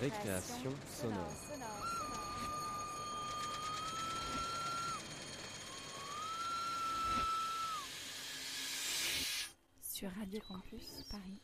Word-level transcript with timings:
Récréation 0.00 0.70
sonore. 0.86 1.16
Sur 9.82 10.10
Radio 10.10 10.40
Campus 10.46 11.04
Paris. 11.10 11.40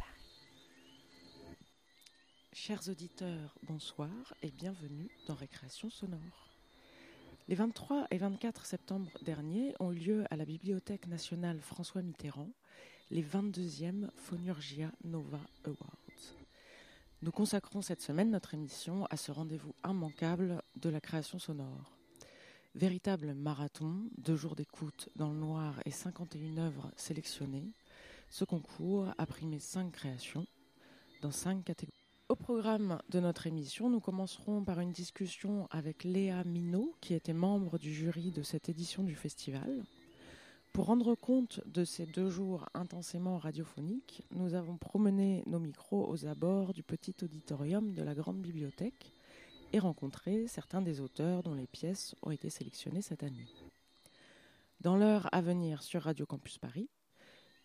Chers 2.53 2.89
auditeurs, 2.89 3.59
bonsoir 3.65 4.09
et 4.43 4.53
bienvenue 4.53 5.11
dans 5.27 5.35
Récréation 5.35 5.91
sonore. 5.91 6.21
Les 7.49 7.57
23 7.57 8.07
et 8.13 8.19
24 8.19 8.67
septembre 8.67 9.11
derniers 9.23 9.75
ont 9.81 9.91
eu 9.91 9.97
lieu 9.97 10.25
à 10.31 10.37
la 10.37 10.45
Bibliothèque 10.45 11.09
nationale 11.09 11.61
François 11.61 12.03
Mitterrand 12.03 12.51
les 13.11 13.23
22e 13.23 14.11
Phonurgia 14.15 14.93
Nova 15.03 15.41
Awards. 15.65 15.94
Nous 17.25 17.33
consacrons 17.33 17.81
cette 17.81 18.03
semaine 18.03 18.31
notre 18.31 18.53
émission 18.53 19.07
à 19.07 19.17
ce 19.17 19.33
rendez-vous 19.33 19.75
immanquable 19.83 20.61
de 20.77 20.91
la 20.91 21.01
création 21.01 21.39
sonore. 21.39 21.97
Véritable 22.75 23.33
marathon, 23.33 24.11
deux 24.19 24.37
jours 24.37 24.55
d'écoute 24.55 25.09
dans 25.17 25.31
le 25.31 25.39
noir 25.39 25.81
et 25.87 25.91
51 25.91 26.59
œuvres 26.59 26.91
sélectionnées, 26.97 27.73
ce 28.29 28.45
concours 28.45 29.09
a 29.17 29.25
primé 29.25 29.59
cinq 29.59 29.93
créations 29.93 30.45
dans 31.23 31.31
cinq 31.31 31.65
catégories. 31.65 31.97
Au 32.29 32.37
programme 32.37 33.01
de 33.09 33.21
notre 33.21 33.47
émission, 33.47 33.89
nous 33.89 34.01
commencerons 34.01 34.63
par 34.63 34.81
une 34.81 34.93
discussion 34.93 35.67
avec 35.71 36.05
Léa 36.05 36.45
Minot, 36.45 36.95
qui 37.01 37.15
était 37.15 37.33
membre 37.33 37.79
du 37.79 37.95
jury 37.95 38.33
de 38.33 38.43
cette 38.43 38.69
édition 38.69 39.03
du 39.03 39.15
festival. 39.15 39.87
Pour 40.75 40.87
rendre 40.87 41.15
compte 41.15 41.61
de 41.67 41.85
ces 41.85 42.05
deux 42.05 42.29
jours 42.31 42.69
intensément 42.75 43.39
radiophoniques, 43.39 44.25
nous 44.33 44.55
avons 44.55 44.77
promené 44.77 45.45
nos 45.47 45.61
micros 45.61 46.11
aux 46.11 46.27
abords 46.27 46.75
du 46.75 46.83
petit 46.83 47.15
auditorium 47.23 47.95
de 47.95 48.03
la 48.03 48.13
grande 48.13 48.43
bibliothèque 48.43 49.13
et 49.73 49.79
rencontré 49.79 50.49
certains 50.49 50.83
des 50.83 51.01
auteurs 51.01 51.45
dont 51.45 51.55
les 51.55 51.69
pièces 51.69 52.17
ont 52.23 52.33
été 52.33 52.51
sélectionnées 52.51 53.03
cette 53.03 53.23
année. 53.23 53.47
Dans 54.81 54.97
l'heure 54.97 55.29
à 55.31 55.41
venir 55.43 55.81
sur 55.81 56.03
Radio 56.03 56.27
Campus 56.27 56.59
Paris, 56.59 56.89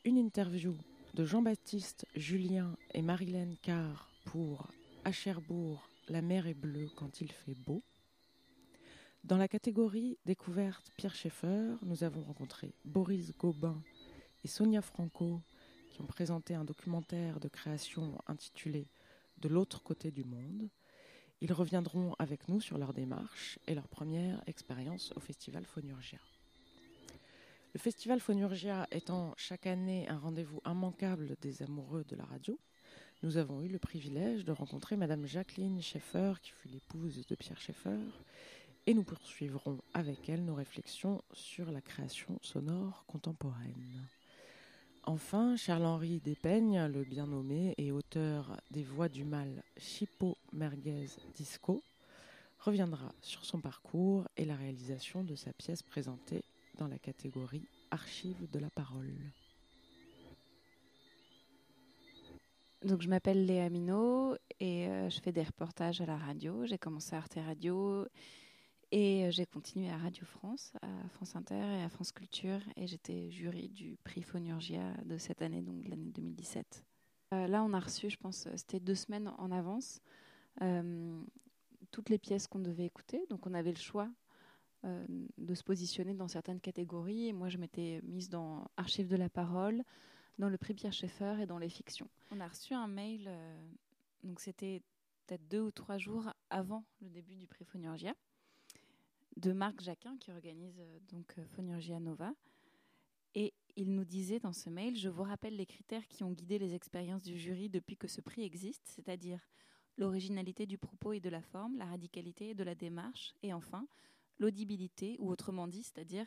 une 0.05 0.17
interview 0.17 0.77
de 1.15 1.25
Jean-Baptiste, 1.25 2.05
Julien 2.15 2.77
et 2.93 3.01
Marilène 3.01 3.55
Carr 3.63 4.07
pour 4.25 4.67
À 5.03 5.11
Cherbourg, 5.11 5.89
la 6.09 6.21
mer 6.21 6.45
est 6.45 6.53
bleue 6.53 6.89
quand 6.95 7.21
il 7.21 7.31
fait 7.31 7.55
beau. 7.55 7.81
Dans 9.23 9.37
la 9.37 9.47
catégorie 9.47 10.17
découverte 10.25 10.91
Pierre 10.97 11.13
Schaeffer, 11.13 11.75
nous 11.83 12.03
avons 12.03 12.23
rencontré 12.23 12.73
Boris 12.85 13.31
Gobin 13.37 13.81
et 14.43 14.47
Sonia 14.47 14.81
Franco 14.81 15.41
qui 15.91 16.01
ont 16.01 16.05
présenté 16.05 16.55
un 16.55 16.63
documentaire 16.63 17.39
de 17.39 17.47
création 17.47 18.17
intitulé 18.27 18.87
De 19.37 19.49
l'autre 19.49 19.83
côté 19.83 20.09
du 20.09 20.23
monde. 20.23 20.69
Ils 21.41 21.53
reviendront 21.53 22.15
avec 22.17 22.47
nous 22.47 22.61
sur 22.61 22.77
leur 22.77 22.93
démarche 22.93 23.59
et 23.67 23.75
leur 23.75 23.87
première 23.87 24.41
expérience 24.47 25.13
au 25.15 25.19
Festival 25.19 25.65
Phonurgia. 25.65 26.19
Le 27.73 27.79
Festival 27.79 28.19
Phonurgia 28.19 28.87
étant 28.91 29.33
chaque 29.37 29.67
année 29.67 30.07
un 30.09 30.17
rendez-vous 30.17 30.61
immanquable 30.65 31.35
des 31.41 31.61
amoureux 31.61 32.03
de 32.05 32.15
la 32.15 32.25
radio, 32.25 32.57
nous 33.21 33.35
avons 33.35 33.61
eu 33.61 33.67
le 33.67 33.79
privilège 33.79 34.45
de 34.45 34.53
rencontrer 34.53 34.95
Madame 34.95 35.25
Jacqueline 35.25 35.81
Schaeffer, 35.81 36.35
qui 36.41 36.51
fut 36.51 36.69
l'épouse 36.69 37.25
de 37.27 37.35
Pierre 37.35 37.59
Schaeffer, 37.59 37.99
et 38.85 38.93
nous 38.93 39.03
poursuivrons 39.03 39.79
avec 39.93 40.29
elle 40.29 40.45
nos 40.45 40.55
réflexions 40.55 41.21
sur 41.31 41.71
la 41.71 41.81
création 41.81 42.39
sonore 42.41 43.03
contemporaine. 43.07 44.07
Enfin, 45.03 45.55
Charles-Henri 45.55 46.19
Despeignes, 46.19 46.85
le 46.85 47.03
bien 47.03 47.27
nommé 47.27 47.73
et 47.77 47.91
auteur 47.91 48.61
des 48.69 48.83
Voix 48.83 49.09
du 49.09 49.23
Mal 49.23 49.63
Chipo 49.77 50.37
Merguez 50.53 51.07
Disco, 51.35 51.83
reviendra 52.59 53.11
sur 53.21 53.45
son 53.45 53.59
parcours 53.59 54.27
et 54.37 54.45
la 54.45 54.55
réalisation 54.55 55.23
de 55.23 55.35
sa 55.35 55.53
pièce 55.53 55.81
présentée 55.81 56.43
dans 56.77 56.87
la 56.87 56.99
catégorie 56.99 57.67
Archives 57.91 58.49
de 58.51 58.59
la 58.59 58.69
parole. 58.69 59.13
Donc, 62.83 63.01
je 63.01 63.09
m'appelle 63.09 63.45
Léa 63.45 63.69
Minot 63.69 64.35
et 64.59 64.87
euh, 64.87 65.09
je 65.09 65.19
fais 65.19 65.31
des 65.31 65.43
reportages 65.43 65.99
à 66.01 66.05
la 66.05 66.17
radio. 66.17 66.65
J'ai 66.65 66.77
commencé 66.77 67.13
à 67.15 67.17
Arte 67.17 67.37
Radio 67.45 68.07
et 68.91 69.25
euh, 69.25 69.31
j'ai 69.31 69.45
continué 69.45 69.89
à 69.89 69.97
Radio 69.97 70.25
France, 70.25 70.73
à 70.81 71.09
France 71.09 71.35
Inter 71.35 71.55
et 71.79 71.83
à 71.83 71.89
France 71.89 72.11
Culture. 72.11 72.59
Et 72.75 72.87
j'étais 72.87 73.29
jury 73.31 73.69
du 73.69 73.97
prix 74.03 74.21
Phonurgia 74.21 74.93
de 75.05 75.17
cette 75.17 75.41
année, 75.41 75.61
donc 75.61 75.87
l'année 75.87 76.11
2017. 76.11 76.83
Euh, 77.33 77.47
là, 77.47 77.63
on 77.63 77.73
a 77.73 77.79
reçu, 77.79 78.09
je 78.09 78.17
pense, 78.17 78.47
c'était 78.55 78.79
deux 78.79 78.95
semaines 78.95 79.31
en 79.37 79.51
avance, 79.51 80.01
euh, 80.61 81.21
toutes 81.91 82.09
les 82.09 82.17
pièces 82.17 82.47
qu'on 82.47 82.59
devait 82.59 82.85
écouter. 82.85 83.25
Donc, 83.29 83.45
on 83.45 83.53
avait 83.53 83.71
le 83.71 83.77
choix 83.77 84.09
euh, 84.85 85.05
de 85.37 85.53
se 85.55 85.63
positionner 85.63 86.13
dans 86.13 86.29
certaines 86.29 86.61
catégories. 86.61 87.27
Et 87.27 87.33
moi, 87.33 87.49
je 87.49 87.57
m'étais 87.57 87.99
mise 88.03 88.29
dans 88.29 88.65
Archives 88.77 89.09
de 89.09 89.17
la 89.17 89.27
parole, 89.27 89.83
dans 90.37 90.47
le 90.47 90.57
prix 90.57 90.73
Pierre 90.73 90.93
Schaeffer 90.93 91.35
et 91.41 91.45
dans 91.45 91.57
les 91.57 91.67
fictions. 91.67 92.07
On 92.31 92.39
a 92.39 92.47
reçu 92.47 92.73
un 92.73 92.87
mail, 92.87 93.25
euh, 93.27 93.71
donc 94.23 94.39
c'était 94.39 94.81
peut-être 95.25 95.45
deux 95.49 95.59
ou 95.59 95.71
trois 95.71 95.97
jours 95.97 96.31
avant 96.49 96.85
le 97.01 97.09
début 97.09 97.35
du 97.35 97.45
prix 97.45 97.65
Phonurgia, 97.65 98.13
de 99.39 99.53
Marc 99.53 99.81
Jacquin 99.81 100.17
qui 100.17 100.31
organise 100.31 100.79
euh, 100.79 100.99
donc 101.11 101.33
euh, 101.37 101.45
Phonurgia 101.55 101.99
Nova. 101.99 102.33
Et 103.35 103.53
il 103.75 103.93
nous 103.93 104.03
disait 104.03 104.39
dans 104.39 104.53
ce 104.53 104.69
mail, 104.69 104.97
je 104.97 105.07
vous 105.07 105.23
rappelle 105.23 105.55
les 105.55 105.65
critères 105.65 106.05
qui 106.07 106.23
ont 106.23 106.31
guidé 106.31 106.59
les 106.59 106.75
expériences 106.75 107.23
du 107.23 107.37
jury 107.37 107.69
depuis 107.69 107.95
que 107.95 108.07
ce 108.07 108.21
prix 108.21 108.43
existe, 108.43 108.85
c'est-à-dire 108.85 109.39
l'originalité 109.97 110.65
du 110.65 110.77
propos 110.77 111.13
et 111.13 111.19
de 111.19 111.29
la 111.29 111.41
forme, 111.41 111.77
la 111.77 111.85
radicalité 111.85 112.53
de 112.53 112.63
la 112.63 112.75
démarche, 112.75 113.33
et 113.41 113.53
enfin 113.53 113.87
l'audibilité, 114.39 115.15
ou 115.19 115.29
autrement 115.29 115.67
dit, 115.67 115.83
c'est-à-dire 115.83 116.25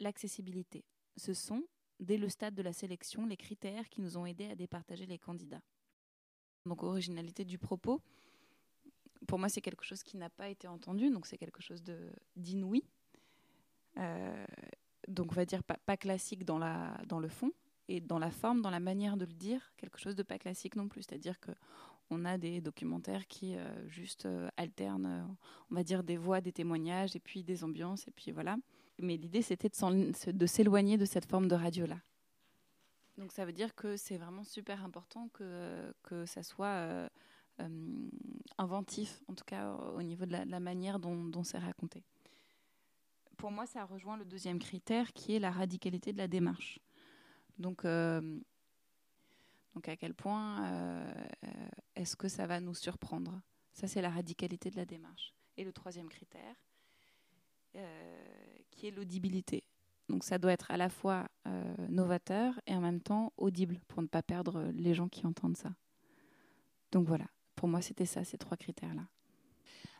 l'accessibilité. 0.00 0.84
Ce 1.16 1.34
sont, 1.34 1.64
dès 2.00 2.18
le 2.18 2.28
stade 2.28 2.54
de 2.54 2.62
la 2.62 2.72
sélection, 2.72 3.26
les 3.26 3.36
critères 3.36 3.88
qui 3.88 4.00
nous 4.00 4.16
ont 4.16 4.26
aidés 4.26 4.50
à 4.50 4.56
départager 4.56 5.06
les 5.06 5.18
candidats. 5.18 5.62
Donc, 6.66 6.82
originalité 6.82 7.44
du 7.44 7.58
propos, 7.58 8.00
pour 9.26 9.38
moi, 9.38 9.48
c'est 9.48 9.60
quelque 9.60 9.84
chose 9.84 10.02
qui 10.02 10.16
n'a 10.16 10.30
pas 10.30 10.48
été 10.48 10.68
entendu, 10.68 11.10
donc 11.10 11.26
c'est 11.26 11.38
quelque 11.38 11.62
chose 11.62 11.82
d'inouï. 12.36 12.84
Euh, 13.98 14.46
donc, 15.08 15.32
on 15.32 15.34
va 15.34 15.44
dire 15.44 15.62
pas, 15.62 15.96
classique 15.96 16.44
dans, 16.44 16.58
le 16.58 17.28
fond, 17.28 17.52
et 17.88 18.00
dans 18.00 18.18
la 18.18 18.30
forme, 18.30 18.62
dans 18.62 18.70
la 18.70 18.80
manière 18.80 19.16
de 19.16 19.24
le 19.24 19.32
dire, 19.32 19.72
quelque 19.76 19.98
chose 19.98 20.16
de 20.16 20.22
pas 20.22 20.38
classique 20.38 20.76
non 20.76 20.88
plus. 20.88 21.02
C'est-à-dire 21.02 21.40
que 21.40 21.50
on 22.10 22.26
a 22.26 22.36
des 22.36 22.60
documentaires 22.60 23.26
qui 23.26 23.56
euh, 23.56 23.88
juste 23.88 24.26
euh, 24.26 24.48
alternent, 24.58 25.36
on 25.70 25.74
va 25.74 25.82
dire, 25.82 26.04
des 26.04 26.18
voix, 26.18 26.40
des 26.40 26.52
témoignages, 26.52 27.16
et 27.16 27.20
puis 27.20 27.42
des 27.42 27.64
ambiances, 27.64 28.06
et 28.08 28.10
puis 28.10 28.30
voilà. 28.30 28.56
Mais 28.98 29.16
l'idée, 29.16 29.42
c'était 29.42 29.70
de 29.70 30.46
s'éloigner 30.46 30.98
de 30.98 31.04
cette 31.04 31.24
forme 31.26 31.48
de 31.48 31.54
radio-là. 31.54 31.98
Donc 33.18 33.32
ça 33.32 33.44
veut 33.44 33.52
dire 33.52 33.74
que 33.74 33.96
c'est 33.96 34.16
vraiment 34.16 34.44
super 34.44 34.84
important 34.84 35.28
que, 35.32 35.94
que 36.02 36.26
ça 36.26 36.42
soit 36.42 37.08
inventif, 38.58 39.22
en 39.28 39.34
tout 39.34 39.44
cas 39.44 39.72
au 39.72 40.02
niveau 40.02 40.26
de 40.26 40.32
la, 40.32 40.60
manière 40.60 40.98
dont, 40.98 41.44
c'est 41.44 41.58
raconté. 41.58 42.02
Pour 43.36 43.50
moi, 43.50 43.66
ça 43.66 43.84
rejoint 43.84 44.16
le 44.16 44.24
deuxième 44.24 44.58
critère 44.58 45.12
qui 45.12 45.34
est 45.34 45.38
la 45.38 45.50
radicalité 45.50 46.12
de 46.12 46.18
la 46.18 46.28
démarche. 46.28 46.78
Donc, 47.58 47.84
euh, 47.84 48.40
donc 49.74 49.88
à 49.88 49.96
quel 49.96 50.14
point 50.14 50.64
euh, 50.64 51.14
euh, 51.44 51.68
est-ce 51.96 52.16
que 52.16 52.28
ça 52.28 52.46
va 52.46 52.60
nous 52.60 52.74
surprendre? 52.74 53.40
Ça, 53.72 53.88
c'est 53.88 54.02
la 54.02 54.10
radicalité 54.10 54.70
de 54.70 54.76
la 54.76 54.84
démarche. 54.84 55.34
Et 55.56 55.64
le 55.64 55.72
troisième 55.72 56.08
critère, 56.08 56.56
euh, 57.76 58.24
qui 58.70 58.86
est 58.86 58.90
l'audibilité. 58.92 59.64
Donc 60.08 60.22
ça 60.22 60.38
doit 60.38 60.52
être 60.52 60.70
à 60.70 60.76
la 60.76 60.88
fois 60.88 61.26
euh, 61.46 61.74
novateur 61.88 62.60
et 62.66 62.74
en 62.74 62.80
même 62.80 63.00
temps 63.00 63.32
audible 63.36 63.80
pour 63.88 64.00
ne 64.00 64.06
pas 64.06 64.22
perdre 64.22 64.70
les 64.74 64.94
gens 64.94 65.08
qui 65.08 65.26
entendent 65.26 65.56
ça. 65.56 65.74
Donc 66.92 67.08
voilà, 67.08 67.26
pour 67.56 67.68
moi 67.68 67.80
c'était 67.82 68.06
ça, 68.06 68.24
ces 68.24 68.38
trois 68.38 68.56
critères-là. 68.56 69.02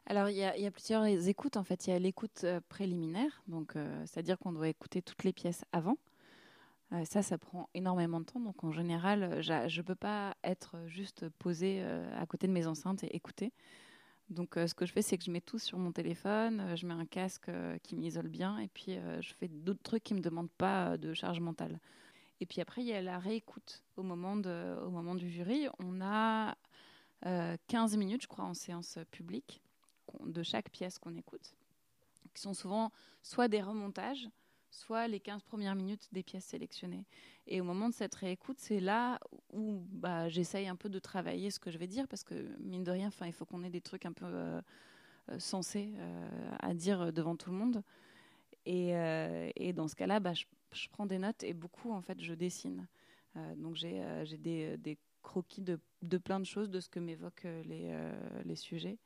Alors 0.07 0.29
il 0.29 0.37
y, 0.37 0.45
a, 0.45 0.71
plusieurs 0.71 1.05
écoutes 1.05 1.57
en 1.57 1.65
fait. 1.65 1.87
Il 1.87 1.91
y 1.91 1.93
a 1.95 1.99
l'écoute 1.99 2.43
euh, 2.45 2.61
préliminaire, 2.69 3.43
donc 3.49 3.75
euh, 3.75 4.05
c'est-à-dire 4.07 4.39
qu'on 4.39 4.53
doit 4.53 4.69
écouter 4.69 5.01
toutes 5.01 5.25
les 5.25 5.33
pièces 5.33 5.65
avant. 5.73 5.97
Euh, 6.93 7.05
ça, 7.07 7.23
ça 7.23 7.39
prend 7.39 7.71
énormément 7.73 8.21
de 8.21 8.27
temps. 8.27 8.41
Donc 8.41 8.63
en 8.65 8.73
général, 8.73 9.41
je 9.41 9.53
ne 9.53 9.83
peux 9.83 9.95
pas 9.95 10.37
être 10.45 10.77
juste 10.89 11.29
posée 11.39 11.83
à 11.83 12.27
côté 12.27 12.47
de 12.47 12.53
mes 12.53 12.67
enceintes 12.67 13.03
et 13.05 13.17
écouter. 13.17 13.53
Donc, 14.31 14.55
ce 14.57 14.73
que 14.73 14.87
je 14.87 14.93
fais, 14.93 15.03
c'est 15.03 15.19
que 15.19 15.25
je 15.25 15.31
mets 15.31 15.43
tout 15.43 15.59
sur 15.59 15.77
mon 15.77 15.93
téléphone, 15.93 16.75
je 16.77 16.87
mets 16.87 16.95
un 16.95 17.05
casque 17.05 17.51
qui 17.83 17.95
m'isole 17.95 18.29
bien, 18.29 18.59
et 18.59 18.69
puis 18.69 18.97
je 19.21 19.35
fais 19.35 19.49
d'autres 19.49 19.83
trucs 19.83 20.03
qui 20.03 20.15
ne 20.15 20.21
me 20.21 20.25
demandent 20.25 20.51
pas 20.51 20.97
de 20.97 21.13
charge 21.13 21.41
mentale. 21.41 21.79
Et 22.41 22.47
puis 22.47 22.63
après, 22.63 22.81
il 22.81 22.87
y 22.87 22.95
a 22.95 23.03
la 23.03 23.19
réécoute 23.19 23.85
au 23.99 24.03
moment, 24.03 24.33
au 24.33 24.91
moment 24.91 25.15
du 25.15 25.31
jury. 25.31 25.69
On 25.79 26.01
a 26.01 26.57
15 27.25 27.97
minutes, 27.97 28.23
je 28.23 28.29
crois, 28.29 28.45
en 28.45 28.55
séance 28.55 28.99
publique 29.11 29.63
de 30.25 30.43
chaque 30.43 30.71
pièce 30.71 30.99
qu'on 30.99 31.15
écoute, 31.17 31.55
qui 32.35 32.43
sont 32.43 32.55
souvent 32.55 32.91
soit 33.23 33.49
des 33.49 33.63
remontages, 33.63 34.29
soit 34.71 35.07
les 35.09 35.21
15 35.21 35.43
premières 35.43 35.75
minutes 35.75 36.09
des 36.13 36.23
pièces 36.23 36.45
sélectionnées. 36.45 37.07
Et 37.47 37.61
au 37.61 37.65
moment 37.65 37.89
de 37.89 37.95
cette 37.95 38.15
réécoute, 38.15 38.59
c'est 38.59 38.81
là 38.81 39.21
où 39.53 39.85
bah, 39.91 40.29
j'essaye 40.29 40.67
un 40.67 40.77
peu 40.77 40.89
de 40.89 40.99
travailler 40.99 41.51
ce 41.51 41.61
que 41.61 41.71
je 41.71 41.79
vais 41.79 41.87
dire, 41.87 42.09
parce 42.09 42.25
que 42.25 42.35
mine 42.59 42.83
de 42.83 42.91
rien, 42.91 43.11
il 43.25 43.33
faut 43.33 43.45
qu'on 43.45 43.63
ait 43.63 43.71
des 43.71 43.81
trucs 43.81 44.05
un 44.05 44.13
peu 44.13 44.27
euh, 44.27 44.61
euh, 45.31 45.39
sensés 45.39 45.95
à 46.59 46.75
dire 46.75 47.13
devant 47.13 47.37
tout 47.37 47.51
le 47.51 47.57
monde. 47.57 47.83
Et, 48.67 48.95
et 49.57 49.73
dans 49.75 49.89
ce 49.89 49.95
cas-là, 49.95 50.21
bah, 50.21 50.33
je, 50.33 50.45
je, 50.73 50.89
prends 50.89 51.05
des 51.05 51.19
notes 51.19 51.43
et 51.43 51.53
beaucoup, 51.53 51.93
en 51.93 52.01
fait, 52.01 52.21
je 52.23 52.33
dessine. 52.33 52.89
donc 53.57 53.77
j'ai 53.77 54.39
des, 54.39 54.79
des, 54.79 54.97
croquis 55.25 55.63
de, 55.63 55.81
de, 56.03 56.19
plein 56.19 56.39
de 56.39 56.45
choses, 56.45 56.71
de 56.71 56.79
ce 56.79 56.89
que 56.89 57.01
m'évoquent 57.01 57.49
les, 57.65 57.93
les 58.45 58.57
sujets. 58.57 58.99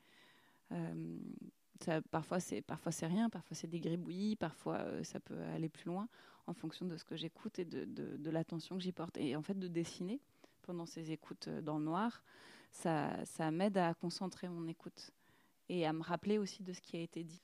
Ça, 1.81 2.01
parfois 2.11 2.39
c'est 2.39 2.61
parfois 2.61 2.91
c'est 2.91 3.07
rien, 3.07 3.29
parfois 3.29 3.55
c'est 3.55 3.67
des 3.67 3.79
gribouillis, 3.79 4.35
parfois 4.35 4.85
ça 5.03 5.19
peut 5.19 5.39
aller 5.55 5.69
plus 5.69 5.85
loin 5.85 6.07
en 6.49 6.53
fonction 6.53 6.85
de 6.85 6.97
ce 6.97 7.05
que 7.05 7.15
j'écoute 7.15 7.59
et 7.59 7.65
de, 7.65 7.85
de, 7.85 8.29
l'attention 8.31 8.75
que 8.75 8.81
j'y 8.81 8.91
porte. 8.91 9.17
Et 9.17 9.35
en 9.35 9.43
fait, 9.43 9.57
de 9.57 9.67
dessiner 9.67 10.19
pendant 10.63 10.87
ces 10.87 11.11
écoutes 11.11 11.47
euh, 11.47 11.61
dans 11.61 11.77
le 11.77 11.85
noir, 11.85 12.23
ça, 12.71 13.23
ça 13.25 13.51
m'aide 13.51 13.77
à 13.77 13.93
concentrer 13.93 14.49
mon 14.49 14.67
écoute 14.67 15.11
et 15.69 15.85
à 15.85 15.93
me 15.93 16.01
rappeler 16.01 16.39
aussi 16.39 16.63
de 16.63 16.73
ce 16.73 16.81
qui 16.81 16.97
a 16.97 17.01
été 17.01 17.23
dit. 17.23 17.41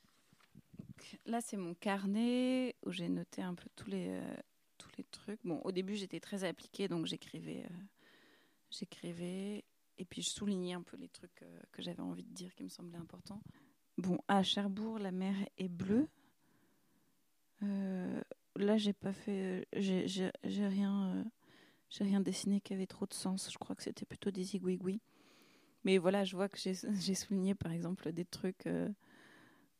Là, 1.24 1.40
c'est 1.40 1.56
mon 1.56 1.74
carnet 1.74 2.74
où 2.84 2.90
j'ai 2.90 3.08
noté 3.08 3.42
un 3.42 3.54
peu 3.54 3.68
tous 3.76 3.88
les, 3.88 4.08
euh, 4.08 4.36
tous 4.76 4.90
les 4.98 5.04
trucs. 5.04 5.40
Bon, 5.44 5.60
au 5.62 5.70
début, 5.70 5.94
j'étais 5.94 6.20
très 6.20 6.42
appliquée, 6.42 6.88
donc 6.88 7.06
j'écrivais, 7.06 7.64
euh, 7.64 7.74
j'écrivais, 8.78 9.64
et 9.98 10.04
puis 10.04 10.22
je 10.22 10.30
soulignais 10.30 10.74
un 10.74 10.82
peu 10.82 10.96
les 10.96 11.08
trucs 11.08 11.44
que 11.72 11.82
j'avais 11.82 12.00
envie 12.00 12.24
de 12.24 12.32
dire 12.32 12.54
qui 12.54 12.64
me 12.64 12.68
semblaient 12.68 12.98
importants. 12.98 13.42
Bon, 13.98 14.18
à 14.28 14.42
Cherbourg, 14.42 14.98
la 14.98 15.10
mer 15.10 15.34
est 15.56 15.68
bleue. 15.68 16.08
Euh, 17.62 18.20
là, 18.56 18.76
j'ai 18.76 18.92
pas 18.92 19.12
fait. 19.12 19.66
Euh, 19.74 20.06
j'ai 20.06 20.66
rien, 20.66 21.14
euh, 21.14 21.24
j'ai 21.88 22.04
rien 22.04 22.20
dessiné 22.20 22.60
qui 22.60 22.74
avait 22.74 22.86
trop 22.86 23.06
de 23.06 23.14
sens. 23.14 23.50
Je 23.50 23.58
crois 23.58 23.74
que 23.74 23.82
c'était 23.82 24.04
plutôt 24.04 24.30
des 24.30 24.42
zigouigouis. 24.42 25.00
Mais 25.84 25.98
voilà, 25.98 26.24
je 26.24 26.36
vois 26.36 26.48
que 26.48 26.58
j'ai 27.00 27.14
souligné 27.14 27.54
par 27.54 27.72
exemple 27.72 28.12
des 28.12 28.24
trucs. 28.24 28.66
Euh, 28.66 28.88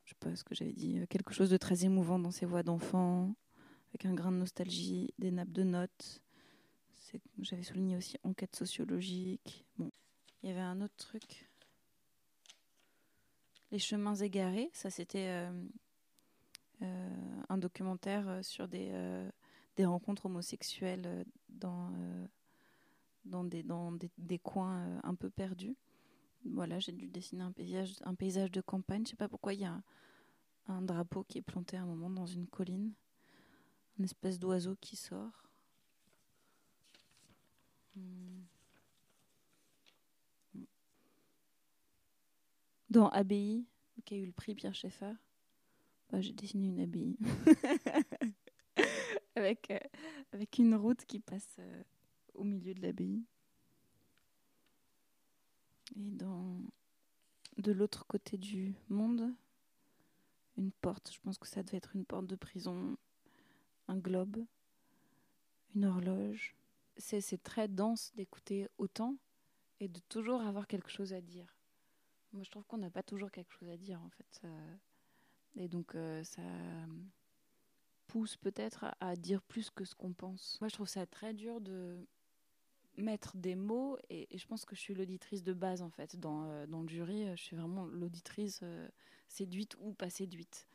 je 0.04 0.10
sais 0.10 0.16
pas 0.20 0.34
ce 0.36 0.44
que 0.44 0.54
j'avais 0.54 0.72
dit. 0.72 1.00
Quelque 1.08 1.34
chose 1.34 1.50
de 1.50 1.56
très 1.56 1.84
émouvant 1.84 2.18
dans 2.18 2.30
ces 2.30 2.46
voix 2.46 2.62
d'enfants, 2.62 3.34
avec 3.88 4.06
un 4.06 4.14
grain 4.14 4.30
de 4.30 4.36
nostalgie, 4.38 5.12
des 5.18 5.32
nappes 5.32 5.52
de 5.52 5.64
notes. 5.64 6.22
J'avais 7.38 7.62
souligné 7.62 7.96
aussi 7.96 8.16
enquête 8.22 8.54
sociologique. 8.56 9.64
Bon, 9.78 9.90
il 10.42 10.48
y 10.48 10.52
avait 10.52 10.60
un 10.60 10.80
autre 10.80 10.96
truc. 10.96 11.48
Les 13.70 13.78
chemins 13.78 14.14
égarés, 14.14 14.70
ça 14.72 14.90
c'était 14.90 15.48
euh, 16.82 17.42
un 17.48 17.56
documentaire 17.56 18.28
euh, 18.28 18.42
sur 18.42 18.68
des, 18.68 18.90
euh, 18.92 19.30
des 19.76 19.86
rencontres 19.86 20.26
homosexuelles 20.26 21.24
dans, 21.48 21.90
dans, 23.24 23.44
des, 23.44 23.62
dans 23.62 23.92
des, 23.92 24.10
des 24.18 24.38
coins 24.38 25.00
un 25.02 25.14
peu 25.14 25.30
perdus. 25.30 25.76
Voilà, 26.44 26.78
j'ai 26.78 26.92
dû 26.92 27.06
dessiner 27.06 27.42
un 27.42 27.52
paysage, 27.52 27.94
un 28.04 28.14
paysage 28.14 28.50
de 28.50 28.60
campagne. 28.60 29.04
Je 29.04 29.10
sais 29.10 29.16
pas 29.16 29.28
pourquoi 29.28 29.54
il 29.54 29.60
y 29.60 29.64
a 29.64 29.82
un, 30.68 30.82
drapeau 30.82 31.24
qui 31.24 31.38
est 31.38 31.42
planté 31.42 31.76
à 31.76 31.82
un 31.82 31.86
moment 31.86 32.10
dans 32.10 32.26
une 32.26 32.46
colline, 32.46 32.92
une 33.98 34.04
espèce 34.04 34.38
d'oiseau 34.38 34.76
qui 34.80 34.96
sort. 34.96 35.45
Dans 42.88 43.08
Abbaye, 43.08 43.66
qui 44.04 44.14
a 44.14 44.16
eu 44.16 44.26
le 44.26 44.32
prix 44.32 44.54
Pierre 44.54 44.74
Schaeffer, 44.74 45.12
bah, 46.10 46.20
j'ai 46.20 46.32
dessiné 46.32 46.68
une 46.68 46.80
abbaye. 46.80 47.18
avec, 49.34 49.70
euh, 49.70 49.78
avec 50.32 50.58
une 50.58 50.74
route 50.74 51.04
qui 51.04 51.20
passe 51.20 51.56
euh, 51.58 51.82
au 52.34 52.44
milieu 52.44 52.74
de 52.74 52.82
l'abbaye. 52.82 53.24
Et 55.96 56.10
dans, 56.10 56.62
de 57.58 57.72
l'autre 57.72 58.06
côté 58.06 58.36
du 58.38 58.74
monde, 58.88 59.34
une 60.56 60.72
porte, 60.72 61.12
je 61.12 61.20
pense 61.20 61.38
que 61.38 61.46
ça 61.46 61.62
devait 61.62 61.78
être 61.78 61.94
une 61.94 62.04
porte 62.04 62.26
de 62.26 62.36
prison, 62.36 62.96
un 63.88 63.96
globe, 63.98 64.44
une 65.74 65.84
horloge. 65.84 66.54
C'est 66.98 67.42
très 67.42 67.68
dense 67.68 68.12
d'écouter 68.14 68.68
autant 68.78 69.16
et 69.80 69.88
de 69.88 70.00
toujours 70.08 70.40
avoir 70.40 70.66
quelque 70.66 70.90
chose 70.90 71.12
à 71.12 71.20
dire. 71.20 71.56
Moi, 72.32 72.42
je 72.42 72.50
trouve 72.50 72.64
qu'on 72.64 72.78
n'a 72.78 72.90
pas 72.90 73.02
toujours 73.02 73.30
quelque 73.30 73.52
chose 73.52 73.68
à 73.68 73.76
dire, 73.76 74.00
en 74.02 74.10
fait. 74.10 74.42
Et 75.56 75.68
donc, 75.68 75.94
euh, 75.94 76.22
ça 76.22 76.42
pousse 78.06 78.36
peut-être 78.36 78.86
à, 79.00 79.16
dire 79.16 79.42
plus 79.42 79.70
que 79.70 79.84
ce 79.84 79.94
qu'on 79.94 80.12
pense. 80.12 80.58
Moi, 80.60 80.68
je 80.68 80.74
trouve 80.74 80.88
ça 80.88 81.06
très 81.06 81.34
dur 81.34 81.60
de 81.60 82.06
mettre 82.96 83.36
des 83.36 83.56
mots, 83.56 83.98
et, 84.08 84.26
je 84.36 84.46
pense 84.46 84.64
que 84.64 84.74
je 84.74 84.80
suis 84.80 84.94
l'auditrice 84.94 85.42
de 85.42 85.52
base, 85.52 85.82
en 85.82 85.90
fait. 85.90 86.16
Dans, 86.16 86.44
euh, 86.44 86.66
le 86.66 86.88
jury, 86.88 87.26
je 87.36 87.42
suis 87.42 87.56
vraiment 87.56 87.86
l'auditrice 87.86 88.60
euh, 88.62 88.88
séduite 89.28 89.76
ou 89.80 89.92
pas 89.92 90.10
séduite, 90.10 90.68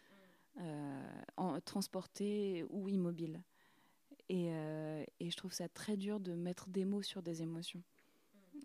transportée 1.66 2.66
ou 2.70 2.90
immobile. 2.90 3.42
Et, 4.34 4.48
et, 5.20 5.30
je 5.30 5.36
trouve 5.36 5.52
ça 5.52 5.68
très 5.68 5.98
dur 5.98 6.22
de 6.22 6.34
mettre 6.34 6.70
des 6.70 6.86
mots 6.86 7.02
sur 7.02 7.22
des 7.22 7.42
émotions. 7.42 7.84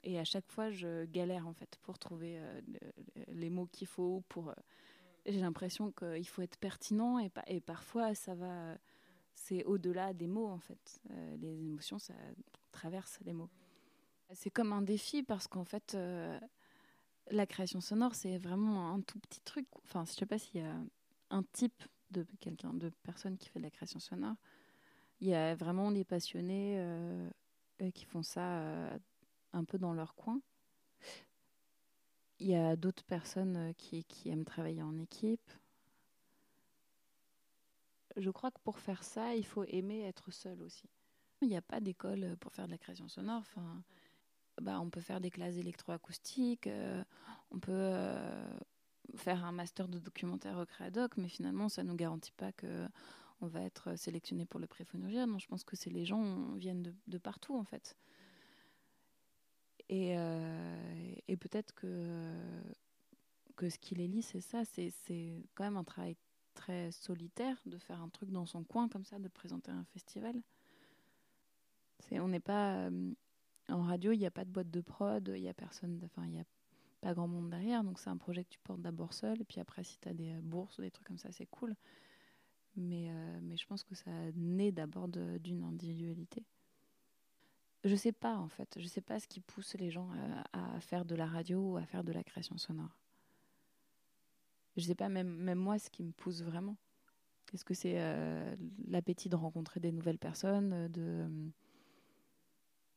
Et 0.05 0.17
à 0.21 0.25
chaque 0.25 0.49
fois, 0.49 0.71
je 0.71 1.05
galère, 1.07 1.49
en 1.49 1.53
fait, 1.53 1.77
pour 1.83 1.99
trouver 1.99 2.41
les 3.27 3.51
mots 3.51 3.67
qu'il 3.67 3.89
faut, 3.89 4.23
pour 4.29 4.55
j'ai 5.27 5.41
l'impression 5.41 5.93
qu'il 5.93 6.29
faut 6.29 6.43
être 6.43 6.57
pertinent 6.57 7.19
et, 7.19 7.31
et 7.49 7.61
parfois 7.61 8.15
ça 8.15 8.35
va, 8.35 8.77
c'est 9.35 9.65
au-delà 9.65 10.13
des 10.13 10.27
mots 10.27 10.49
en 10.49 10.59
fait. 10.59 11.01
Euh, 11.11 11.37
les 11.37 11.61
émotions, 11.61 11.99
ça 11.99 12.15
traverse 12.73 13.19
les 13.25 13.33
mots. 13.33 13.51
C'est 14.33 14.51
comme 14.51 14.73
un 14.73 14.83
défi 14.83 15.23
parce 15.23 15.47
qu'en 15.47 15.65
fait, 15.65 15.95
euh, 15.95 16.39
la 17.31 17.47
création 17.47 17.81
sonore, 17.81 18.15
c'est 18.15 18.39
vraiment 18.39 18.93
un 18.93 19.01
tout 19.01 19.19
petit 19.21 19.41
truc. 19.41 19.67
Enfin, 19.85 20.05
je 20.05 20.13
sais 20.13 20.27
pas 20.27 20.39
s'il 20.39 20.61
y 20.61 20.65
a 20.65 20.75
un 21.31 21.43
type 21.53 21.83
de 22.11 22.27
quelqu'un, 22.41 22.73
de 22.75 22.91
personne 23.03 23.37
qui 23.37 23.49
fait 23.49 23.61
de 23.61 23.65
la 23.65 23.71
création 23.71 24.01
sonore. 24.01 24.37
Il 25.21 25.29
y 25.29 25.35
a 25.35 25.55
vraiment 25.55 25.91
les 25.91 26.05
passionnés 26.05 26.77
euh, 26.79 27.31
qui 27.95 28.05
font 28.05 28.23
ça 28.23 28.91
un 29.53 29.65
peu 29.65 29.79
dans 29.79 29.95
leur 29.95 30.15
coin. 30.15 30.41
Il 32.39 32.49
y 32.49 32.55
a 32.55 32.77
d'autres 32.77 33.05
personnes 33.05 33.57
euh, 33.57 33.73
qui, 33.73 34.05
aiment 34.27 34.45
travailler 34.45 34.83
en 34.83 34.99
équipe. 34.99 35.51
Je 38.17 38.31
crois 38.31 38.51
que 38.51 38.61
pour 38.63 38.79
faire 38.79 39.03
ça, 39.03 39.35
il 39.35 39.45
faut 39.45 39.65
aimer 39.65 40.03
être 40.03 40.31
seul 40.31 40.63
aussi. 40.63 40.89
Il 41.43 41.49
n'y 41.49 41.57
a 41.57 41.63
pas 41.63 41.81
d'école 41.81 42.37
pour 42.41 42.53
faire 42.53 42.67
de 42.67 42.73
la 42.73 42.79
création 42.79 43.09
sonore. 43.09 43.41
Enfin, 43.41 43.83
bah, 44.61 44.81
on 44.81 44.89
peut 44.89 45.01
faire 45.01 45.21
des 45.21 45.31
classes 45.31 45.57
électroacoustiques, 45.57 46.67
euh, 46.67 47.03
on 47.51 47.59
peut 47.59 47.73
euh, 47.73 48.49
faire 49.15 49.45
un 49.45 49.53
master 49.53 49.87
de 49.87 49.99
documentaire 49.99 50.59
au 50.59 50.65
Créadoc, 50.65 51.17
mais 51.19 51.29
finalement, 51.29 51.69
ça 51.69 51.83
ne 51.83 51.89
nous 51.89 51.97
garantit 51.97 52.33
pas 52.33 52.53
que 52.53 52.89
on 53.41 53.47
va 53.47 53.63
être 53.63 53.97
sélectionné 53.97 54.47
pour 54.47 54.61
le 54.61 54.67
prix 54.67 54.85
Non, 54.95 55.39
je 55.39 55.47
pense 55.47 55.65
que 55.65 55.77
c'est 55.77 55.91
les 55.91 56.05
gens 56.05 56.53
viennent 56.55 56.95
de, 57.07 57.19
partout 57.19 57.55
en 57.55 57.65
fait. 57.65 57.97
Et, 59.89 60.17
euh, 60.17 61.15
peut-être 61.41 61.75
que, 61.75 62.33
ce 63.61 63.79
qui 63.79 63.95
les 63.95 64.09
lie, 64.09 64.23
c'est 64.23 64.41
ça, 64.41 64.65
c'est 64.65 65.45
quand 65.55 65.65
même 65.65 65.77
un 65.77 65.85
travail 65.85 66.17
très 66.55 66.91
solitaire 66.91 67.61
de 67.67 67.79
faire 67.79 68.01
un 68.01 68.09
truc 68.09 68.31
dans 68.31 68.47
son 68.47 68.65
coin 68.65 68.89
comme 68.89 69.05
ça, 69.05 69.19
de 69.19 69.29
présenter 69.29 69.71
un 69.71 69.85
festival. 69.85 70.35
on 72.13 72.29
n'est 72.29 72.41
pas 72.41 72.89
euh, 72.89 73.13
en 73.69 73.83
radio, 73.83 74.13
il 74.13 74.19
n'y 74.19 74.27
a 74.27 74.31
pas 74.31 74.45
de 74.45 74.51
boîte 74.51 74.71
de 74.71 74.81
prod, 74.81 75.31
il 75.35 75.43
n'y 75.43 75.49
a 75.49 75.55
personne, 75.55 76.01
enfin 76.05 76.25
il 76.25 76.33
n'y 76.33 76.41
a 76.41 76.45
pas 77.03 77.15
grand 77.15 77.29
monde 77.29 77.51
derrière, 77.51 77.85
donc 77.85 77.99
c'est 77.99 78.11
un 78.11 78.17
projet 78.17 78.45
que 78.45 78.51
tu 78.51 78.59
portes 78.61 78.81
d'abord 78.81 79.13
seul, 79.13 79.41
et 79.41 79.45
puis 79.45 79.61
après 79.61 79.85
si 79.85 79.99
tu 79.99 80.09
as 80.09 80.15
des 80.15 80.35
bourses 80.41 80.79
ou 80.79 80.83
des 80.83 80.91
trucs 80.91 81.07
comme 81.07 81.19
ça, 81.19 81.31
c'est 81.31 81.47
cool. 81.47 81.77
Mais, 82.77 83.09
euh, 83.09 83.39
mais 83.43 83.57
je 83.57 83.67
pense 83.67 83.83
que 83.83 83.95
ça 83.95 84.11
naît 84.35 84.73
d'abord 84.73 85.09
d'une 85.09 85.65
individualité. 85.65 86.45
Je 87.85 87.95
sais 87.95 88.13
pas 88.13 88.37
en 88.37 88.49
fait, 88.49 88.77
je 88.81 88.87
sais 88.87 89.01
pas 89.01 89.21
ce 89.21 89.29
qui 89.29 89.41
pousse 89.41 89.75
les 89.75 89.91
gens 89.91 90.11
à, 90.53 90.81
faire 90.81 91.05
de 91.05 91.15
la 91.15 91.27
radio 91.27 91.73
ou 91.73 91.77
à 91.77 91.87
faire 91.87 92.05
de 92.05 92.13
la 92.13 92.25
création 92.25 92.59
sonore. 92.59 92.99
Je 94.77 94.83
sais 94.83 94.95
pas 94.95 95.09
même, 95.09 95.55
moi 95.55 95.79
ce 95.79 95.89
qui 95.89 96.03
me 96.03 96.13
pousse 96.13 96.43
vraiment. 96.43 96.77
Est-ce 97.55 97.65
que 97.65 97.75
c'est 97.75 97.95
euh, 97.97 98.57
l'appétit 98.89 99.29
de 99.29 99.37
rencontrer 99.37 99.79
des 99.79 99.93
nouvelles 99.93 100.19
personnes, 100.19 100.89
de 100.89 101.29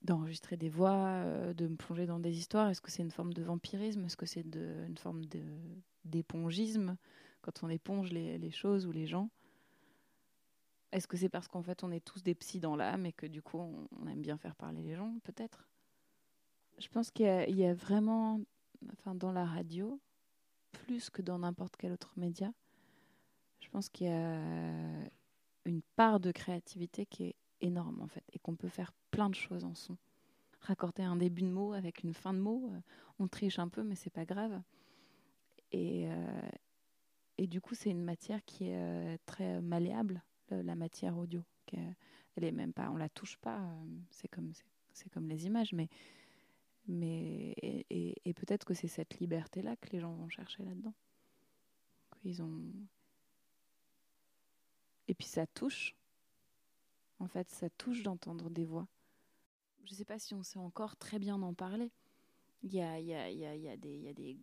d'enregistrer 0.01 0.55
des 0.55 0.69
voix, 0.69 1.21
euh, 1.23 1.53
de 1.53 1.67
me 1.67 1.75
plonger 1.75 2.05
dans 2.05 2.19
des 2.19 2.37
histoires? 2.37 2.69
Est-ce 2.69 2.81
que 2.81 2.89
c'est 2.89 3.03
une 3.03 3.11
forme 3.11 3.33
de 3.33 3.43
vampirisme? 3.43 4.05
Est-ce 4.05 4.17
que 4.17 4.25
c'est 4.25 4.45
une 4.55 4.97
forme 4.97 5.21
d'épongisme? 6.05 6.97
Quand 7.41 7.63
on 7.63 7.69
éponge 7.69 8.11
les, 8.11 8.37
les 8.37 8.51
choses 8.51 8.87
ou 8.87 8.91
les 8.91 9.07
gens 9.07 9.29
est-ce 10.91 11.07
que 11.07 11.17
c'est 11.17 11.29
parce 11.29 11.47
qu'en 11.47 11.61
fait 11.61 11.83
on 11.83 11.91
est 11.91 12.03
tous 12.03 12.23
des 12.23 12.35
psys 12.35 12.59
dans 12.59 12.75
l'âme 12.75 13.05
et 13.05 13.13
que 13.13 13.25
du 13.25 13.41
coup 13.41 13.59
on, 13.59 14.07
aime 14.07 14.21
bien 14.21 14.37
faire 14.37 14.55
parler 14.55 14.81
les 14.81 14.95
gens 14.95 15.13
Peut-être? 15.23 15.67
Je 16.77 16.87
pense 16.87 17.11
qu'il 17.11 17.25
y, 17.25 17.65
a 17.65 17.73
vraiment, 17.73 18.39
enfin 18.93 19.13
dans 19.13 19.33
la 19.33 19.45
radio, 19.45 19.99
plus 20.71 21.09
que 21.09 21.21
dans 21.21 21.39
n'importe 21.39 21.75
quel 21.75 21.91
autre 21.91 22.13
média, 22.15 22.53
je 23.59 23.67
pense 23.69 23.89
qu'il 23.89 24.07
y 24.07 24.11
a 24.11 24.39
une 25.65 25.81
part 25.97 26.21
de 26.21 26.31
créativité 26.31 27.05
qui 27.05 27.25
est 27.25 27.35
énorme 27.59 28.01
en 28.01 28.07
fait 28.07 28.23
et 28.31 28.39
qu'on 28.39 28.55
peut 28.55 28.69
faire 28.69 28.93
plein 29.11 29.29
de 29.29 29.35
choses 29.35 29.65
en 29.65 29.75
son. 29.75 29.97
raccorder 30.61 31.03
un 31.03 31.17
début 31.17 31.41
de 31.41 31.49
mot 31.49 31.73
avec 31.73 32.03
une 32.03 32.13
fin 32.13 32.33
de 32.33 32.39
mot. 32.39 32.71
on 33.19 33.27
triche 33.27 33.59
un 33.59 33.67
peu, 33.67 33.83
mais 33.83 33.95
c'est 33.95 34.09
pas 34.09 34.25
grave. 34.25 34.61
Et, 35.73 36.07
et 37.37 37.47
du 37.47 37.59
coup, 37.59 37.75
c'est 37.75 37.89
une 37.89 38.03
matière 38.03 38.43
qui 38.45 38.69
est 38.69 39.17
très 39.25 39.61
malléable, 39.61 40.23
la 40.51 40.75
matière 40.75 41.17
audio. 41.17 41.43
Elle 42.35 42.43
est 42.43 42.51
même 42.51 42.73
pas, 42.73 42.89
on 42.89 42.97
la 42.97 43.09
touche 43.09 43.37
pas. 43.37 43.61
C'est 44.09 44.27
comme, 44.27 44.51
c'est 44.93 45.09
comme 45.09 45.27
les 45.27 45.45
images, 45.45 45.73
mais 45.73 45.89
mais 46.87 47.53
et, 47.61 48.33
peut-être 48.33 48.65
que 48.65 48.73
c'est 48.73 48.87
cette 48.87 49.19
liberté-là 49.19 49.75
que 49.75 49.89
les 49.91 49.99
gens 49.99 50.13
vont 50.13 50.29
chercher 50.29 50.63
là-dedans. 50.63 50.93
Ils 52.23 52.41
ont 52.41 52.61
et 55.07 55.15
puis 55.15 55.27
ça 55.27 55.45
touche. 55.47 55.95
En 57.19 57.27
fait, 57.27 57.49
ça 57.49 57.69
touche 57.71 58.03
d'entendre 58.03 58.49
des 58.49 58.63
voix. 58.63 58.87
Je 59.83 59.91
ne 59.91 59.95
sais 59.95 60.05
pas 60.05 60.19
si 60.19 60.33
on 60.35 60.43
sait 60.43 60.59
encore 60.59 60.95
très 60.95 61.19
bien 61.19 61.41
en 61.41 61.53
parler. 61.53 61.91
Il 62.61 62.73
y 62.73 62.81
a, 62.81 62.99
il 62.99 63.07
y 63.07 63.13
a, 63.13 63.29
il 63.29 63.39
y 63.39 63.45
a, 63.45 63.55
il 63.55 63.61
y 63.61 63.69
a 63.69 63.75
des, 63.75 63.95
il 63.95 64.03
y 64.03 64.07
a 64.07 64.13
des, 64.13 64.37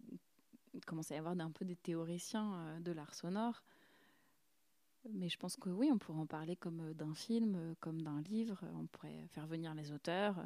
il 0.74 0.84
commence 0.84 1.10
à 1.10 1.14
y 1.14 1.18
avoir 1.18 1.38
un 1.38 1.50
peu 1.50 1.64
des 1.64 1.76
théoriciens 1.76 2.54
euh, 2.54 2.80
de 2.80 2.92
l'art 2.92 3.14
sonore. 3.14 3.62
Mais 5.12 5.28
je 5.28 5.38
pense 5.38 5.56
que 5.56 5.70
oui, 5.70 5.90
on 5.92 5.98
pourrait 5.98 6.18
en 6.18 6.26
parler 6.26 6.56
comme 6.56 6.80
euh, 6.80 6.94
d'un 6.94 7.14
film, 7.14 7.54
euh, 7.56 7.74
comme 7.80 8.02
d'un 8.02 8.20
livre. 8.22 8.60
On 8.74 8.86
pourrait 8.86 9.26
faire 9.28 9.46
venir 9.46 9.74
les 9.74 9.92
auteurs, 9.92 10.42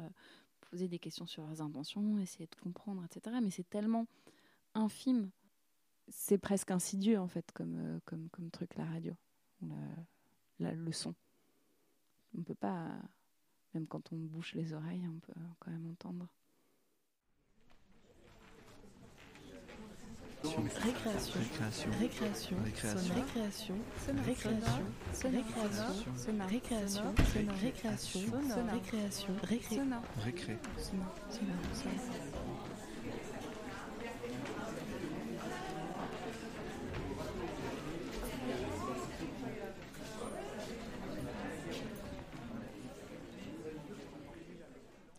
poser 0.61 0.87
des 0.87 0.99
questions 0.99 1.25
sur 1.25 1.45
leurs 1.45 1.61
intentions, 1.61 2.19
essayer 2.19 2.47
de 2.47 2.55
comprendre, 2.55 3.03
etc. 3.03 3.37
Mais 3.41 3.51
c'est 3.51 3.69
tellement 3.69 4.07
infime, 4.73 5.29
c'est 6.07 6.37
presque 6.37 6.71
insidieux 6.71 7.19
en 7.19 7.27
fait 7.27 7.51
comme, 7.53 7.99
comme, 8.05 8.29
truc 8.51 8.75
la 8.75 8.85
radio 8.85 9.13
la, 10.59 10.73
le 10.73 10.91
son. 10.91 11.13
On 12.37 12.43
peut 12.43 12.55
pas, 12.55 12.87
même 13.73 13.87
quand 13.87 14.13
on 14.13 14.15
bouche 14.15 14.53
les 14.53 14.73
oreilles, 14.73 15.05
on 15.07 15.19
peut 15.19 15.33
quand 15.59 15.71
même 15.71 15.87
entendre. 15.87 16.27
Récréation. 20.43 21.39
Récréation. 21.39 21.89
Récréation. 21.99 22.57
Récréation. 22.63 23.05
Récréation. 23.15 23.75
Récréation. 24.25 24.63
Récréation. 26.47 27.03
Récréation. 27.61 28.23
Récréation. 28.71 29.33
Récréation. 29.43 30.01
Récré. 30.23 30.57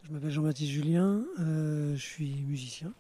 Je 0.05 0.13
m'appelle 0.13 0.31
Jean-Baptiste 0.31 0.73
Julien, 0.73 1.25
euh, 1.39 1.95
je 1.97 2.03
suis 2.03 2.43
musicien. 2.43 2.93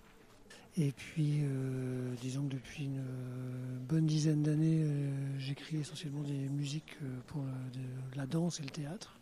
Et 0.78 0.92
puis, 0.92 1.40
euh, 1.42 2.14
disons 2.20 2.44
que 2.44 2.54
depuis 2.54 2.84
une 2.84 3.00
euh, 3.00 3.78
bonne 3.88 4.06
dizaine 4.06 4.42
d'années, 4.42 4.86
j'écris 5.38 5.76
essentiellement 5.76 6.22
des 6.22 6.48
musiques 6.48 6.96
pour 7.26 7.44
la 8.16 8.26
danse 8.26 8.60
et 8.60 8.62
le 8.62 8.70
théâtre. 8.70 9.18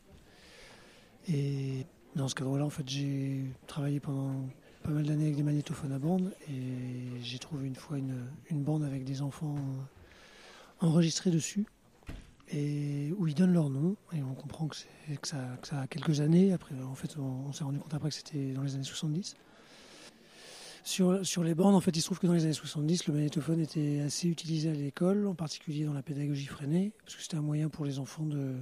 Et 1.28 1.86
dans 2.14 2.28
ce 2.28 2.34
cadre-là, 2.34 2.64
en 2.64 2.70
fait, 2.70 2.88
j'ai 2.88 3.44
travaillé 3.66 4.00
pendant 4.00 4.48
pas 4.82 4.90
mal 4.90 5.04
d'années 5.04 5.24
avec 5.24 5.36
des 5.36 5.42
magnétophones 5.42 5.92
à 5.92 5.98
bande 5.98 6.32
et 6.48 7.20
j'ai 7.20 7.38
trouvé 7.38 7.66
une 7.66 7.74
fois 7.74 7.98
une 7.98 8.62
bande 8.62 8.82
avec 8.84 9.04
des 9.04 9.20
enfants 9.20 9.56
enregistrés 10.80 11.30
dessus 11.30 11.66
et 12.52 13.12
où 13.16 13.26
ils 13.26 13.34
donnent 13.34 13.52
leur 13.52 13.70
nom 13.70 13.96
et 14.12 14.22
on 14.22 14.34
comprend 14.34 14.66
que, 14.66 14.76
que, 15.20 15.28
ça, 15.28 15.38
que 15.60 15.68
ça, 15.68 15.80
a 15.80 15.86
quelques 15.86 16.20
années. 16.20 16.52
Après, 16.52 16.74
en 16.82 16.94
fait, 16.94 17.16
on, 17.18 17.52
s'est 17.52 17.64
rendu 17.64 17.78
compte 17.78 17.94
après 17.94 18.08
que 18.08 18.14
c'était 18.14 18.52
dans 18.52 18.62
les 18.62 18.74
années 18.74 18.84
70. 18.84 19.36
Sur, 20.82 21.44
les 21.44 21.54
bandes, 21.54 21.74
en 21.74 21.80
fait, 21.80 21.96
il 21.96 22.00
se 22.00 22.06
trouve 22.06 22.18
que 22.18 22.26
dans 22.26 22.32
les 22.32 22.44
années 22.44 22.52
70, 22.52 23.06
le 23.06 23.14
magnétophone 23.14 23.60
était 23.60 24.00
assez 24.00 24.28
utilisé 24.28 24.70
à 24.70 24.72
l'école, 24.72 25.26
en 25.26 25.34
particulier 25.34 25.84
dans 25.84 25.92
la 25.92 26.02
pédagogie 26.02 26.46
freinée, 26.46 26.92
parce 27.04 27.16
que 27.16 27.22
c'était 27.22 27.36
un 27.36 27.42
moyen 27.42 27.68
pour 27.68 27.84
les 27.84 27.98
enfants 27.98 28.26
de, 28.26 28.56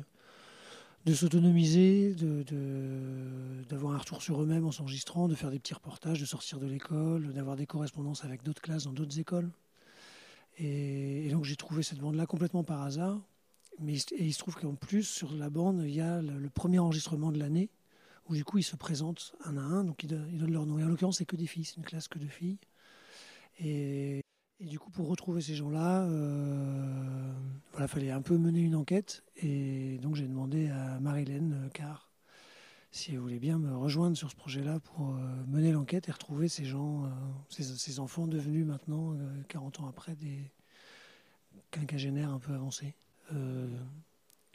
s'autonomiser, 1.14 2.14
de, 2.14 2.44
d'avoir 3.68 3.94
un 3.94 3.98
retour 3.98 4.22
sur 4.22 4.42
eux-mêmes 4.42 4.66
en 4.66 4.72
s'enregistrant, 4.72 5.28
de 5.28 5.34
faire 5.34 5.50
des 5.50 5.58
petits 5.58 5.74
reportages, 5.74 6.20
de 6.20 6.26
sortir 6.26 6.58
de 6.58 6.66
l'école, 6.66 7.32
d'avoir 7.32 7.56
des 7.56 7.66
correspondances 7.66 8.24
avec 8.24 8.42
d'autres 8.42 8.62
classes 8.62 8.84
dans 8.84 8.92
d'autres 8.92 9.18
écoles. 9.18 9.50
Et, 10.58 11.26
et 11.26 11.30
donc 11.30 11.44
j'ai 11.44 11.56
trouvé 11.56 11.82
cette 11.82 11.98
bande-là 11.98 12.26
complètement 12.26 12.64
par 12.64 12.82
hasard, 12.82 13.20
mais 13.78 13.96
et 14.12 14.24
il 14.24 14.32
se 14.32 14.38
trouve 14.38 14.56
qu'en 14.56 14.74
plus, 14.74 15.04
sur 15.04 15.32
la 15.32 15.50
bande, 15.50 15.82
il 15.84 15.94
y 15.94 16.00
a 16.00 16.20
le, 16.20 16.50
premier 16.50 16.78
enregistrement 16.78 17.32
de 17.32 17.38
l'année, 17.38 17.70
où 18.28 18.34
du 18.34 18.44
coup, 18.44 18.58
ils 18.58 18.64
se 18.64 18.76
présentent 18.76 19.32
un 19.44 19.56
à 19.56 19.60
un, 19.60 19.84
donc 19.84 20.02
ils, 20.02 20.08
donnent, 20.08 20.52
leur 20.52 20.66
nom. 20.66 20.78
Et 20.78 20.84
en 20.84 20.88
l'occurrence, 20.88 21.18
c'est 21.18 21.24
que 21.24 21.36
des 21.36 21.46
filles, 21.46 21.64
c'est 21.64 21.76
une 21.76 21.84
classe 21.84 22.08
que 22.08 22.18
de 22.18 22.26
filles. 22.26 22.58
Et, 23.60 24.22
du 24.60 24.78
coup, 24.78 24.90
pour 24.90 25.08
retrouver 25.08 25.40
ces 25.40 25.54
gens-là, 25.54 26.02
euh, 26.02 27.32
voilà, 27.72 27.86
fallait 27.86 28.10
un 28.10 28.22
peu 28.22 28.36
mener 28.36 28.60
une 28.60 28.74
enquête. 28.74 29.24
Et 29.36 29.98
donc, 29.98 30.16
j'ai 30.16 30.26
demandé 30.26 30.68
à 30.68 30.98
Marilène 31.00 31.70
Carr 31.72 32.10
si 32.90 33.12
elle 33.12 33.18
voulait 33.18 33.38
bien 33.38 33.58
me 33.58 33.76
rejoindre 33.76 34.16
sur 34.16 34.30
ce 34.30 34.36
projet-là 34.36 34.80
pour 34.80 35.10
euh, 35.10 35.18
mener 35.46 35.72
l'enquête 35.72 36.08
et 36.08 36.12
retrouver 36.12 36.48
ces 36.48 36.64
gens, 36.64 37.04
euh, 37.04 37.08
ces, 37.50 37.62
ces, 37.62 38.00
enfants 38.00 38.26
devenus 38.26 38.64
maintenant, 38.66 39.14
40 39.48 39.80
ans 39.80 39.86
après, 39.86 40.16
des 40.16 40.50
quinquagénaires 41.70 42.30
un 42.30 42.38
peu 42.38 42.54
avancés. 42.54 42.94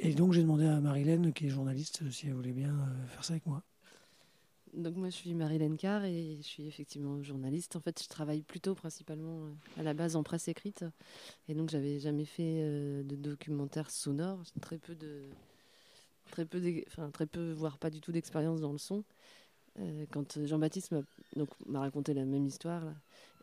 Euh, 0.03 0.07
et 0.07 0.13
donc 0.13 0.33
j'ai 0.33 0.41
demandé 0.41 0.65
à 0.65 0.79
Marilène, 0.79 1.33
qui 1.33 1.47
est 1.47 1.49
journaliste, 1.49 2.09
si 2.11 2.27
elle 2.27 2.33
voulait 2.33 2.51
bien 2.51 2.73
euh, 2.73 3.07
faire 3.07 3.23
ça 3.23 3.33
avec 3.33 3.45
moi. 3.45 3.63
Donc 4.73 4.95
moi 4.95 5.09
je 5.09 5.15
suis 5.15 5.33
Marilène 5.35 5.77
Carr 5.77 6.03
et 6.03 6.37
je 6.37 6.47
suis 6.47 6.67
effectivement 6.67 7.21
journaliste. 7.21 7.75
En 7.75 7.79
fait 7.79 8.01
je 8.01 8.07
travaille 8.07 8.41
plutôt 8.41 8.73
principalement 8.73 9.45
euh, 9.45 9.79
à 9.79 9.83
la 9.83 9.93
base 9.93 10.15
en 10.15 10.23
presse 10.23 10.47
écrite 10.47 10.83
et 11.47 11.53
donc 11.53 11.69
j'avais 11.69 11.99
jamais 11.99 12.25
fait 12.25 12.63
de 13.03 13.15
documentaire 13.15 13.91
sonore, 13.91 14.41
très 14.61 14.79
peu 14.79 14.95
de 14.95 15.25
très 16.31 16.45
peu, 16.45 16.59
enfin, 16.87 17.11
très 17.11 17.27
peu 17.27 17.51
voire 17.51 17.77
pas 17.77 17.91
du 17.91 18.01
tout 18.01 18.11
d'expérience 18.11 18.61
dans 18.61 18.71
le 18.71 18.79
son. 18.79 19.03
quand 20.09 20.43
Jean-Baptiste 20.43 20.95
m'a 21.67 21.79
raconté 21.79 22.15
la 22.15 22.25
même 22.25 22.47
histoire, 22.47 22.81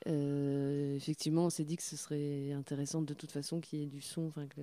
effectivement 0.07 1.45
on 1.45 1.51
s'est 1.51 1.63
dit 1.63 1.77
que 1.77 1.85
ce 1.85 1.97
serait 1.97 2.51
intéressant 2.51 3.03
de 3.03 3.15
toute 3.15 3.31
façon 3.31 3.61
qu'il 3.61 3.79
y 3.79 3.83
ait 3.85 3.87
du 3.87 4.01
son, 4.01 4.27
enfin 4.27 4.49
que 4.49 4.63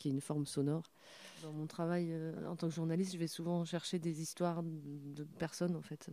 qui 0.00 0.08
est 0.08 0.12
une 0.12 0.20
forme 0.20 0.46
sonore. 0.46 0.82
Dans 1.42 1.52
mon 1.52 1.66
travail 1.66 2.08
euh, 2.10 2.48
en 2.48 2.56
tant 2.56 2.68
que 2.68 2.74
journaliste, 2.74 3.12
je 3.12 3.18
vais 3.18 3.26
souvent 3.26 3.64
chercher 3.64 3.98
des 3.98 4.20
histoires 4.20 4.62
de 4.62 5.24
personnes 5.38 5.76
en 5.76 5.82
fait. 5.82 6.10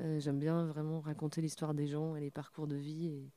Euh, 0.00 0.20
j'aime 0.20 0.38
bien 0.38 0.66
vraiment 0.66 1.00
raconter 1.00 1.40
l'histoire 1.40 1.74
des 1.74 1.86
gens 1.86 2.16
et 2.16 2.20
les 2.20 2.30
parcours 2.30 2.66
de 2.66 2.76
vie 2.76 3.30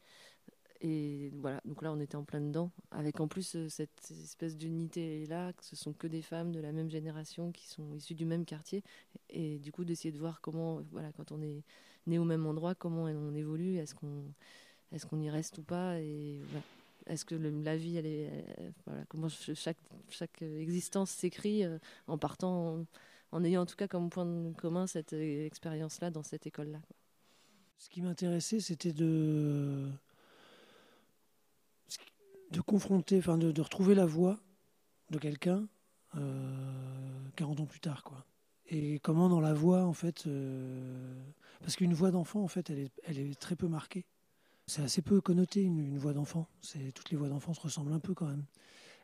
et, 0.82 1.32
voilà, 1.36 1.62
donc 1.66 1.82
là 1.82 1.92
on 1.92 2.00
était 2.00 2.16
en 2.16 2.24
plein 2.24 2.40
dedans, 2.40 2.72
avec 2.92 3.20
en 3.20 3.28
plus 3.28 3.56
euh, 3.56 3.68
cette 3.68 4.12
espèce 4.12 4.56
d'unité 4.56 5.26
là, 5.26 5.52
que 5.52 5.66
ce 5.66 5.76
sont 5.76 5.92
que 5.92 6.08
des 6.08 6.22
femmes 6.22 6.54
de 6.54 6.62
la 6.62 6.72
même 6.72 6.90
génération 6.90 7.52
qui 7.52 7.68
sont 7.68 7.94
issues 7.96 8.16
du 8.16 8.26
même 8.26 8.46
quartier, 8.46 8.82
et 9.30 9.60
du 9.60 9.74
coup 9.74 9.84
d'essayer 9.84 10.14
de 10.14 10.18
voir 10.18 10.40
comment, 10.40 10.82
voilà, 10.92 11.12
quand 11.12 11.34
on 11.34 11.42
est 11.42 11.64
né 12.08 12.18
au 12.18 12.24
même 12.24 12.46
endroit, 12.46 12.76
comment 12.76 13.04
on 13.04 13.36
évolue, 13.36 13.76
est-ce 13.76 13.94
qu'on 13.94 14.24
est-ce 14.92 15.06
qu'on 15.06 15.20
y 15.20 15.30
reste 15.30 15.58
ou 15.58 15.64
pas. 15.64 15.98
Est-ce 17.10 17.26
que 17.26 17.36
la 17.36 17.76
vie, 17.76 18.00
voilà, 18.86 19.04
comment 19.10 19.28
chaque, 19.30 20.42
existence 20.42 21.10
s'écrit 21.10 21.66
euh, 21.66 21.80
en 22.08 22.18
partant, 22.18 22.86
en, 23.32 23.44
ayant 23.44 23.64
en 23.64 23.66
tout 23.66 23.76
cas 23.76 23.88
comme 23.88 24.10
point 24.10 24.54
commun 24.54 24.86
cette 24.86 25.14
expérience-là 25.14 26.12
dans 26.12 26.24
cette 26.24 26.46
école-là. 26.46 26.80
Ce 27.78 27.90
qui 27.90 28.02
m'intéressait, 28.02 28.60
c'était 28.60 28.94
de 28.94 29.90
de 32.52 32.62
confronter, 32.62 33.20
enfin 33.20 33.38
de, 33.38 33.62
retrouver 33.62 33.94
la 33.94 34.06
voix 34.06 34.40
de 35.12 35.20
quelqu'un 35.20 35.68
euh, 36.16 37.30
40 37.36 37.60
ans 37.60 37.66
plus 37.66 37.80
tard, 37.80 38.04
quoi. 38.04 38.26
Et 38.72 39.00
comment 39.00 39.30
dans 39.30 39.40
la 39.40 39.54
voix, 39.54 39.84
en 39.84 39.94
fait, 39.94 40.28
euh, 40.28 41.24
parce 41.60 41.76
qu'une 41.76 41.94
voix 41.94 42.12
d'enfant, 42.12 42.44
en 42.44 42.48
fait, 42.48 42.70
elle 42.70 43.20
est 43.20 43.40
très 43.40 43.56
peu 43.56 43.68
marquée. 43.68 44.06
C'est 44.70 44.84
assez 44.84 45.02
peu 45.02 45.20
connoté 45.20 45.64
une, 45.64 45.98
voix 45.98 46.14
d'enfant. 46.14 46.48
C'est 46.62 46.92
toutes 46.92 47.10
les 47.10 47.18
voix 47.18 47.28
d'enfant 47.28 47.56
se 47.56 47.60
ressemblent 47.60 47.92
un 47.92 48.00
peu 48.00 48.14
quand 48.14 48.28
même. 48.28 48.46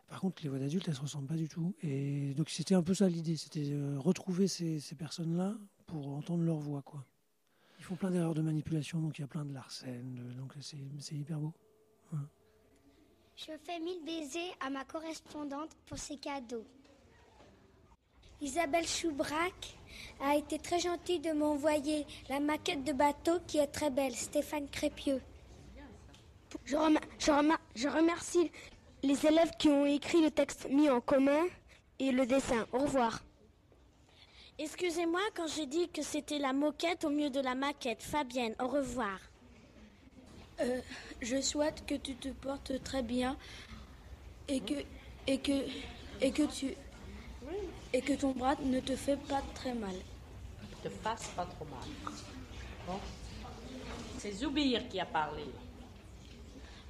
Par 0.07 0.21
contre, 0.21 0.43
les 0.43 0.49
voix 0.49 0.59
d'adultes, 0.59 0.87
elles 0.87 0.93
se 0.93 1.01
ressemblent 1.01 1.27
pas 1.27 1.35
du 1.35 1.49
tout. 1.49 1.73
Et 1.81 2.35
donc 2.35 2.51
c'était 2.51 2.75
un 2.75 2.83
peu 2.83 2.93
ça 2.93 3.09
l'idée, 3.09 3.35
c'était 3.35 3.71
euh, 3.71 3.97
retrouver 3.97 4.47
ces, 4.47 4.79
personnes-là 4.95 5.55
pour 5.87 6.09
entendre 6.09 6.43
leur 6.43 6.59
voix, 6.59 6.83
quoi. 6.83 7.03
Ils 7.79 7.83
font 7.83 7.95
plein 7.95 8.11
d'erreurs 8.11 8.35
de 8.35 8.43
manipulation, 8.43 8.99
donc 8.99 9.17
il 9.17 9.21
y 9.21 9.23
a 9.23 9.27
plein 9.27 9.43
de 9.43 9.53
larcènes, 9.53 10.35
donc 10.37 10.53
c'est 10.59 11.15
hyper 11.15 11.39
beau. 11.39 11.51
Je 13.35 13.51
fais 13.63 13.79
mille 13.79 14.05
baisers 14.05 14.55
à 14.63 14.69
ma 14.69 14.85
correspondante 14.85 15.71
pour 15.87 15.97
ses 15.97 16.17
cadeaux. 16.17 16.65
Isabelle 18.39 18.87
Choubrac 18.87 19.79
a 20.21 20.35
été 20.35 20.59
très 20.59 20.79
gentille 20.79 21.19
de 21.19 21.31
m'envoyer 21.31 22.05
la 22.29 22.39
maquette 22.39 22.83
de 22.83 22.93
bateau 22.93 23.39
qui 23.47 23.57
est 23.57 23.67
très 23.67 23.89
belle, 23.89 24.13
Stéphane 24.13 24.69
Crépieux. 24.69 25.21
Je, 26.63 26.75
je, 27.75 27.87
remercie 27.87 28.51
les 29.03 29.25
élèves 29.25 29.51
qui 29.59 29.67
ont 29.67 29.85
écrit 29.85 30.21
le 30.21 30.31
texte 30.31 30.67
mis 30.69 30.89
en 30.89 31.01
commun 31.01 31.45
et 31.99 32.11
le 32.11 32.25
dessin. 32.25 32.65
Au 32.71 32.79
revoir. 32.79 33.21
Excusez-moi 34.57 35.21
quand 35.35 35.47
j'ai 35.47 35.65
dit 35.65 35.89
que 35.89 36.01
c'était 36.01 36.39
la 36.39 36.53
moquette 36.53 37.03
au 37.03 37.09
mieux 37.09 37.29
de 37.29 37.41
la 37.41 37.55
maquette. 37.55 38.01
Fabienne, 38.01 38.55
au 38.59 38.67
revoir. 38.67 39.19
Euh, 40.61 40.79
je 41.21 41.41
souhaite 41.41 41.85
que 41.85 41.95
tu 41.95 42.15
te 42.15 42.29
portes 42.29 42.81
très 42.83 43.03
bien 43.03 43.35
et 44.47 44.61
que, 44.61 44.75
et 45.27 45.39
que, 45.39 45.65
et 46.21 46.31
que 46.31 46.43
tu 46.43 46.73
et 47.93 48.01
que 48.01 48.13
ton 48.13 48.31
bras 48.31 48.55
ne 48.63 48.79
te 48.79 48.95
fait 48.95 49.17
pas 49.17 49.41
très 49.53 49.73
mal. 49.73 49.95
Ne 49.95 50.89
te 50.89 50.93
fasse 50.95 51.27
pas 51.35 51.45
trop 51.45 51.65
mal. 51.65 52.15
Bon. 52.87 52.99
C'est 54.17 54.31
Zoubir 54.31 54.87
qui 54.89 54.99
a 54.99 55.05
parlé. 55.05 55.43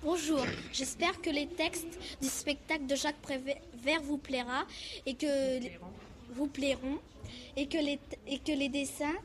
Bonjour, 0.06 0.46
j'espère 0.72 1.20
que 1.20 1.32
les 1.32 1.48
textes 1.48 1.98
du 2.22 2.28
spectacle 2.28 2.86
de 2.86 2.94
Jacques 2.94 3.20
Prévert 3.24 3.58
vous 4.04 4.20
plaira 4.20 4.66
et 5.08 5.16
que 5.16 5.58
vous 6.30 6.46
plairont 6.46 7.00
et 7.58 7.66
que 7.68 7.80
les 7.80 8.00
et 8.28 8.38
que 8.38 8.52
les 8.52 8.70
dessins 8.70 9.16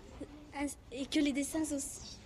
et 0.90 1.04
que 1.04 1.18
les 1.18 1.32
dessins 1.32 1.70
aussi. 1.76 2.16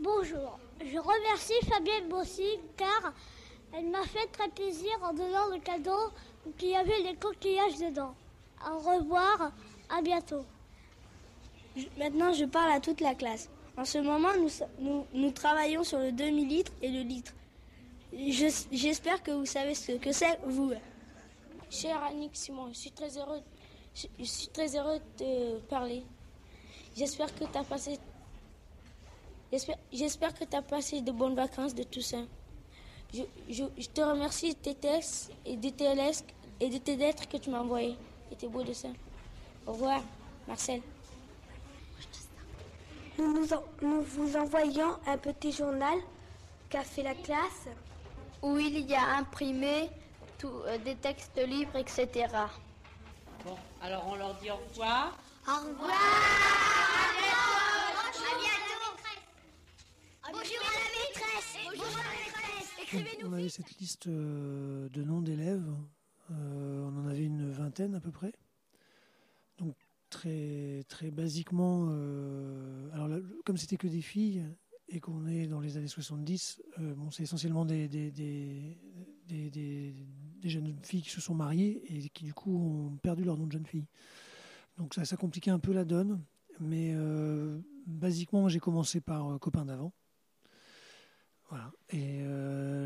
Bonjour, 0.00 0.58
je 0.80 0.98
remercie 0.98 1.66
Fabienne 1.70 2.08
Bossy 2.08 2.58
car 2.76 3.14
elle 3.72 3.90
m'a 3.90 4.02
fait 4.02 4.26
très 4.32 4.48
plaisir 4.48 4.90
en 5.00 5.12
donnant 5.12 5.50
le 5.52 5.60
cadeau 5.60 6.10
qui 6.58 6.74
avait 6.74 7.02
les 7.02 7.14
coquillages 7.14 7.78
dedans. 7.78 8.16
Au 8.68 8.76
revoir, 8.76 9.52
à 9.88 10.02
bientôt. 10.02 10.44
Maintenant, 11.96 12.32
je 12.32 12.44
parle 12.44 12.72
à 12.72 12.80
toute 12.80 13.00
la 13.00 13.14
classe. 13.14 13.48
En 13.78 13.84
ce 13.84 13.98
moment, 13.98 14.30
nous, 15.14 15.30
travaillons 15.30 15.84
sur 15.84 16.00
le 16.00 16.10
demi-litre 16.10 16.72
et 16.82 16.88
le 16.88 17.02
litre. 17.02 17.32
J'espère 18.72 19.22
que 19.22 19.30
vous 19.30 19.46
savez 19.46 19.76
ce 19.76 19.92
que 19.92 20.10
c'est, 20.10 20.36
vous. 20.44 20.72
Cher 21.70 22.02
Annick 22.02 22.34
Simon, 22.34 22.70
je 22.72 22.78
suis 22.78 22.90
très 22.90 23.16
heureux, 23.16 23.40
je, 23.94 24.76
heureux 24.76 24.98
de 24.98 25.18
te 25.18 25.58
parler. 25.68 26.02
J'espère 26.96 27.32
que 27.32 27.44
tu 27.44 27.56
as 27.56 27.62
passé 27.62 28.00
J'espère 29.92 30.34
que 30.34 30.44
tu 30.44 30.56
as 30.56 30.62
passé 30.62 31.00
de 31.00 31.12
bonnes 31.12 31.36
vacances 31.36 31.74
de 31.74 31.84
tout 31.84 32.00
ça. 32.00 32.18
Je, 33.14 33.62
te 33.84 34.00
remercie 34.00 34.54
de 34.54 34.58
tes 34.58 34.74
textes 34.74 35.30
et 35.46 35.56
de 35.56 35.68
tes 35.70 35.86
et 36.58 36.68
de 36.68 36.78
tes 36.78 36.96
lettres 36.96 37.28
que 37.28 37.36
tu 37.36 37.48
m'as 37.50 37.60
envoyées 37.60 37.96
et 38.32 38.34
tes 38.34 38.48
beaux 38.48 38.64
dessins. 38.64 38.94
Au 39.68 39.72
revoir, 39.72 40.02
Marcel. 40.48 40.82
Nous, 43.18 43.46
nous, 43.82 44.02
vous 44.02 44.36
envoyons 44.36 44.96
un 45.06 45.18
petit 45.18 45.50
journal 45.50 45.98
qu'a 46.68 46.84
fait 46.84 47.02
la 47.02 47.14
classe 47.14 47.68
où 48.42 48.56
il 48.58 48.88
y 48.88 48.94
a 48.94 49.16
imprimé 49.16 49.90
tout, 50.38 50.52
euh, 50.66 50.78
des 50.78 50.94
textes 50.94 51.36
libres, 51.36 51.76
etc. 51.76 52.28
Bon, 53.44 53.56
alors 53.82 54.06
on 54.06 54.14
leur 54.14 54.34
dit 54.36 54.50
au 54.50 54.56
revoir. 54.56 55.18
Au 55.48 55.66
revoir. 55.66 55.90
Bonjour 60.30 60.62
à 60.62 60.74
la 60.74 60.88
maîtresse. 60.94 61.56
Bonjour 61.64 61.86
à 61.86 62.04
la 62.04 63.00
maîtresse. 63.00 63.24
On 63.24 63.32
avait 63.32 63.48
cette 63.48 63.78
liste 63.78 64.06
euh, 64.06 64.88
de 64.90 65.02
noms 65.02 65.22
d'élèves. 65.22 65.66
Euh, 66.30 66.88
on 66.88 67.00
en 67.00 67.08
avait 67.08 67.24
une 67.24 67.50
vingtaine 67.50 67.96
à 67.96 68.00
peu 68.00 68.12
près. 68.12 68.32
Très, 70.10 70.84
très 70.88 71.10
basiquement, 71.10 71.88
euh, 71.90 72.88
alors 72.92 73.10
comme 73.44 73.58
c'était 73.58 73.76
que 73.76 73.86
des 73.86 74.00
filles 74.00 74.42
et 74.88 75.00
qu'on 75.00 75.26
est 75.26 75.46
dans 75.46 75.60
les 75.60 75.76
années 75.76 75.86
70, 75.86 76.62
euh, 76.78 76.94
bon, 76.94 77.10
c'est 77.10 77.24
essentiellement 77.24 77.66
des 77.66 77.88
des, 77.88 78.10
des, 78.10 79.50
des, 79.50 79.94
jeunes 80.44 80.74
filles 80.82 81.02
qui 81.02 81.10
se 81.10 81.20
sont 81.20 81.34
mariées 81.34 81.82
et 81.94 82.08
qui 82.08 82.24
du 82.24 82.32
coup 82.32 82.56
ont 82.56 82.96
perdu 83.02 83.22
leur 83.22 83.36
nom 83.36 83.46
de 83.46 83.52
jeune 83.52 83.66
fille. 83.66 83.84
Donc 84.78 84.94
ça, 84.94 85.04
ça 85.04 85.18
compliquait 85.18 85.50
un 85.50 85.58
peu 85.58 85.74
la 85.74 85.84
donne, 85.84 86.22
mais 86.58 86.94
euh, 86.94 87.60
basiquement 87.86 88.48
j'ai 88.48 88.60
commencé 88.60 89.02
par 89.02 89.38
copain 89.40 89.66
d'avant. 89.66 89.92
Voilà. 91.50 91.70
Et 91.90 92.22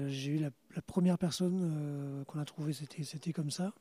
j'ai 0.09 0.33
eu 0.33 0.39
la, 0.39 0.51
première 0.83 1.19
personne 1.19 2.25
qu'on 2.27 2.41
a 2.41 2.45
trouvée, 2.45 2.73
c'était, 2.73 3.05
c'était 3.05 3.33
comme 3.33 3.51
ça. 3.51 3.73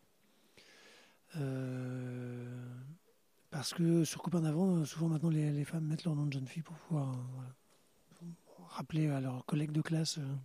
Parce 3.51 3.73
que 3.73 4.05
sur 4.05 4.21
Copain 4.21 4.41
d'avant, 4.41 4.83
souvent 4.85 5.09
maintenant 5.09 5.29
les, 5.29 5.65
femmes 5.65 5.85
mettent 5.85 6.05
leur 6.05 6.15
nom 6.15 6.25
de 6.25 6.33
jeune 6.33 6.47
fille 6.47 6.63
pour 6.63 6.75
pouvoir 6.77 7.13
euh, 7.13 8.25
rappeler 8.69 9.09
à 9.09 9.19
leurs 9.19 9.45
collègues 9.45 9.73
de 9.73 9.81
classe 9.81 10.17
euh, 10.17 10.35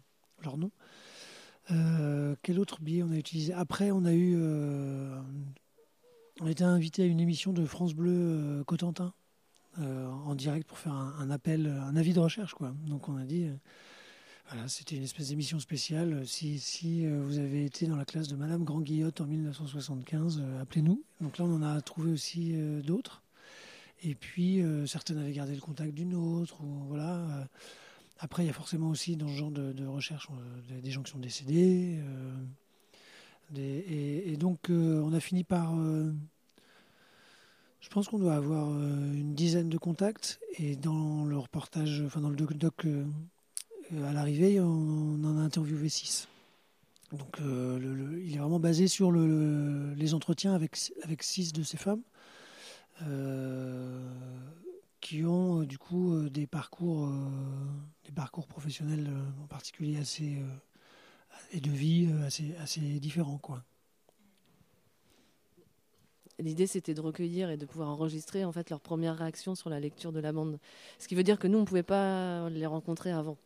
leur 0.43 0.59
nom. 0.59 0.73
Euh, 1.71 2.35
quel 2.43 2.59
autre 2.59 2.81
billet 2.81 3.05
on 3.05 3.13
a 3.13 3.17
utilisé? 3.17 3.53
Après, 3.53 3.93
on 3.93 4.05
a 4.05 4.13
eu. 4.13 4.37
on 6.41 6.47
a 6.47 6.51
été 6.51 6.65
invité 6.65 7.05
à 7.05 7.07
une 7.07 7.21
émission 7.21 7.53
de 7.53 7.65
France 7.65 7.95
Bleu 7.95 8.63
Cotentin 8.67 9.15
en 9.79 10.35
direct 10.35 10.67
pour 10.67 10.79
faire 10.79 10.95
un, 10.95 11.31
appel, 11.31 11.67
un 11.67 11.97
avis 11.97 12.13
de 12.13 12.21
recherche. 12.21 12.55
Quoi. 12.55 12.75
Donc 12.87 13.09
on 13.09 13.17
a 13.17 13.25
dit. 13.25 13.49
Voilà, 14.49 14.69
c'était 14.69 14.95
une 14.95 15.03
espèce 15.03 15.31
d'émission 15.31 15.59
spéciale. 15.59 16.25
Si, 16.25 16.61
si 16.61 17.05
vous 17.05 17.39
avez 17.39 17.65
été 17.65 17.89
dans 17.89 17.97
la 17.97 18.05
classe 18.05 18.29
de 18.29 18.37
Madame 18.37 18.63
Grand-Guillotte 18.63 19.21
en 19.21 19.27
1975, 19.27 20.41
appelez-nous. 20.61 21.03
Donc 21.21 21.39
là, 21.39 21.45
on 21.47 21.57
en 21.57 21.63
a 21.63 21.81
trouvé 21.81 22.13
aussi 22.13 22.55
d'autres. 22.85 23.23
Et 24.05 24.15
puis, 24.15 24.63
certaines 24.87 25.19
avaient 25.19 25.33
gardé 25.33 25.53
le 25.53 25.61
contact 25.61 25.93
d'une 25.95 26.15
autre. 26.15 26.59
Voilà. 26.87 27.49
Après, 28.21 28.45
il 28.45 28.47
y 28.47 28.51
a 28.51 28.53
forcément 28.53 28.89
aussi 28.89 29.17
dans 29.17 29.27
ce 29.27 29.33
genre 29.33 29.51
de, 29.51 29.85
recherche 29.85 30.29
des 30.81 30.91
gens 30.93 31.03
qui 31.03 31.11
sont 31.11 31.19
décédés. 31.19 31.99
et, 33.57 34.37
donc, 34.37 34.69
on 34.71 35.13
a 35.13 35.19
fini 35.19 35.43
par. 35.43 35.75
je 37.81 37.89
pense 37.91 38.07
qu'on 38.07 38.21
doit 38.21 38.37
avoir 38.37 38.71
une 38.71 39.35
dizaine 39.35 39.69
de 39.69 39.79
contacts. 39.79 40.39
Et 40.59 40.77
dans 40.77 41.25
le 41.25 41.37
reportage, 41.37 42.01
enfin 42.07 42.21
dans 42.21 42.31
le 42.31 42.37
doc 42.37 42.87
à 43.93 44.13
l'arrivée, 44.13 44.61
on 44.61 45.25
en 45.25 45.39
a 45.39 45.43
interviewé 45.43 45.89
six. 45.89 46.29
Donc 47.13 47.41
euh, 47.41 48.21
il 48.25 48.35
est 48.35 48.39
vraiment 48.39 48.59
basé 48.59 48.89
sur 48.89 49.13
les 49.13 50.15
entretiens 50.15 50.55
avec, 50.55 50.77
six 51.23 51.53
de 51.53 51.63
ces 51.63 51.77
femmes 51.77 52.03
euh, 53.03 54.11
qui 55.01 55.25
ont 55.25 55.63
euh, 55.63 55.67
du 55.67 55.79
coup 55.79 56.29
des 56.29 56.47
parcours, 56.47 57.09
professionnels 58.49 59.09
en 59.43 59.47
particulier 59.47 59.99
assez 59.99 60.43
et 61.53 61.61
de 61.61 61.71
vie 61.71 62.09
assez, 62.23 62.81
différents. 62.99 63.41
L'idée, 66.39 66.67
c'était 66.67 66.93
de 66.93 67.01
recueillir 67.01 67.51
et 67.51 67.57
de 67.57 67.65
pouvoir 67.65 67.89
enregistrer 67.89 68.45
en 68.45 68.53
fait 68.53 68.69
leur 68.69 68.81
première 68.81 69.17
réaction 69.17 69.55
sur 69.55 69.71
la 69.71 69.81
lecture 69.81 70.13
de 70.13 70.21
la 70.21 70.33
bande. 70.33 70.59
Ce 70.99 71.09
qui 71.09 71.15
veut 71.15 71.23
dire 71.23 71.39
que 71.39 71.47
nous, 71.47 71.59
on 71.59 71.63
ne 71.63 71.67
pouvait 71.67 71.83
pas 71.83 72.51
les 72.51 72.67
rencontrer 72.67 73.11
avant. 73.11 73.39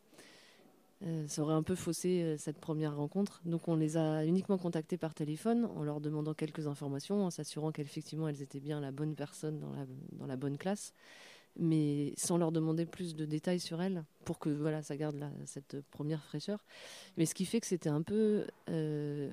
Euh, 1.06 1.26
ça 1.28 1.42
aurait 1.42 1.54
un 1.54 1.62
peu 1.62 1.74
faussé 1.74 2.22
euh, 2.22 2.36
cette 2.36 2.58
première 2.58 2.96
rencontre. 2.96 3.40
Donc 3.46 3.68
on 3.68 3.76
les 3.76 3.96
a 3.96 4.24
uniquement 4.24 4.58
contactés 4.58 4.98
par 4.98 5.14
téléphone 5.14 5.64
en 5.76 5.82
leur 5.82 6.00
demandant 6.00 6.34
quelques 6.34 6.66
informations, 6.66 7.24
en 7.24 7.30
s'assurant 7.30 7.72
qu'effectivement 7.72 8.28
elles 8.28 8.42
étaient 8.42 8.60
bien 8.60 8.80
la 8.80 8.92
bonne 8.92 9.14
personne 9.14 9.58
dans 9.60 9.72
la, 9.72 9.86
dans 10.12 10.26
la 10.26 10.36
bonne 10.36 10.58
classe, 10.58 10.92
mais 11.58 12.12
sans 12.18 12.36
leur 12.36 12.52
demander 12.52 12.84
plus 12.84 13.16
de 13.16 13.24
détails 13.24 13.60
sur 13.60 13.80
elles 13.80 14.04
pour 14.24 14.38
que 14.38 14.50
voilà 14.50 14.82
ça 14.82 14.96
garde 14.96 15.24
cette 15.46 15.80
première 15.90 16.22
fraîcheur. 16.22 16.64
Mais 17.16 17.24
ce 17.24 17.34
qui 17.34 17.46
fait 17.46 17.60
que 17.60 17.66
c'était 17.66 17.88
un 17.88 18.02
peu, 18.02 18.46
euh, 18.68 19.30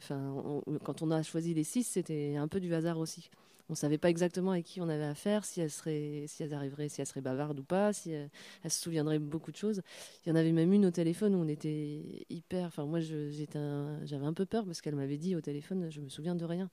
quand 0.84 1.02
on 1.02 1.12
a 1.12 1.22
choisi 1.22 1.54
les 1.54 1.66
six, 1.66 1.84
c'était 1.84 2.38
un 2.38 2.48
peu 2.48 2.62
du 2.62 2.74
hasard 2.74 2.98
aussi 2.98 3.30
on 3.70 3.76
savait 3.76 3.98
pas 3.98 4.10
exactement 4.10 4.52
avec 4.52 4.66
qui 4.66 4.82
on 4.82 4.90
avait 4.90 5.04
affaire, 5.04 5.46
si 5.46 5.62
elle 5.62 5.72
serait, 5.72 6.26
si 6.28 6.44
elle 6.44 6.54
arriverait, 6.54 6.90
si 6.90 7.02
elle 7.02 7.08
serait 7.08 7.22
bavarde 7.22 7.60
ou 7.60 7.64
pas, 7.64 7.94
si 7.94 8.12
elle, 8.12 8.30
se 8.68 8.82
souviendrait 8.82 9.20
beaucoup 9.20 9.52
de 9.52 9.58
choses. 9.58 9.82
Il 10.26 10.30
y 10.30 10.32
en 10.32 10.36
avait 10.36 10.52
même 10.52 10.72
une 10.72 10.86
au 10.86 10.92
téléphone 10.92 11.36
où 11.36 11.40
on 11.40 11.48
était 11.48 12.26
hyper. 12.30 12.68
Enfin, 12.68 12.86
moi, 12.86 13.00
j'avais 13.00 14.26
un 14.26 14.34
peu 14.34 14.46
peur 14.46 14.66
parce 14.66 14.82
qu'elle 14.82 14.96
m'avait 14.96 15.18
dit 15.18 15.36
au 15.36 15.42
téléphone, 15.42 15.90
je 15.90 16.02
me 16.02 16.10
souviens 16.10 16.36
de 16.36 16.46
rien. 16.46 16.70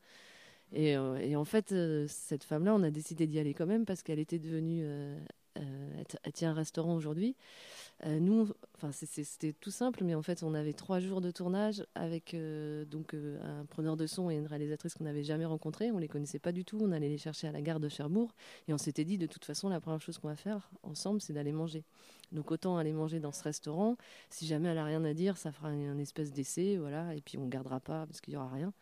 Et, 0.72 0.96
euh, 0.96 1.34
en 1.36 1.44
fait, 1.44 1.72
euh, 1.72 2.06
cette 2.08 2.44
femme-là, 2.44 2.74
on 2.74 2.82
a 2.82 2.90
décidé 2.90 3.26
d'y 3.26 3.38
aller 3.38 3.54
quand 3.54 3.66
même 3.66 3.84
parce 3.84 4.02
qu'elle 4.02 4.18
était 4.18 4.38
devenue. 4.38 4.82
Euh, 4.84 5.18
elle 5.56 6.32
tient 6.32 6.50
un 6.50 6.54
restaurant 6.54 6.94
aujourd'hui. 6.94 7.36
Euh, 8.06 8.18
nous, 8.18 8.48
enfin, 8.76 8.90
c'était 8.92 9.52
tout 9.52 9.70
simple, 9.70 10.04
mais 10.04 10.14
en 10.14 10.22
fait, 10.22 10.42
on 10.42 10.52
avait 10.54 10.72
trois 10.72 11.00
jours 11.00 11.20
de 11.20 11.30
tournage 11.30 11.86
avec 11.94 12.34
euh, 12.34 12.84
donc 12.84 13.14
euh, 13.14 13.38
un 13.42 13.64
preneur 13.64 13.96
de 13.96 14.06
son 14.06 14.30
et 14.30 14.34
une 14.34 14.46
réalisatrice 14.46 14.94
qu'on 14.94 15.04
n'avait 15.04 15.22
jamais 15.22 15.44
rencontrés. 15.44 15.90
On 15.90 15.98
les 15.98 16.08
connaissait 16.08 16.40
pas 16.40 16.52
du 16.52 16.64
tout. 16.64 16.78
On 16.82 16.92
allait 16.92 17.08
les 17.08 17.18
chercher 17.18 17.46
à 17.46 17.52
la 17.52 17.62
gare 17.62 17.80
de 17.80 17.88
Cherbourg 17.88 18.34
et 18.68 18.74
on 18.74 18.78
s'était 18.78 19.04
dit 19.04 19.16
de 19.16 19.26
toute 19.26 19.44
façon, 19.44 19.68
la 19.68 19.80
première 19.80 20.00
chose 20.00 20.18
qu'on 20.18 20.28
va 20.28 20.36
faire 20.36 20.70
ensemble, 20.82 21.20
c'est 21.20 21.32
d'aller 21.32 21.52
manger. 21.52 21.84
Donc 22.32 22.50
autant 22.50 22.76
aller 22.76 22.92
manger 22.92 23.20
dans 23.20 23.32
ce 23.32 23.42
restaurant. 23.44 23.96
Si 24.28 24.46
jamais 24.46 24.68
elle 24.68 24.78
a 24.78 24.84
rien 24.84 25.04
à 25.04 25.14
dire, 25.14 25.36
ça 25.36 25.52
fera 25.52 25.68
un, 25.68 25.98
espèce 25.98 26.32
d'essai, 26.32 26.76
voilà. 26.76 27.14
Et 27.14 27.20
puis 27.20 27.38
on 27.38 27.46
gardera 27.46 27.80
pas 27.80 28.06
parce 28.06 28.20
qu'il 28.20 28.34
y 28.34 28.36
aura 28.36 28.50
rien. 28.50 28.72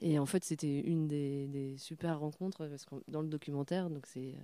Et 0.00 0.18
en 0.18 0.26
fait, 0.26 0.44
c'était 0.44 0.80
une 0.80 1.08
des, 1.08 1.74
super 1.78 2.20
rencontres 2.20 2.66
parce 2.68 2.86
dans 3.08 3.22
le 3.22 3.28
documentaire, 3.28 3.90
donc 3.90 4.06
c'est 4.06 4.34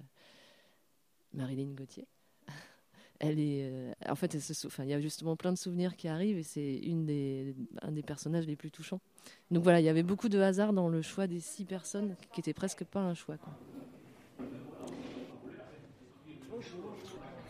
Marilyn 1.34 1.74
Gauthier 1.74 2.06
elle 3.20 3.38
est, 3.38 3.70
euh, 3.70 3.92
en 4.08 4.16
fait, 4.16 4.34
il 4.34 4.88
y 4.88 4.94
a 4.94 5.00
justement 5.00 5.36
plein 5.36 5.52
de 5.52 5.58
souvenirs 5.58 5.96
qui 5.96 6.08
arrivent 6.08 6.38
et 6.38 6.42
c'est 6.42 6.78
une 6.78 7.06
des, 7.06 7.54
un 7.80 7.92
des 7.92 8.02
personnages 8.02 8.46
les 8.46 8.56
plus 8.56 8.70
touchants. 8.70 9.00
Donc 9.50 9.62
voilà, 9.62 9.80
il 9.80 9.84
y 9.84 9.88
avait 9.88 10.02
beaucoup 10.02 10.28
de 10.28 10.40
hasard 10.40 10.72
dans 10.72 10.88
le 10.88 11.02
choix 11.02 11.26
des 11.28 11.38
six 11.40 11.64
personnes, 11.64 12.16
qui 12.32 12.40
était 12.40 12.52
presque 12.52 12.84
pas 12.84 13.00
un 13.00 13.14
choix. 13.14 13.36
Quoi. 13.36 13.52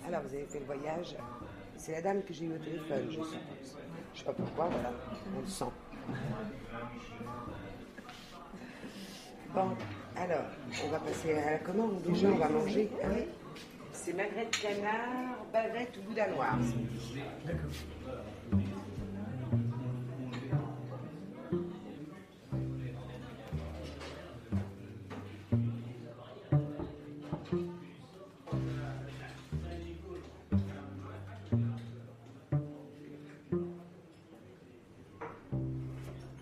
Alors, 0.07 0.23
vous 0.23 0.35
avez 0.35 0.47
fait 0.47 0.61
le 0.61 0.67
voyage. 0.67 1.17
C'est 1.77 1.93
la 1.93 2.03
dame 2.03 2.23
que 2.23 2.35
j'ai 2.35 2.45
eu 2.45 2.53
au 2.53 2.59
téléphone, 2.59 3.07
je 3.09 3.13
suppose. 3.13 3.79
Je 4.15 4.19
sais 4.19 4.25
pas 4.27 4.33
pourquoi, 4.35 4.69
voilà, 4.69 4.93
on 5.37 5.41
le 5.41 5.47
sent. 5.47 5.65
Bon, 9.55 9.69
alors, 10.17 10.45
on 10.85 10.89
va 10.91 10.99
passer 11.01 11.33
à 11.33 11.53
la 11.53 11.59
commande. 11.59 12.03
Déjà, 12.03 12.29
on 12.29 12.37
va 12.37 12.49
manger. 12.49 12.91
Hein 13.05 13.25
c'est 14.05 14.15
magret 14.15 14.47
de 14.47 14.57
canard, 14.57 15.45
bavette 15.53 15.97
ou 15.97 16.03
boudin 16.09 16.27
noir. 16.29 16.59
D'accord. 17.47 17.71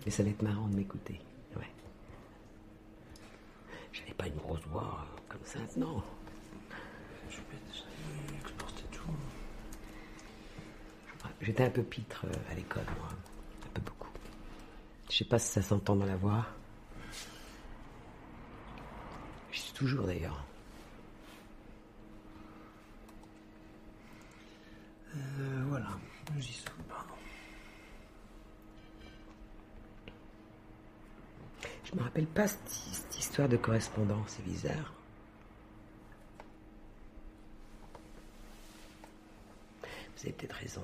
Et 0.03 0.09
ça 0.09 0.23
va 0.23 0.29
être 0.29 0.41
marrant 0.41 0.67
de 0.67 0.75
m'écouter. 0.75 1.21
Ouais. 1.55 1.69
J'avais 3.93 4.13
pas 4.13 4.25
une 4.25 4.37
grosse 4.37 4.65
voix 4.65 5.05
comme 5.29 5.45
ça, 5.45 5.59
non. 5.77 6.01
J'étais 11.41 11.63
un 11.63 11.69
peu 11.71 11.81
pitre 11.81 12.25
euh, 12.25 12.51
à 12.51 12.55
l'école, 12.55 12.85
moi. 12.97 13.09
Un 13.65 13.69
peu 13.73 13.81
beaucoup. 13.81 14.09
Je 15.09 15.17
sais 15.17 15.25
pas 15.25 15.39
si 15.39 15.47
ça 15.47 15.61
s'entend 15.61 15.95
dans 15.95 16.05
la 16.05 16.15
voix. 16.15 16.45
Je 19.51 19.59
suis 19.59 19.73
toujours 19.73 20.05
d'ailleurs. 20.05 20.45
Euh, 25.15 25.63
voilà, 25.67 25.89
pardon. 26.87 27.13
Je 31.83 31.95
me 31.95 32.03
rappelle 32.03 32.27
pas 32.27 32.47
cette, 32.47 32.69
cette 32.69 33.19
histoire 33.19 33.49
de 33.49 33.57
correspondance, 33.57 34.29
c'est 34.29 34.45
bizarre. 34.45 34.93
Vous 40.15 40.27
avez 40.27 40.33
peut-être 40.33 40.55
raison. 40.55 40.83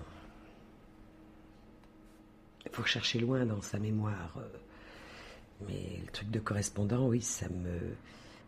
Il 2.88 2.90
faut 2.90 2.94
chercher 2.94 3.20
loin 3.20 3.46
dans 3.46 3.62
sa 3.62 3.80
mémoire. 3.80 4.38
Euh, 4.38 5.68
mais 5.68 6.00
le 6.06 6.12
truc 6.14 6.32
de 6.32 6.40
correspondant, 6.40 7.08
oui, 7.08 7.22
ça 7.22 7.50
me. 7.50 7.98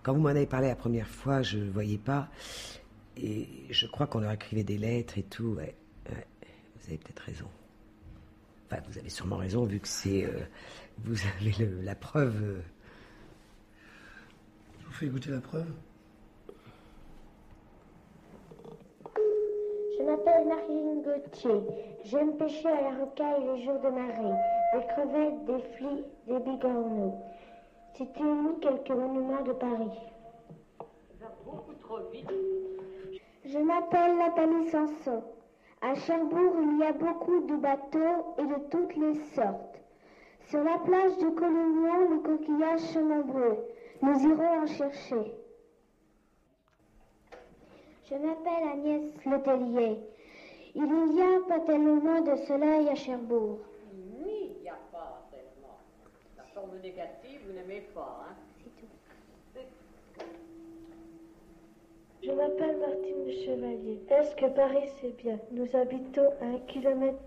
Quand 0.02 0.14
vous 0.14 0.22
m'en 0.22 0.30
avez 0.30 0.46
parlé 0.46 0.70
la 0.70 0.78
première 0.78 1.10
fois, 1.10 1.42
je 1.42 1.58
ne 1.58 1.70
voyais 1.70 1.98
pas. 1.98 2.30
Et 3.18 3.50
je 3.70 3.86
crois 3.86 4.08
qu'on 4.08 4.22
leur 4.22 4.32
écrivait 4.32 4.64
des 4.64 4.78
lettres 4.78 5.18
et 5.18 5.24
tout. 5.24 5.56
Vous 5.56 5.60
avez 5.60 6.98
peut-être 6.98 7.20
raison. 7.20 7.50
Enfin, 8.72 8.82
vous 8.90 8.98
avez 8.98 9.10
sûrement 9.10 9.36
raison, 9.36 9.66
vu 9.66 9.82
que 9.82 9.90
c'est. 9.90 10.24
Euh, 10.24 10.40
vous 11.00 11.18
avez 11.42 11.66
la 11.84 11.96
preuve. 11.96 12.42
Euh. 12.42 12.62
Je 14.80 14.86
vous 14.86 14.94
fais 14.94 15.08
goûter 15.08 15.32
la 15.32 15.42
preuve? 15.42 15.68
Je 19.06 19.99
m'appelle 20.10 20.48
Marine 20.48 21.04
Gauthier. 21.04 21.62
J'aime 22.04 22.36
pêcher 22.38 22.68
à 22.68 22.82
la 22.82 23.00
rocaille 23.00 23.44
les 23.44 23.64
jours 23.64 23.80
de 23.80 23.90
marée. 23.90 24.36
Des 24.74 24.86
crevettes, 24.88 25.46
des 25.46 25.60
flics, 25.76 26.06
des 26.28 26.40
bigorneaux. 26.40 27.14
C'est 27.94 28.20
une 28.20 28.60
quelques 28.60 28.90
monuments 28.90 29.44
de 29.44 29.54
Paris. 29.54 30.00
Je 33.46 33.58
m'appelle 33.60 34.18
Nathalie 34.18 34.70
Sanson. 34.70 35.24
À 35.82 35.96
Cherbourg, 35.96 36.56
il 36.62 36.80
y 36.80 36.84
a 36.84 36.92
beaucoup 36.94 37.42
de 37.42 37.56
bateaux 37.56 38.36
et 38.40 38.46
de 38.46 38.70
toutes 38.70 38.96
les 38.96 39.16
sortes. 39.36 39.80
Sur 40.48 40.64
la 40.64 40.78
plage 40.80 41.18
de 41.18 41.30
Collignon, 41.30 42.12
les 42.12 42.22
coquillages 42.22 42.80
sont 42.80 43.06
nombreux. 43.06 43.58
Nous 44.02 44.20
irons 44.28 44.64
en 44.64 44.66
chercher. 44.66 45.39
Je 48.10 48.16
m'appelle 48.16 48.68
Agnès 48.74 49.04
Letellier. 49.24 50.00
Il 50.74 50.84
n'y 50.84 51.22
a 51.22 51.40
pas 51.48 51.60
tellement 51.60 52.22
de 52.22 52.36
soleil 52.48 52.90
à 52.90 52.96
Cherbourg. 52.96 53.60
Oui, 53.94 54.56
il 54.58 54.64
n'y 54.64 54.70
a 54.70 54.80
pas 54.92 55.28
tellement. 55.30 55.78
La 56.36 56.44
forme 56.46 56.80
négative, 56.82 57.42
vous 57.46 57.54
n'aimez 57.54 57.82
pas, 57.94 58.26
hein 58.26 58.36
C'est 58.64 58.82
tout. 58.82 60.26
Je 62.24 62.32
m'appelle 62.32 62.78
Martine 62.80 63.26
de 63.26 63.32
Chevalier. 63.32 64.02
Est-ce 64.10 64.36
que 64.36 64.48
Paris 64.56 64.90
c'est 65.00 65.16
bien? 65.18 65.40
Nous 65.52 65.68
habitons 65.76 66.32
à 66.42 66.46
un 66.46 66.60
kilomètre 66.68 67.22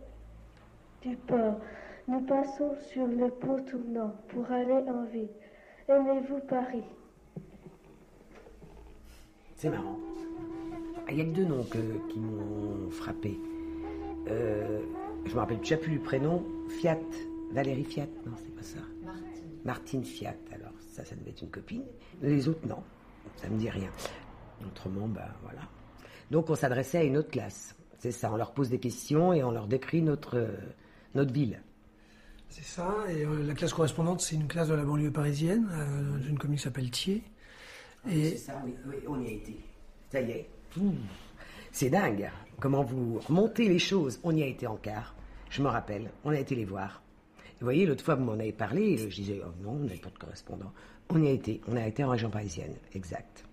du 1.02 1.16
port. 1.16 1.60
Nous 2.08 2.22
passons 2.22 2.74
sur 2.90 3.06
le 3.06 3.30
pont 3.30 3.62
tournant 3.62 4.16
pour 4.28 4.50
aller 4.50 4.82
en 4.88 5.04
ville. 5.04 5.30
Aimez-vous 5.88 6.40
Paris? 6.40 6.84
C'est 9.54 9.70
marrant. 9.70 10.11
Il 11.10 11.18
y 11.18 11.20
a 11.20 11.24
que 11.24 11.30
deux 11.30 11.44
noms 11.44 11.64
qui 11.64 12.18
m'ont 12.18 12.90
frappé. 12.90 13.38
Euh, 14.28 14.80
je 15.26 15.34
me 15.34 15.38
rappelle 15.38 15.58
déjà 15.58 15.76
plus 15.76 15.92
du 15.92 15.98
prénom. 15.98 16.44
Fiat. 16.80 16.98
Valérie 17.52 17.84
Fiat. 17.84 18.06
Non, 18.24 18.32
c'est 18.36 18.54
pas 18.54 18.62
ça. 18.62 18.78
Martine. 19.04 19.50
Martine 19.64 20.04
Fiat. 20.04 20.36
Alors, 20.52 20.72
ça, 20.88 21.04
ça 21.04 21.14
devait 21.16 21.30
être 21.30 21.42
une 21.42 21.50
copine. 21.50 21.82
Les 22.22 22.48
autres, 22.48 22.66
non. 22.66 22.82
Ça 23.36 23.48
me 23.48 23.58
dit 23.58 23.68
rien. 23.68 23.90
Autrement, 24.66 25.08
ben 25.08 25.28
voilà. 25.42 25.62
Donc, 26.30 26.48
on 26.48 26.54
s'adressait 26.54 26.98
à 26.98 27.04
une 27.04 27.16
autre 27.16 27.30
classe. 27.30 27.76
C'est 27.98 28.12
ça. 28.12 28.32
On 28.32 28.36
leur 28.36 28.52
pose 28.52 28.70
des 28.70 28.78
questions 28.78 29.32
et 29.32 29.42
on 29.42 29.50
leur 29.50 29.66
décrit 29.66 30.02
notre, 30.02 30.48
notre 31.14 31.32
ville. 31.32 31.60
C'est 32.48 32.64
ça. 32.64 32.96
Et 33.08 33.24
euh, 33.24 33.46
la 33.46 33.54
classe 33.54 33.72
correspondante, 33.72 34.20
c'est 34.20 34.34
une 34.34 34.46
classe 34.46 34.68
de 34.68 34.74
la 34.74 34.84
banlieue 34.84 35.10
parisienne, 35.10 35.68
euh, 35.72 36.18
d'une 36.18 36.38
commune 36.38 36.56
qui 36.56 36.62
s'appelle 36.62 36.90
Thiers. 36.90 37.22
Ah, 38.04 38.12
et... 38.12 38.30
C'est 38.30 38.36
ça, 38.36 38.62
oui, 38.64 38.74
oui, 38.86 38.96
on 39.08 39.20
y 39.20 39.26
a 39.26 39.30
été. 39.30 39.56
Ça 40.10 40.20
y 40.20 40.30
est. 40.30 40.48
C'est 41.72 41.90
dingue. 41.90 42.30
Comment 42.60 42.82
vous 42.82 43.18
remontez 43.20 43.68
les 43.68 43.78
choses. 43.78 44.20
On 44.22 44.34
y 44.36 44.42
a 44.42 44.46
été 44.46 44.66
en 44.66 44.76
quart. 44.76 45.14
Je 45.50 45.62
me 45.62 45.68
rappelle. 45.68 46.10
On 46.24 46.30
a 46.30 46.38
été 46.38 46.54
les 46.54 46.64
voir. 46.64 47.02
Vous 47.60 47.66
voyez, 47.66 47.86
l'autre 47.86 48.04
fois, 48.04 48.14
vous 48.14 48.24
m'en 48.24 48.32
avez 48.32 48.52
parlé. 48.52 48.96
Je 48.98 49.14
disais, 49.14 49.40
oh 49.44 49.50
non, 49.62 49.72
on 49.72 49.84
n'avait 49.84 49.98
pas 49.98 50.10
de 50.10 50.18
correspondant. 50.18 50.72
On 51.10 51.22
y 51.22 51.28
a 51.28 51.30
été. 51.30 51.60
On 51.68 51.76
a 51.76 51.86
été 51.86 52.04
en 52.04 52.10
région 52.10 52.30
parisienne. 52.30 52.74
Exact. 52.94 53.44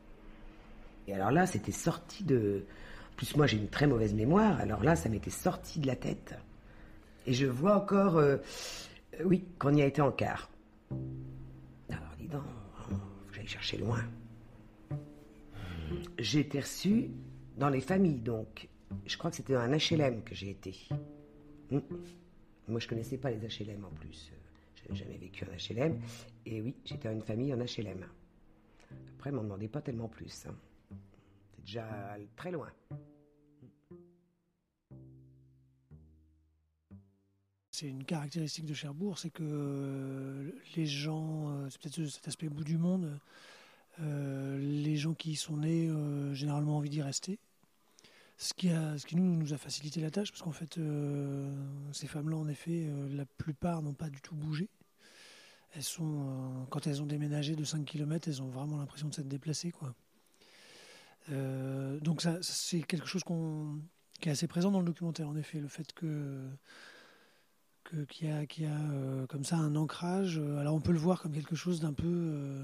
Et 1.07 1.13
alors 1.13 1.31
là, 1.31 1.45
c'était 1.45 1.71
sorti 1.71 2.23
de. 2.23 2.63
Plus, 3.15 3.35
moi, 3.35 3.47
j'ai 3.47 3.57
une 3.57 3.69
très 3.69 3.87
mauvaise 3.87 4.13
mémoire. 4.13 4.59
Alors 4.59 4.83
là, 4.83 4.95
ça 4.95 5.09
m'était 5.09 5.29
sorti 5.29 5.79
de 5.79 5.87
la 5.87 5.95
tête. 5.95 6.35
Et 7.25 7.33
je 7.33 7.45
vois 7.45 7.75
encore. 7.75 8.17
Euh, 8.17 8.37
oui, 9.25 9.45
qu'on 9.59 9.73
y 9.73 9.81
a 9.81 9.85
été 9.85 10.01
en 10.01 10.11
quart. 10.11 10.49
Alors, 11.89 12.15
dis 12.17 12.27
donc, 12.27 12.43
j'aille 13.31 13.47
chercher 13.47 13.77
loin. 13.77 13.99
J'ai 16.17 16.39
été 16.39 16.59
reçu 16.59 17.09
dans 17.57 17.69
les 17.69 17.81
familles, 17.81 18.21
donc. 18.21 18.67
Je 19.05 19.17
crois 19.17 19.29
que 19.29 19.37
c'était 19.37 19.53
dans 19.53 19.59
un 19.59 19.77
HLM 19.77 20.23
que 20.23 20.33
j'ai 20.33 20.49
été. 20.49 20.75
Hmm. 21.69 21.79
Moi, 22.67 22.79
je 22.79 22.87
connaissais 22.87 23.17
pas 23.17 23.31
les 23.31 23.37
HLM 23.37 23.85
en 23.85 23.89
plus. 23.89 24.31
Je 24.75 24.83
n'avais 24.83 24.95
jamais 24.95 25.17
vécu 25.17 25.45
en 25.45 25.47
HLM. 25.47 25.99
Et 26.45 26.61
oui, 26.61 26.75
j'étais 26.85 27.07
dans 27.07 27.13
une 27.13 27.21
famille 27.21 27.53
en 27.53 27.57
HLM. 27.57 28.05
Après, 29.15 29.31
m'en 29.31 29.43
demandait 29.43 29.67
pas 29.67 29.81
tellement 29.81 30.07
plus. 30.07 30.45
Hein. 30.47 30.55
C'est 31.55 31.61
déjà 31.61 32.17
très 32.35 32.51
loin. 32.51 32.71
C'est 37.79 37.87
une 37.87 38.03
caractéristique 38.03 38.65
de 38.65 38.73
Cherbourg, 38.73 39.17
c'est 39.17 39.29
que 39.29 40.53
les 40.75 40.85
gens, 40.85 41.49
euh, 41.49 41.69
c'est 41.69 41.79
peut-être 41.79 42.09
cet 42.09 42.27
aspect 42.27 42.49
bout 42.49 42.65
du 42.65 42.77
monde, 42.77 43.05
euh, 43.05 43.17
les 44.01 44.95
gens 44.97 45.13
qui 45.13 45.31
y 45.31 45.35
sont 45.35 45.57
nés, 45.57 45.87
euh, 45.87 46.33
généralement, 46.33 46.77
envie 46.77 46.89
d'y 46.89 47.01
rester. 47.01 47.39
Ce 48.37 48.53
qui, 48.53 48.69
nous, 49.15 49.53
a 49.53 49.57
facilité 49.57 49.99
la 49.99 50.11
tâche, 50.11 50.31
parce 50.31 50.41
qu'en 50.41 50.53
fait, 50.53 50.77
euh, 50.77 51.51
ces 51.91 52.07
femmes-là, 52.07 52.37
en 52.37 52.47
effet, 52.47 52.89
la 53.11 53.25
plupart 53.25 53.81
n'ont 53.81 53.93
pas 53.93 54.09
du 54.09 54.21
tout 54.21 54.33
bougé. 54.33 54.69
Elles 55.75 55.83
sont, 55.83 56.65
quand 56.69 56.87
elles 56.87 57.01
ont 57.01 57.05
déménagé 57.05 57.55
de 57.55 57.63
5 57.65 57.83
km, 57.83 58.29
elles 58.29 58.41
ont 58.41 58.47
vraiment 58.47 58.77
l'impression 58.77 59.09
de 59.09 59.13
s'être 59.13 59.27
déplacées. 59.27 59.71
Quoi. 59.71 59.93
donc 62.01 62.21
ça, 62.21 62.37
c'est 62.41 62.81
quelque 62.81 63.07
chose 63.07 63.23
qui 64.21 64.29
est 64.29 64.31
assez 64.31 64.47
présent 64.47 64.71
dans 64.71 64.79
le 64.79 64.85
documentaire, 64.85 65.27
en 65.27 65.35
effet, 65.35 65.59
le 65.59 65.67
fait 65.67 65.91
que 65.93 66.47
qu'il 68.07 68.27
y 68.27 68.31
a, 68.31 68.43
y 68.43 68.65
a 68.65 69.27
comme 69.27 69.43
ça 69.43 69.57
un 69.57 69.75
ancrage. 69.75 70.37
Alors 70.59 70.75
on 70.75 70.81
peut 70.81 70.91
le 70.91 70.99
voir 70.99 71.21
comme 71.21 71.33
quelque 71.33 71.55
chose 71.55 71.79
d'un 71.81 71.93
peu 71.93 72.63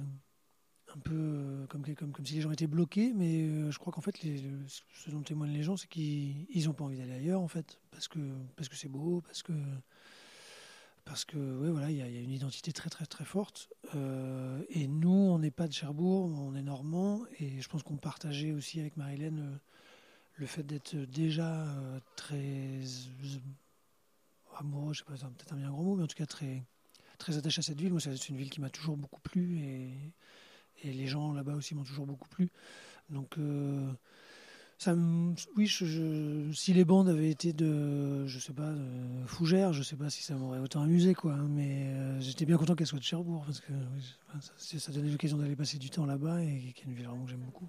un 0.96 1.00
peu 1.00 1.14
euh, 1.14 1.68
comme, 1.68 1.84
comme, 1.96 2.12
comme, 2.12 2.26
si 2.26 2.36
les 2.36 2.42
gens 2.42 2.52
étaient 2.52 2.68
bloqués, 2.68 3.12
mais 3.14 3.44
euh, 3.44 3.72
je 3.72 3.80
crois 3.80 3.92
qu'en 3.92 4.02
fait, 4.02 4.22
les, 4.22 4.44
ce 4.68 5.10
dont 5.10 5.22
témoignent 5.22 5.54
les 5.54 5.64
gens, 5.64 5.78
c'est 5.78 5.88
qu'ils 5.88 6.66
n'ont 6.66 6.74
pas 6.74 6.86
envie 6.86 6.98
d'aller 6.98 7.14
ailleurs, 7.14 7.42
en 7.42 7.48
fait, 7.48 7.80
parce 7.92 8.08
que 8.08 8.20
parce 8.56 8.70
que 8.70 8.76
c'est 8.76 8.88
beau, 8.88 9.22
parce 9.22 9.44
que 9.44 9.54
parce 11.04 11.26
que 11.26 11.38
ouais, 11.38 11.70
voilà, 11.70 11.92
il 11.92 11.98
y, 11.98 12.02
a 12.02 12.08
une 12.08 12.32
identité 12.32 12.72
très 12.72 12.90
très 12.90 13.06
très 13.06 13.26
forte. 13.26 13.70
Euh, 13.94 14.64
et 14.70 14.88
nous, 14.88 15.10
on 15.10 15.40
n'est 15.40 15.52
pas 15.52 15.68
de 15.68 15.74
Cherbourg, 15.74 16.26
on 16.26 16.56
est 16.56 16.64
normand, 16.64 17.22
et 17.40 17.62
je 17.62 17.68
pense 17.68 17.84
qu'on 17.84 17.98
partageait 17.98 18.52
aussi 18.52 18.80
avec 18.80 18.98
Marilène 18.98 19.60
le 20.38 20.46
fait 20.46 20.64
d'être 20.64 20.96
déjà 20.96 21.66
très 22.18 22.82
amoureux, 24.58 24.94
je 24.94 25.00
sais 25.00 25.06
pas, 25.06 25.16
c'est 25.16 25.26
peut-être 25.28 25.54
un 25.54 25.58
bien 25.58 25.70
grand 25.70 25.84
mot, 25.84 25.96
mais 25.96 26.04
en 26.04 26.08
tout 26.08 26.18
cas 26.18 26.26
très, 26.26 26.64
très 27.18 27.38
attaché 27.38 27.60
à 27.60 27.62
cette 27.62 27.80
ville. 27.80 27.92
Moi, 27.92 28.02
c'est 28.02 28.30
une 28.30 28.38
ville 28.38 28.50
qui 28.50 28.60
m'a 28.60 28.70
toujours 28.70 28.98
beaucoup 28.98 29.22
plu 29.22 29.62
et 30.86 30.94
les 30.94 31.08
gens 31.08 31.34
là-bas 31.34 31.54
aussi 31.54 31.76
m'ont 31.76 31.84
toujours 31.84 32.06
beaucoup 32.06 32.30
plu. 32.30 32.50
Donc, 33.10 33.38
ça 34.78 34.94
oui, 35.56 35.68
si 36.54 36.74
les 36.74 36.84
bandes 36.84 37.08
avaient 37.08 37.30
été 37.30 37.54
de, 37.54 38.28
je 38.28 38.40
sais 38.40 38.52
pas, 38.52 38.72
de 38.72 39.26
Fougères, 39.26 39.72
je 39.72 39.82
sais 39.82 39.96
pas 39.96 40.10
si 40.10 40.22
ça 40.22 40.36
m'aurait 40.36 40.60
autant 40.60 40.82
amusé, 40.82 41.14
quoi. 41.14 41.34
Hein, 41.34 41.48
mais 41.50 41.88
euh, 41.88 42.20
j'étais 42.20 42.46
bien 42.46 42.58
content 42.58 42.76
qu'elle 42.76 42.88
soit 42.88 43.00
de 43.00 43.04
Cherbourg 43.04 43.44
parce 43.46 43.62
que 43.62 43.72
ça, 44.60 44.92
donnait 44.92 45.10
l'occasion 45.10 45.38
d'aller 45.38 45.56
passer 45.56 45.78
du 45.78 45.90
temps 45.90 46.06
là-bas 46.06 46.42
et 46.44 46.74
qui 46.76 46.82
est 46.82 46.86
une 46.86 46.94
ville 46.94 47.08
vraiment 47.08 47.24
que 47.24 47.32
j'aime 47.32 47.40
beaucoup. 47.40 47.68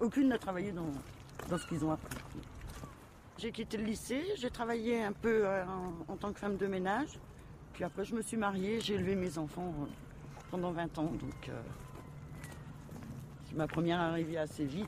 Aucune 0.00 0.28
n'a 0.28 0.38
travaillé 0.38 0.72
dans, 0.72 1.58
ce 1.58 1.66
qu'ils 1.66 1.84
ont 1.84 1.90
appris. 1.90 2.16
J'ai 3.38 3.50
quitté 3.50 3.76
le 3.76 3.84
lycée, 3.84 4.22
j'ai 4.36 4.50
travaillé 4.50 5.02
un 5.02 5.12
peu 5.12 5.44
euh, 5.44 5.64
en, 6.06 6.16
tant 6.16 6.32
que 6.32 6.38
femme 6.38 6.56
de 6.56 6.66
ménage, 6.68 7.18
puis 7.72 7.82
après 7.82 8.04
je 8.04 8.14
me 8.14 8.22
suis 8.22 8.36
mariée, 8.36 8.80
j'ai 8.80 8.94
élevé 8.94 9.16
mes 9.16 9.38
enfants 9.38 9.74
euh, 9.80 9.86
pendant 10.52 10.70
20 10.70 10.98
ans, 10.98 11.10
donc 11.18 11.50
ma 13.54 13.66
première 13.66 14.00
arrivée 14.00 14.36
assez 14.36 14.66
vite. 14.66 14.86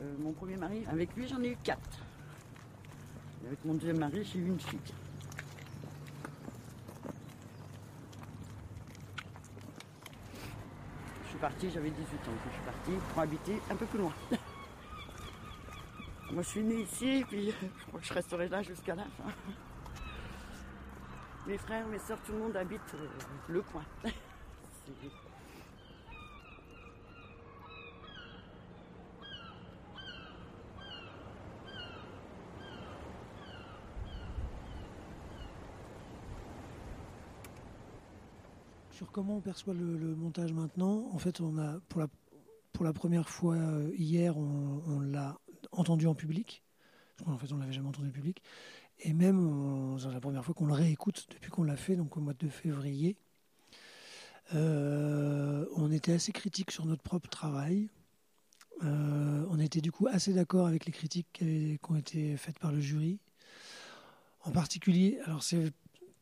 Euh, 0.00 0.14
mon 0.18 0.32
premier 0.32 0.56
mari, 0.56 0.82
avec 0.90 1.14
lui 1.14 1.28
j'en 1.28 1.40
ai 1.40 1.50
eu 1.50 1.56
quatre. 1.62 2.00
avec 3.46 3.64
mon 3.64 3.74
deuxième 3.74 3.98
mari, 3.98 4.24
j'ai 4.24 4.40
eu 4.40 4.46
une 4.46 4.58
fille. 4.58 4.80
Je 11.24 11.28
suis 11.28 11.38
partie, 11.38 11.70
j'avais 11.70 11.90
18 11.90 12.02
ans. 12.02 12.32
Je 12.46 12.52
suis 12.52 12.62
partie 12.64 12.90
pour 13.12 13.22
habiter 13.22 13.60
un 13.70 13.76
peu 13.76 13.86
plus 13.86 14.00
loin. 14.00 14.12
Moi 16.32 16.42
je 16.42 16.48
suis 16.48 16.62
née 16.62 16.82
ici 16.82 17.06
et 17.06 17.24
puis 17.24 17.50
je 17.50 17.86
crois 17.86 18.00
que 18.00 18.06
je 18.06 18.14
resterai 18.14 18.48
là 18.48 18.62
jusqu'à 18.62 18.96
la 18.96 19.04
fin. 19.04 19.30
Mes 21.46 21.58
frères, 21.58 21.86
mes 21.88 21.98
soeurs, 21.98 22.22
tout 22.22 22.32
le 22.32 22.38
monde 22.38 22.56
habite 22.56 22.80
euh, 22.94 23.08
le 23.48 23.62
coin. 23.62 23.84
comment 39.12 39.36
on 39.36 39.40
perçoit 39.40 39.74
le, 39.74 40.16
montage 40.16 40.52
maintenant, 40.52 41.08
en 41.12 41.18
fait, 41.18 41.40
on 41.40 41.58
a 41.58 41.78
pour 41.88 42.00
la, 42.00 42.08
pour 42.72 42.84
la 42.84 42.92
première 42.92 43.28
fois 43.28 43.54
euh, 43.54 43.92
hier, 43.96 44.36
on, 44.36 45.00
l'a 45.00 45.38
entendu 45.70 46.06
en 46.06 46.14
public. 46.14 46.64
En 47.26 47.38
fait, 47.38 47.52
on 47.52 47.58
l'avait 47.58 47.72
jamais 47.72 47.88
entendu 47.88 48.08
en 48.08 48.12
public. 48.12 48.42
Et 49.02 49.12
même, 49.12 49.96
c'est 49.98 50.12
la 50.12 50.20
première 50.20 50.44
fois 50.44 50.54
qu'on 50.54 50.66
le 50.66 50.74
réécoute 50.74 51.26
depuis 51.30 51.50
qu'on 51.50 51.64
l'a 51.64 51.76
fait, 51.76 51.96
donc 51.96 52.16
au 52.16 52.20
mois 52.20 52.34
de 52.34 52.48
février. 52.48 53.16
Euh, 54.54 55.64
on 55.76 55.90
était 55.90 56.12
assez 56.12 56.32
critique 56.32 56.70
sur 56.70 56.84
notre 56.84 57.02
propre 57.02 57.28
travail. 57.28 57.88
Euh, 58.84 59.46
on 59.50 59.58
était 59.58 59.80
du 59.80 59.92
coup 59.92 60.06
assez 60.10 60.32
d'accord 60.32 60.66
avec 60.66 60.86
les 60.86 60.92
critiques 60.92 61.28
qui, 61.32 61.78
ont 61.88 61.96
été 61.96 62.36
faites 62.36 62.58
par 62.58 62.72
le 62.72 62.80
jury. 62.80 63.18
En 64.44 64.50
particulier, 64.50 65.18
alors 65.24 65.42
c'est 65.42 65.72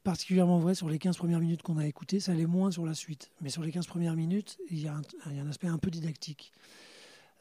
particulièrement 0.04 0.58
vrai 0.58 0.74
sur 0.74 0.88
les 0.88 0.98
15 0.98 1.16
premières 1.16 1.40
minutes 1.40 1.62
qu'on 1.62 1.78
a 1.78 1.86
écoutées, 1.86 2.20
ça 2.20 2.32
allait 2.32 2.46
moins 2.46 2.70
sur 2.70 2.84
la 2.84 2.94
suite. 2.94 3.30
Mais 3.40 3.50
sur 3.50 3.62
les 3.62 3.72
15 3.72 3.86
premières 3.86 4.14
minutes, 4.14 4.58
il 4.70 4.80
y 4.80 4.88
a 4.88 4.94
un, 4.94 5.48
aspect 5.48 5.68
un 5.68 5.78
peu 5.78 5.90
didactique. 5.90 6.52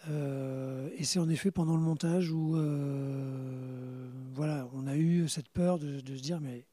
Euh, 0.07 0.89
et 0.95 1.03
c'est 1.03 1.19
en 1.19 1.29
effet 1.29 1.51
pendant 1.51 1.75
le 1.75 1.81
montage 1.81 2.31
où 2.31 2.55
euh, 2.55 4.09
voilà, 4.33 4.69
on 4.73 4.88
a 4.88 4.95
eu 4.95 5.27
cette 5.27 5.49
peur 5.49 5.77
de, 5.77 5.97
se 5.99 6.21
dire 6.21 6.39
mais 6.39 6.65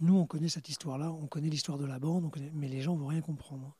nous 0.00 0.16
on 0.16 0.26
connaît 0.26 0.48
cette 0.48 0.68
histoire-là, 0.68 1.12
on 1.12 1.26
connaît 1.26 1.50
l'histoire 1.50 1.78
de 1.78 1.84
la 1.84 1.98
bande, 1.98 2.30
mais 2.54 2.68
les 2.68 2.80
gens 2.80 2.94
vont 2.94 3.06
rien 3.06 3.20
comprendre. 3.20 3.76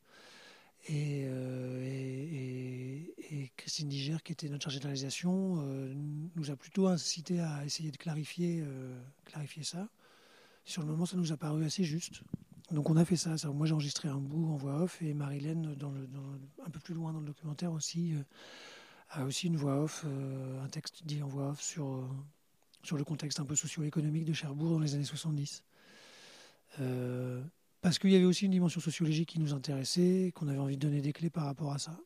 Euh, 0.90 1.82
et, 1.82 3.14
et, 3.30 3.52
Christine 3.56 3.88
Diger, 3.88 4.18
qui 4.22 4.32
était 4.32 4.50
notre 4.50 4.64
chargée 4.64 4.80
de 4.80 4.84
réalisation, 4.84 5.56
nous 6.36 6.50
a 6.50 6.56
plutôt 6.56 6.88
incité 6.88 7.40
à 7.40 7.64
essayer 7.64 7.90
de 7.90 7.96
clarifier, 7.96 8.62
clarifier 9.24 9.62
ça. 9.62 9.88
Sur 10.66 10.82
le 10.82 10.88
moment, 10.88 11.06
ça 11.06 11.16
nous 11.16 11.32
a 11.32 11.38
paru 11.38 11.64
assez 11.64 11.84
juste. 11.84 12.22
Donc 12.70 12.90
on 12.90 12.96
a 12.96 13.04
fait 13.04 13.16
ça. 13.16 13.36
Moi, 13.52 13.66
j'ai 13.66 13.72
enregistré 13.72 14.08
un 14.08 14.18
bout 14.18 14.52
en 14.52 14.56
voix 14.56 14.82
off 14.82 15.02
et 15.02 15.12
Marilène, 15.14 15.74
dans 15.74 15.92
un 16.64 16.70
peu 16.70 16.80
plus 16.80 16.94
loin 16.94 17.12
dans 17.12 17.20
le 17.20 17.26
documentaire 17.26 17.72
aussi, 17.72 18.14
euh, 18.14 18.22
a 19.10 19.24
aussi 19.24 19.46
une 19.46 19.56
voix 19.56 19.76
off, 19.82 20.04
euh, 20.06 20.62
un 20.62 20.68
texte 20.68 21.02
dit 21.04 21.22
en 21.22 21.28
voix 21.28 21.50
off 21.50 21.60
sur, 21.62 21.86
euh, 21.86 22.08
sur 22.82 22.96
le 22.96 23.04
contexte 23.04 23.40
un 23.40 23.44
peu 23.44 23.54
socio-économique 23.56 24.24
de 24.24 24.32
Cherbourg 24.32 24.70
dans 24.70 24.80
les 24.80 24.94
années 24.94 25.04
70. 25.04 25.62
parce 27.80 27.98
qu'il 27.98 28.10
y 28.10 28.16
avait 28.16 28.24
aussi 28.24 28.46
une 28.46 28.50
dimension 28.50 28.80
sociologique 28.80 29.28
qui 29.28 29.38
nous 29.38 29.52
intéressait, 29.52 30.32
qu'on 30.34 30.48
avait 30.48 30.58
envie 30.58 30.76
de 30.76 30.80
donner 30.80 31.02
des 31.02 31.12
clés 31.12 31.28
par 31.30 31.44
rapport 31.44 31.72
à 31.72 31.78
ça. 31.78 31.98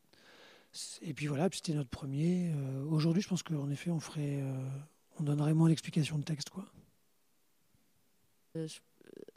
Et 1.02 1.14
puis 1.14 1.28
voilà, 1.28 1.48
c'était 1.52 1.72
notre 1.72 1.88
premier. 1.88 2.52
Aujourd'hui, 2.90 3.22
je 3.22 3.28
pense 3.28 3.44
qu'en 3.44 3.70
effet, 3.70 3.90
on 3.90 4.00
ferait, 4.00 4.42
on 5.18 5.22
donnerait 5.22 5.54
moins 5.54 5.68
d'explications 5.68 6.18
de 6.18 6.24
texte, 6.24 6.50
quoi. 6.50 6.66
Euh, 8.56 8.68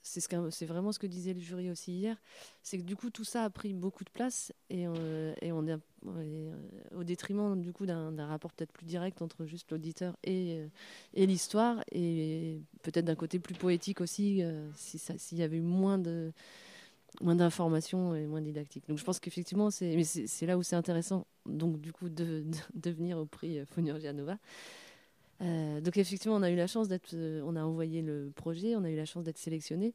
c'est 0.01 0.65
vraiment 0.65 0.91
ce 0.91 0.99
que 0.99 1.07
disait 1.07 1.33
le 1.33 1.39
jury 1.39 1.69
aussi 1.69 1.93
hier, 1.93 2.17
c'est 2.63 2.77
que 2.77 2.83
du 2.83 2.95
coup 2.95 3.09
tout 3.09 3.23
ça 3.23 3.43
a 3.43 3.49
pris 3.49 3.73
beaucoup 3.73 4.03
de 4.03 4.09
place 4.09 4.51
et, 4.69 4.87
euh, 4.87 5.33
euh, 5.43 6.55
au 6.95 7.03
détriment 7.03 7.59
du 7.59 7.71
coup 7.71 7.85
d'un 7.85 8.25
rapport 8.25 8.51
peut-être 8.53 8.71
plus 8.71 8.85
direct 8.85 9.21
entre 9.21 9.45
juste 9.45 9.71
l'auditeur 9.71 10.17
et, 10.23 10.67
l'histoire 11.15 11.83
et 11.91 12.61
peut-être 12.81 13.05
d'un 13.05 13.15
côté 13.15 13.39
plus 13.39 13.55
poétique 13.55 14.01
aussi 14.01 14.43
s'il 14.75 15.37
y 15.37 15.43
avait 15.43 15.57
eu 15.57 15.61
moins 15.61 15.97
de 15.97 16.31
moins 17.19 17.35
d'informations 17.35 18.15
et 18.15 18.25
moins 18.25 18.41
didactiques. 18.41 18.87
Donc 18.87 18.97
je 18.97 19.03
pense 19.03 19.19
qu'effectivement 19.19 19.69
c'est 19.69 20.45
là 20.45 20.57
où 20.57 20.63
c'est 20.63 20.75
intéressant 20.75 21.27
donc 21.45 21.79
du 21.79 21.91
coup 21.91 22.09
de, 22.09 22.45
venir 22.85 23.17
au 23.17 23.25
prix 23.25 23.59
Fonurgia 23.65 24.13
Nova 24.13 24.37
euh, 25.41 25.81
donc 25.81 25.97
effectivement, 25.97 26.35
on 26.35 26.43
a 26.43 26.51
eu 26.51 26.55
la 26.55 26.67
chance 26.67 26.87
d'être, 26.87 27.13
euh, 27.13 27.41
on 27.45 27.55
a 27.55 27.63
envoyé 27.63 28.01
le 28.01 28.31
projet, 28.35 28.75
on 28.75 28.83
a 28.83 28.89
eu 28.89 28.95
la 28.95 29.05
chance 29.05 29.23
d'être 29.23 29.37
sélectionné, 29.37 29.93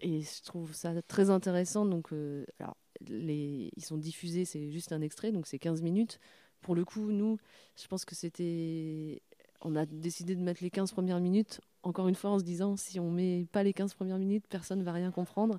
et 0.00 0.22
je 0.22 0.42
trouve 0.42 0.74
ça 0.74 1.00
très 1.02 1.30
intéressant. 1.30 1.86
Donc, 1.86 2.12
euh, 2.12 2.44
alors, 2.58 2.76
ils 3.08 3.70
sont 3.84 3.96
diffusés, 3.98 4.44
c'est 4.44 4.70
juste 4.70 4.92
un 4.92 5.00
extrait, 5.00 5.32
donc 5.32 5.46
c'est 5.46 5.58
15 5.58 5.82
minutes. 5.82 6.18
Pour 6.60 6.74
le 6.74 6.84
coup, 6.84 7.10
nous, 7.12 7.38
je 7.76 7.86
pense 7.88 8.04
que 8.04 8.14
c'était, 8.14 9.22
on 9.60 9.76
a 9.76 9.86
décidé 9.86 10.34
de 10.34 10.42
mettre 10.42 10.62
les 10.62 10.70
15 10.70 10.92
premières 10.92 11.20
minutes 11.20 11.60
encore 11.84 12.06
une 12.06 12.14
fois 12.14 12.30
en 12.30 12.38
se 12.38 12.44
disant 12.44 12.76
si 12.76 13.00
on 13.00 13.10
met 13.10 13.44
pas 13.50 13.64
les 13.64 13.72
15 13.72 13.94
premières 13.94 14.18
minutes, 14.18 14.44
personne 14.48 14.78
ne 14.78 14.84
va 14.84 14.92
rien 14.92 15.10
comprendre. 15.10 15.58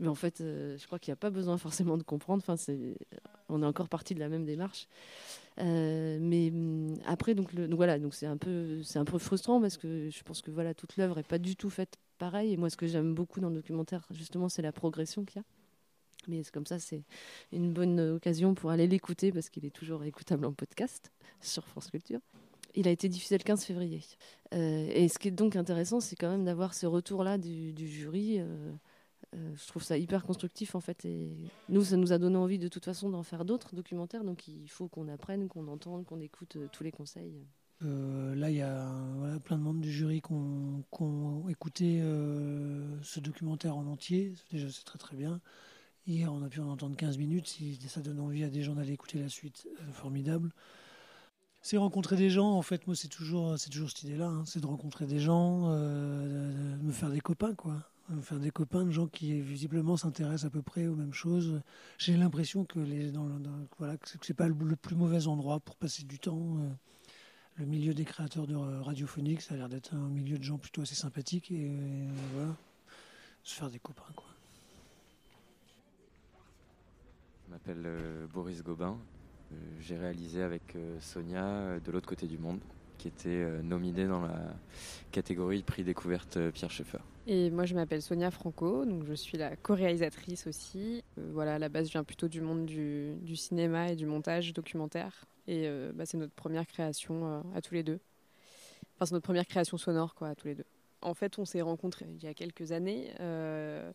Mais 0.00 0.08
en 0.08 0.16
fait, 0.16 0.38
je 0.38 0.84
crois 0.86 0.98
qu'il 0.98 1.12
n'y 1.12 1.14
a 1.14 1.16
pas 1.16 1.30
besoin 1.30 1.58
forcément 1.58 1.96
de 1.96 2.02
comprendre. 2.02 2.42
Enfin, 2.42 2.56
c'est, 2.56 2.96
on 3.50 3.62
est 3.62 3.66
encore 3.66 3.88
parti 3.88 4.14
de 4.14 4.20
la 4.20 4.28
même 4.28 4.44
démarche. 4.44 4.86
Euh, 5.58 6.18
mais 6.20 6.50
hum, 6.50 6.96
après, 7.06 7.34
donc, 7.34 7.54
voilà, 7.54 7.98
donc 7.98 8.14
c'est 8.14 8.26
un 8.26 8.36
peu, 8.36 8.82
c'est 8.82 8.98
un 8.98 9.04
peu 9.04 9.18
frustrant 9.18 9.60
parce 9.60 9.76
que 9.76 10.08
je 10.10 10.22
pense 10.22 10.42
que 10.42 10.50
voilà, 10.50 10.74
toute 10.74 10.96
l'œuvre 10.96 11.18
est 11.18 11.26
pas 11.26 11.38
du 11.38 11.56
tout 11.56 11.70
faite 11.70 11.96
pareil. 12.18 12.52
Et 12.52 12.56
moi, 12.56 12.70
ce 12.70 12.76
que 12.76 12.86
j'aime 12.86 13.14
beaucoup 13.14 13.40
dans 13.40 13.48
le 13.48 13.56
documentaire, 13.56 14.06
justement, 14.10 14.48
c'est 14.48 14.62
la 14.62 14.72
progression 14.72 15.24
qu'il 15.24 15.38
y 15.38 15.40
a. 15.40 15.44
Mais 16.28 16.42
comme 16.52 16.66
ça, 16.66 16.78
c'est 16.78 17.02
une 17.52 17.72
bonne 17.72 17.98
occasion 18.00 18.54
pour 18.54 18.70
aller 18.70 18.86
l'écouter 18.86 19.32
parce 19.32 19.48
qu'il 19.48 19.64
est 19.64 19.74
toujours 19.74 20.04
écoutable 20.04 20.44
en 20.44 20.52
podcast 20.52 21.10
sur 21.40 21.66
France 21.66 21.90
Culture. 21.90 22.20
Il 22.74 22.86
a 22.86 22.90
été 22.90 23.08
diffusé 23.08 23.36
le 23.36 23.42
15 23.42 23.64
février. 23.64 24.02
Euh, 24.54 24.86
et 24.94 25.08
ce 25.08 25.18
qui 25.18 25.28
est 25.28 25.32
donc 25.32 25.56
intéressant, 25.56 25.98
c'est 25.98 26.14
quand 26.14 26.30
même 26.30 26.44
d'avoir 26.44 26.74
ce 26.74 26.86
retour-là 26.86 27.36
du, 27.36 27.74
jury. 27.88 28.36
Euh, 28.38 28.72
euh, 29.34 29.52
je 29.56 29.66
trouve 29.68 29.82
ça 29.82 29.96
hyper 29.96 30.24
constructif 30.24 30.74
en 30.74 30.80
fait. 30.80 31.06
Nous, 31.68 31.84
ça 31.84 31.96
nous 31.96 32.12
a 32.12 32.18
donné 32.18 32.36
envie 32.36 32.58
de 32.58 32.68
toute 32.68 32.84
façon 32.84 33.10
d'en 33.10 33.22
faire 33.22 33.44
d'autres 33.44 33.74
documentaires. 33.74 34.24
Donc 34.24 34.48
il 34.48 34.68
faut 34.68 34.88
qu'on 34.88 35.08
apprenne, 35.08 35.48
qu'on 35.48 35.68
entende, 35.68 36.04
qu'on 36.04 36.20
écoute 36.20 36.58
tous 36.72 36.82
les 36.82 36.92
conseils. 36.92 37.46
là, 37.80 38.50
il 38.50 38.56
y 38.56 38.62
a 38.62 38.90
plein 39.44 39.58
de 39.58 39.62
membres 39.62 39.80
du 39.80 39.92
jury 39.92 40.20
qui 40.20 40.32
ont, 40.32 41.48
écouté 41.48 42.00
ce 43.02 43.20
documentaire 43.20 43.76
en 43.76 43.86
entier. 43.86 44.34
Déjà, 44.50 44.68
c'est 44.70 44.84
très 44.84 44.98
très 44.98 45.16
bien. 45.16 45.40
Hier, 46.06 46.32
on 46.32 46.42
a 46.42 46.48
pu 46.48 46.60
en 46.60 46.68
entendre 46.68 46.96
15 46.96 47.18
minutes. 47.18 47.58
Ça 47.86 48.00
donne 48.00 48.20
envie 48.20 48.42
à 48.44 48.48
des 48.48 48.62
gens 48.62 48.74
d'aller 48.74 48.92
écouter 48.92 49.20
la 49.20 49.28
suite, 49.28 49.68
formidable. 49.92 50.52
C'est 51.62 51.76
rencontrer 51.76 52.16
des 52.16 52.30
gens, 52.30 52.52
en 52.52 52.62
fait, 52.62 52.86
moi 52.86 52.96
c'est 52.96 53.08
toujours, 53.08 53.58
cette 53.58 54.02
idée-là, 54.02 54.28
hein. 54.28 54.44
c'est 54.46 54.60
de 54.60 54.66
rencontrer 54.66 55.06
des 55.06 55.18
gens, 55.18 55.64
euh, 55.68 56.76
de 56.76 56.82
me 56.82 56.92
faire 56.92 57.10
des 57.10 57.20
copains, 57.20 57.54
quoi. 57.54 57.89
Me 58.10 58.22
faire 58.22 58.40
des 58.40 58.50
copains 58.50 58.84
de 58.84 58.90
gens 58.90 59.06
qui 59.06 59.40
visiblement 59.40 59.96
s'intéressent 59.96 60.46
à 60.46 60.50
peu 60.50 60.62
près 60.62 60.88
aux 60.88 60.96
mêmes 60.96 61.12
choses. 61.12 61.62
J'ai 61.96 62.16
l'impression 62.16 62.64
que 62.64 62.80
les, 62.80 63.12
dans, 63.12 63.28
voilà, 63.78 63.96
que 63.98 64.08
c'est 64.22 64.34
pas 64.34 64.48
le, 64.48 64.74
plus 64.74 64.96
mauvais 64.96 65.28
endroit 65.28 65.60
pour 65.60 65.76
passer 65.76 66.02
du 66.02 66.18
temps. 66.18 66.56
Euh. 66.58 66.70
le 67.54 67.66
milieu 67.66 67.94
des 67.94 68.04
créateurs 68.04 68.48
de 68.48 68.56
radiophonique, 68.56 69.40
ça 69.42 69.54
a 69.54 69.58
l'air 69.58 69.68
d'être 69.68 69.94
un 69.94 70.08
milieu 70.08 70.38
de 70.38 70.42
gens 70.42 70.58
plutôt 70.58 70.82
assez 70.82 70.96
sympathiques 70.96 71.52
et, 71.52 71.70
voilà, 72.34 72.56
se 73.44 73.54
faire 73.54 73.70
des 73.70 73.78
copains, 73.78 74.12
quoi. 74.16 74.26
Je 77.46 77.52
m'appelle 77.52 77.82
euh, 77.84 78.26
Boris 78.26 78.64
Gobin, 78.64 78.98
J'ai 79.78 79.96
réalisé 79.96 80.42
avec 80.42 80.76
Sonia 80.98 81.78
de 81.78 81.92
l'autre 81.92 82.08
côté 82.08 82.26
du 82.26 82.38
monde, 82.38 82.60
qui 82.98 83.06
était 83.06 83.62
nominée 83.62 84.08
dans 84.08 84.22
la 84.22 84.52
catégorie 85.12 85.62
prix 85.62 85.84
découverte 85.84 86.50
Pierre 86.50 86.72
Schaeffer. 86.72 86.98
Et 87.32 87.48
moi, 87.50 87.64
je 87.64 87.76
m'appelle 87.76 88.02
Sonia 88.02 88.32
Franco, 88.32 88.84
donc 88.84 89.04
je 89.04 89.14
suis 89.14 89.38
la 89.38 89.54
co-réalisatrice 89.54 90.48
aussi. 90.48 91.04
voilà, 91.16 91.54
à 91.54 91.58
la 91.60 91.68
base, 91.68 91.86
je 91.86 91.92
viens 91.92 92.02
plutôt 92.02 92.26
du 92.26 92.40
monde 92.40 92.66
du, 92.66 93.36
cinéma 93.36 93.92
et 93.92 93.94
du 93.96 94.04
montage 94.04 94.52
documentaire. 94.52 95.26
Et 95.46 95.70
bah, 95.94 96.06
c'est 96.06 96.16
notre 96.16 96.34
première 96.34 96.66
création 96.66 97.44
à 97.54 97.62
tous 97.62 97.74
les 97.74 97.84
deux. 97.84 98.00
Enfin, 99.00 99.06
c'est 99.06 99.14
notre 99.14 99.24
première 99.24 99.46
création 99.46 99.78
sonore, 99.78 100.14
quoi, 100.14 100.28
à 100.28 100.34
tous 100.34 100.48
les 100.48 100.54
deux. 100.54 100.66
En 101.00 101.14
fait, 101.14 101.38
on 101.38 101.46
s'est 101.46 101.62
rencontrés 101.62 102.06
il 102.06 102.22
y 102.22 102.26
a 102.26 102.34
quelques 102.34 102.72
années 102.72 103.14
euh, 103.20 103.90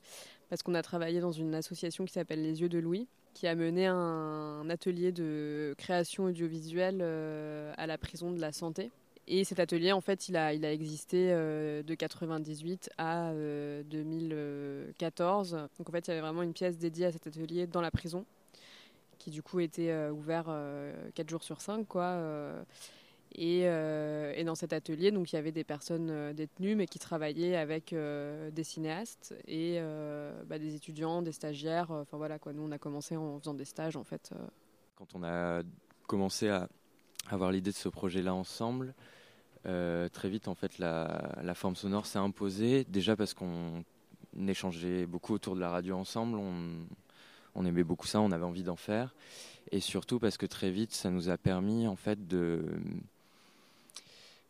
parce 0.50 0.63
qu'on 0.63 0.74
a 0.74 0.82
travaillé 0.82 1.19
dans 1.19 1.32
une 1.32 1.54
association 1.54 2.06
qui 2.06 2.13
s'appelle 2.13 2.41
Les 2.41 2.62
Yeux 2.62 2.69
de 2.69 2.80
Louis, 2.80 3.08
qui 3.36 3.45
a 3.45 3.54
mené 3.54 3.86
un, 3.86 4.67
atelier 4.69 5.12
de 5.12 5.76
création 5.78 6.26
audiovisuelle 6.26 7.00
euh, 7.02 7.71
à 7.78 7.86
la 7.86 8.00
prison 8.00 8.32
de 8.32 8.39
la 8.39 8.52
santé. 8.52 8.91
Et 9.27 9.43
cet 9.43 9.59
atelier, 9.59 9.91
en 9.91 10.01
fait, 10.01 10.29
il 10.29 10.38
a, 10.38 10.53
existé 10.53 11.31
euh, 11.31 11.81
de 11.81 11.95
98 11.95 12.91
à 12.97 13.33
2014. 13.33 15.67
Donc, 15.77 15.89
en 15.89 15.91
fait, 15.91 16.07
il 16.07 16.09
y 16.09 16.11
avait 16.11 16.21
vraiment 16.21 16.43
une 16.43 16.53
pièce 16.53 16.77
dédiée 16.77 17.07
à 17.07 17.11
cet 17.11 17.27
atelier 17.27 17.67
dans 17.67 17.81
la 17.81 17.91
prison, 17.91 18.25
qui 19.17 19.31
du 19.31 19.41
coup 19.41 19.59
était 19.59 19.93
ouvert 20.09 20.45
4 21.15 21.29
jours 21.29 21.43
sur 21.43 21.59
5, 21.61 21.88
quoi. 21.88 22.65
Euh, 23.39 24.33
et, 24.35 24.43
dans 24.43 24.55
cet 24.55 24.73
atelier, 24.73 25.11
donc, 25.11 25.31
il 25.31 25.35
y 25.35 25.39
avait 25.39 25.51
des 25.51 25.63
personnes 25.63 26.09
euh, 26.09 26.33
détenues, 26.33 26.75
mais 26.75 26.88
qui 26.88 26.99
travaillaient 26.99 27.55
avec 27.55 27.93
euh, 27.93 28.51
des 28.51 28.63
cinéastes 28.63 29.35
et 29.47 29.79
bah, 30.47 30.59
des 30.59 30.75
étudiants, 30.75 31.21
des 31.21 31.31
stagiaires. 31.31 31.91
Enfin 31.91 32.17
voilà, 32.17 32.39
quoi. 32.39 32.53
Nous, 32.53 32.63
on 32.63 32.71
a 32.71 32.77
commencé 32.77 33.15
en 33.15 33.39
faisant 33.39 33.53
des 33.53 33.65
stages, 33.65 33.97
en 33.97 34.03
fait. 34.03 34.31
Quand 34.95 35.15
on 35.15 35.23
a 35.23 35.61
commencé 36.07 36.49
à 36.49 36.69
avoir 37.29 37.51
l'idée 37.51 37.71
de 37.71 37.75
ce 37.75 37.89
projet-là 37.89 38.33
ensemble, 38.33 38.93
très 40.10 40.30
vite, 40.30 40.47
en 40.47 40.56
fait, 40.56 40.80
la, 40.80 41.36
la 41.41 41.54
forme 41.54 41.75
sonore 41.75 42.06
s'est 42.06 42.19
imposée. 42.19 42.86
Déjà 42.86 43.15
parce 43.15 43.34
qu'on 43.34 43.84
échangeait 44.47 45.06
beaucoup 45.06 45.34
autour 45.34 45.56
de 45.56 45.60
la 45.60 45.69
radio 45.69 45.95
ensemble. 45.95 46.38
On, 46.38 46.54
on 47.56 47.65
aimait 47.65 47.84
beaucoup 47.84 48.08
ça, 48.08 48.19
on 48.21 48.32
avait 48.32 48.43
envie 48.43 48.63
d'en 48.63 48.75
faire. 48.75 49.15
Et 49.71 49.80
surtout 49.80 50.19
parce 50.19 50.38
que 50.38 50.45
très 50.45 50.71
vite, 50.71 50.93
ça 50.93 51.10
nous 51.10 51.30
a 51.30 51.38
permis, 51.38 51.88
en 51.88 51.95
fait, 51.95 52.28
de 52.28 52.63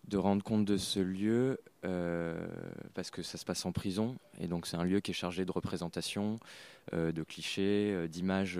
de 0.08 0.18
rendre 0.18 0.44
compte 0.44 0.65
de 0.65 0.78
ce 0.78 1.00
lieu 1.00 1.60
euh, 1.84 2.48
parce 2.94 3.12
que 3.12 3.24
ça 3.24 3.38
se 3.38 3.46
passe 3.46 3.65
en 3.65 3.72
prison 3.72 4.18
et 4.39 4.48
donc 4.48 4.68
c'est 4.68 4.78
un 4.78 4.84
lieu 4.84 5.00
qui 5.00 5.12
est 5.12 5.15
chargé 5.15 5.46
de 5.46 5.52
représentation, 5.52 6.39
euh, 6.94 7.12
de 7.12 7.24
clichés, 7.24 7.91
euh, 7.94 8.08
d'images 8.08 8.60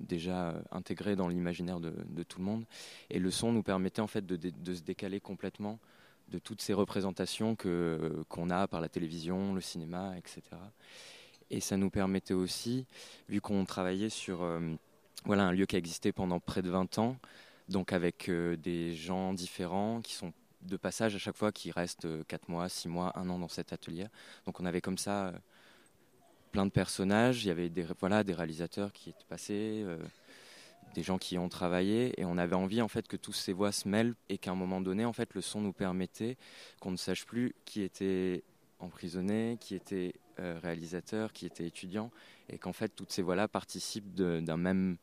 déjà 0.00 0.54
intégrées 0.70 1.16
dans 1.16 1.28
l'imaginaire 1.28 1.80
de, 1.80 2.22
tout 2.22 2.38
le 2.38 2.44
monde. 2.44 2.64
Et 3.10 3.18
le 3.18 3.30
son 3.30 3.52
nous 3.52 3.62
permettait 3.62 4.00
en 4.00 4.06
fait 4.06 4.24
de, 4.24 4.74
se 4.74 4.82
décaler 4.82 5.20
complètement 5.20 5.78
de 6.30 6.38
toutes 6.38 6.62
ces 6.62 6.74
représentations 6.74 7.56
que 7.56 8.22
qu'on 8.28 8.50
a 8.50 8.68
par 8.68 8.80
la 8.80 8.88
télévision, 8.88 9.54
le 9.54 9.60
cinéma, 9.60 10.14
etc. 10.16 10.42
Et 11.50 11.60
ça 11.60 11.76
nous 11.76 11.90
permettait 11.90 12.34
aussi, 12.34 12.86
vu 13.28 13.40
qu'on 13.40 13.64
travaillait 13.64 14.10
sur 14.10 14.46
voilà 15.24 15.46
un 15.46 15.52
lieu 15.52 15.66
qui 15.66 15.74
a 15.76 15.78
existé 15.78 16.12
pendant 16.12 16.38
près 16.38 16.62
de 16.62 16.70
20 16.70 16.98
ans, 16.98 17.16
donc 17.68 17.92
avec 17.92 18.30
des 18.30 18.94
gens 18.94 19.32
différents 19.32 20.00
qui 20.02 20.12
sont 20.12 20.32
de 20.68 20.76
passage 20.76 21.14
à 21.14 21.18
chaque 21.18 21.36
fois 21.36 21.52
qui 21.52 21.70
reste 21.70 22.06
4 22.26 22.48
mois, 22.48 22.68
6 22.68 22.88
mois, 22.88 23.12
1 23.18 23.28
an 23.28 23.38
dans 23.38 23.48
cet 23.48 23.72
atelier. 23.72 24.06
Donc 24.46 24.60
on 24.60 24.66
avait 24.66 24.80
comme 24.80 24.98
ça 24.98 25.28
euh, 25.28 25.32
plein 26.52 26.66
de 26.66 26.70
personnages, 26.70 27.44
il 27.44 27.48
y 27.48 27.50
avait 27.50 27.68
des, 27.68 27.86
voilà, 28.00 28.24
des 28.24 28.34
réalisateurs 28.34 28.92
qui 28.92 29.10
étaient 29.10 29.24
passés, 29.28 29.82
euh, 29.84 29.98
des 30.94 31.02
gens 31.02 31.18
qui 31.18 31.38
ont 31.38 31.48
travaillé, 31.48 32.18
et 32.20 32.24
on 32.24 32.38
avait 32.38 32.56
envie 32.56 32.82
en 32.82 32.88
fait 32.88 33.06
que 33.08 33.16
tous 33.16 33.32
ces 33.32 33.52
voix 33.52 33.72
se 33.72 33.88
mêlent 33.88 34.14
et 34.28 34.38
qu'à 34.38 34.52
un 34.52 34.54
moment 34.54 34.80
donné, 34.80 35.04
en 35.04 35.12
fait, 35.12 35.34
le 35.34 35.40
son 35.40 35.60
nous 35.60 35.72
permettait 35.72 36.36
qu'on 36.80 36.90
ne 36.90 36.96
sache 36.96 37.26
plus 37.26 37.54
qui 37.64 37.82
était 37.82 38.44
emprisonné, 38.78 39.58
qui 39.60 39.74
était 39.74 40.14
euh, 40.38 40.58
réalisateur, 40.62 41.32
qui 41.32 41.46
était 41.46 41.66
étudiant, 41.66 42.10
et 42.48 42.58
qu'en 42.58 42.72
fait 42.72 42.88
toutes 42.88 43.12
ces 43.12 43.22
voix-là 43.22 43.48
participent 43.48 44.14
d'un 44.14 44.56
même 44.56 44.96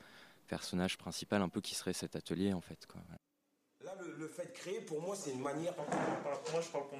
personnage 0.47 0.97
principal, 0.97 1.41
un 1.41 1.49
peu 1.49 1.61
qui 1.61 1.75
serait 1.75 1.93
cet 1.93 2.15
atelier 2.15 2.53
en 2.53 2.61
fait. 2.61 2.85
Quoi 2.87 3.01
le, 4.17 4.27
fait 4.27 4.45
de 4.45 4.51
créer, 4.51 4.81
pour 4.81 5.01
moi, 5.01 5.15
c'est 5.15 5.31
une 5.31 5.41
manière. 5.41 5.73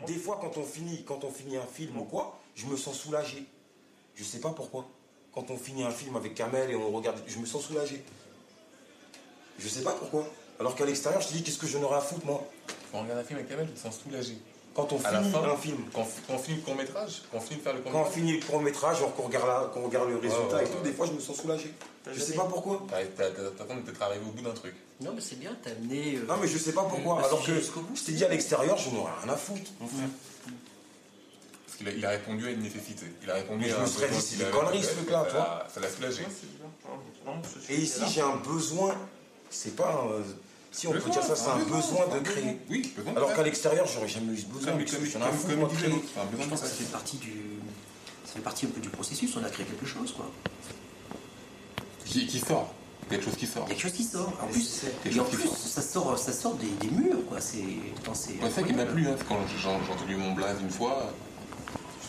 Des 0.07 0.15
fois, 0.15 0.39
quand 0.41 0.57
on 0.57 0.63
finit, 0.63 1.03
quand 1.03 1.23
on 1.23 1.31
finit 1.31 1.57
un 1.57 1.65
film 1.65 1.97
ou 1.97 2.03
quoi, 2.03 2.39
je 2.55 2.65
me 2.65 2.77
sens 2.77 2.97
soulagé. 2.97 3.45
Je 4.15 4.23
sais 4.23 4.39
pas 4.39 4.51
pourquoi. 4.51 4.87
Quand 5.33 5.49
on 5.51 5.57
finit 5.57 5.83
un 5.83 5.91
film 5.91 6.15
avec 6.15 6.35
Kamel 6.35 6.71
et 6.71 6.75
on 6.75 6.91
regarde, 6.91 7.21
je 7.27 7.37
me 7.39 7.45
sens 7.45 7.63
soulagé. 7.65 8.03
Je 9.59 9.67
sais 9.67 9.83
pas 9.83 9.93
pourquoi. 9.93 10.25
Alors 10.59 10.75
qu'à 10.75 10.85
l'extérieur, 10.85 11.21
je 11.21 11.27
te 11.29 11.33
dis, 11.33 11.43
qu'est-ce 11.43 11.57
que 11.57 11.67
je 11.67 11.77
n'aurais 11.77 11.97
à 11.97 12.01
foutre, 12.01 12.25
moi? 12.25 12.43
Quand 12.91 12.99
on 12.99 13.03
regarde 13.03 13.19
un 13.19 13.23
film 13.23 13.39
avec 13.39 13.49
Kamel, 13.49 13.67
je 13.67 13.71
me 13.71 13.77
sens 13.77 13.99
soulagé. 13.99 14.37
Quand 14.75 14.91
on 14.91 14.99
finit 14.99 15.15
un 15.15 15.55
film. 15.55 15.77
Quand, 15.93 16.05
on 16.27 16.37
finit 16.37 16.57
le 16.57 16.63
court 16.63 16.75
métrage, 16.75 17.21
quand 17.31 17.37
on 17.37 17.41
finit 17.41 17.61
faire 17.61 17.73
le 17.73 17.79
court 17.79 17.91
métrage. 17.91 18.03
Quand 18.03 18.09
on 18.09 18.13
finit 18.13 18.37
le 18.37 18.45
court 18.45 18.61
métrage, 18.61 18.97
qu'on 19.15 19.23
regarde, 19.23 19.71
regarde 19.73 20.09
le 20.09 20.17
résultat 20.17 20.63
et 20.63 20.65
tout, 20.65 20.83
des 20.83 20.91
fois 20.91 21.05
je 21.07 21.13
me 21.13 21.19
sens 21.19 21.37
soulagé. 21.39 21.73
Je 22.13 22.19
sais 22.19 22.33
pas 22.33 22.43
pourquoi. 22.43 22.85
T'as 22.89 23.29
d'être 23.29 24.01
arrivé 24.01 24.25
au 24.25 24.31
bout 24.31 24.43
d'un 24.43 24.53
truc. 24.53 24.75
Non, 25.01 25.11
mais 25.15 25.21
c'est 25.21 25.39
bien, 25.39 25.55
t'as 25.63 25.71
amené. 25.71 26.15
Euh, 26.15 26.25
non, 26.27 26.35
mais 26.41 26.47
je 26.47 26.57
sais 26.57 26.73
pas 26.73 26.83
pourquoi. 26.83 27.25
Alors 27.25 27.43
que 27.43 27.53
je 27.53 28.03
t'ai 28.03 28.11
dit 28.13 28.23
à 28.23 28.29
l'extérieur, 28.29 28.77
je 28.77 28.89
n'aurais 28.89 29.11
rien 29.23 29.33
à 29.33 29.37
foutre, 29.37 29.71
mon 29.79 29.87
frère. 29.87 30.07
Parce 31.65 31.77
qu'il 31.77 31.87
a, 31.87 31.91
il 31.91 32.05
a, 32.05 32.09
répondu 32.09 32.47
à 32.47 32.51
une 32.51 32.61
nécessité. 32.61 33.05
Il 33.23 33.29
a 33.29 33.35
répondu 33.35 33.65
mais 33.65 33.71
à 33.71 33.75
je 33.77 33.81
me 33.81 33.87
serais 33.87 34.09
dit, 34.09 34.21
c'est 34.21 34.37
des 34.37 34.51
conneries 34.51 34.83
ce 34.83 34.93
truc-là, 34.93 35.25
toi. 35.29 35.67
Ça 35.73 35.79
l'a 35.79 35.89
soulagé. 35.89 36.23
Et 37.69 37.75
ici, 37.75 38.01
j'ai 38.13 38.21
un 38.21 38.35
besoin. 38.37 38.95
C'est 39.49 39.75
pas. 39.75 40.05
Si 40.75 40.87
on 40.87 40.91
peut 40.91 41.09
dire 41.09 41.23
ça, 41.23 41.37
c'est 41.37 41.49
un 41.49 41.59
besoin 41.59 42.05
de 42.13 42.19
créer. 42.19 42.57
Oui, 42.69 42.93
Alors 43.15 43.33
qu'à 43.33 43.43
l'extérieur, 43.43 43.87
j'aurais 43.87 44.09
jamais 44.09 44.33
eu 44.33 44.37
ce 44.37 44.45
besoin. 44.47 44.73
Mais 44.73 44.83
comme, 44.83 45.05
j'en 45.05 45.19
ai 45.21 45.23
un 45.23 45.31
fou, 45.31 45.55
moi, 45.55 45.69
créer. 45.73 45.89
Je 45.89 46.47
pense 46.47 46.61
que 46.61 46.67
ça 46.67 46.73
fait 46.73 46.91
partie 46.91 47.15
du. 47.15 47.31
Ça 48.25 48.33
fait 48.33 48.41
partie 48.41 48.65
un 48.65 48.69
peu 48.69 48.81
du 48.81 48.89
processus, 48.89 49.37
on 49.37 49.43
a 49.45 49.49
créé 49.49 49.65
quelque 49.65 49.85
chose, 49.85 50.11
quoi. 50.11 50.29
Qui, 52.03 52.27
qui 52.27 52.39
sort 52.39 52.73
Quelque 53.09 53.23
chose 53.23 53.35
qui 53.37 53.47
sort. 53.47 53.65
Quelque 53.65 53.81
chose 53.81 53.93
qui 53.93 54.03
sort. 54.03 54.33
En 54.41 54.47
plus, 54.47 54.81
et 55.05 55.19
en 55.19 55.23
plus 55.23 55.47
ça 55.47 55.81
sort, 55.81 56.19
ça 56.19 56.33
sort 56.33 56.55
des, 56.55 56.67
des 56.67 56.93
murs, 56.93 57.25
quoi. 57.29 57.39
C'est 57.39 57.63
c'est 58.13 58.51
ça 58.51 58.63
qui 58.63 58.73
m'a 58.73 58.85
plu, 58.85 59.07
hein. 59.07 59.15
quand 59.29 59.37
j'ai 59.57 59.69
entendu 59.69 60.17
mon 60.17 60.33
blaze 60.33 60.59
une 60.59 60.71
fois, 60.71 61.13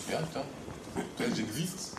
je 0.09 0.16
me 0.16 0.18
suis 0.18 0.24
dit, 0.26 0.35
ah 0.35 0.42
putain, 0.96 1.35
j'existe. 1.37 1.94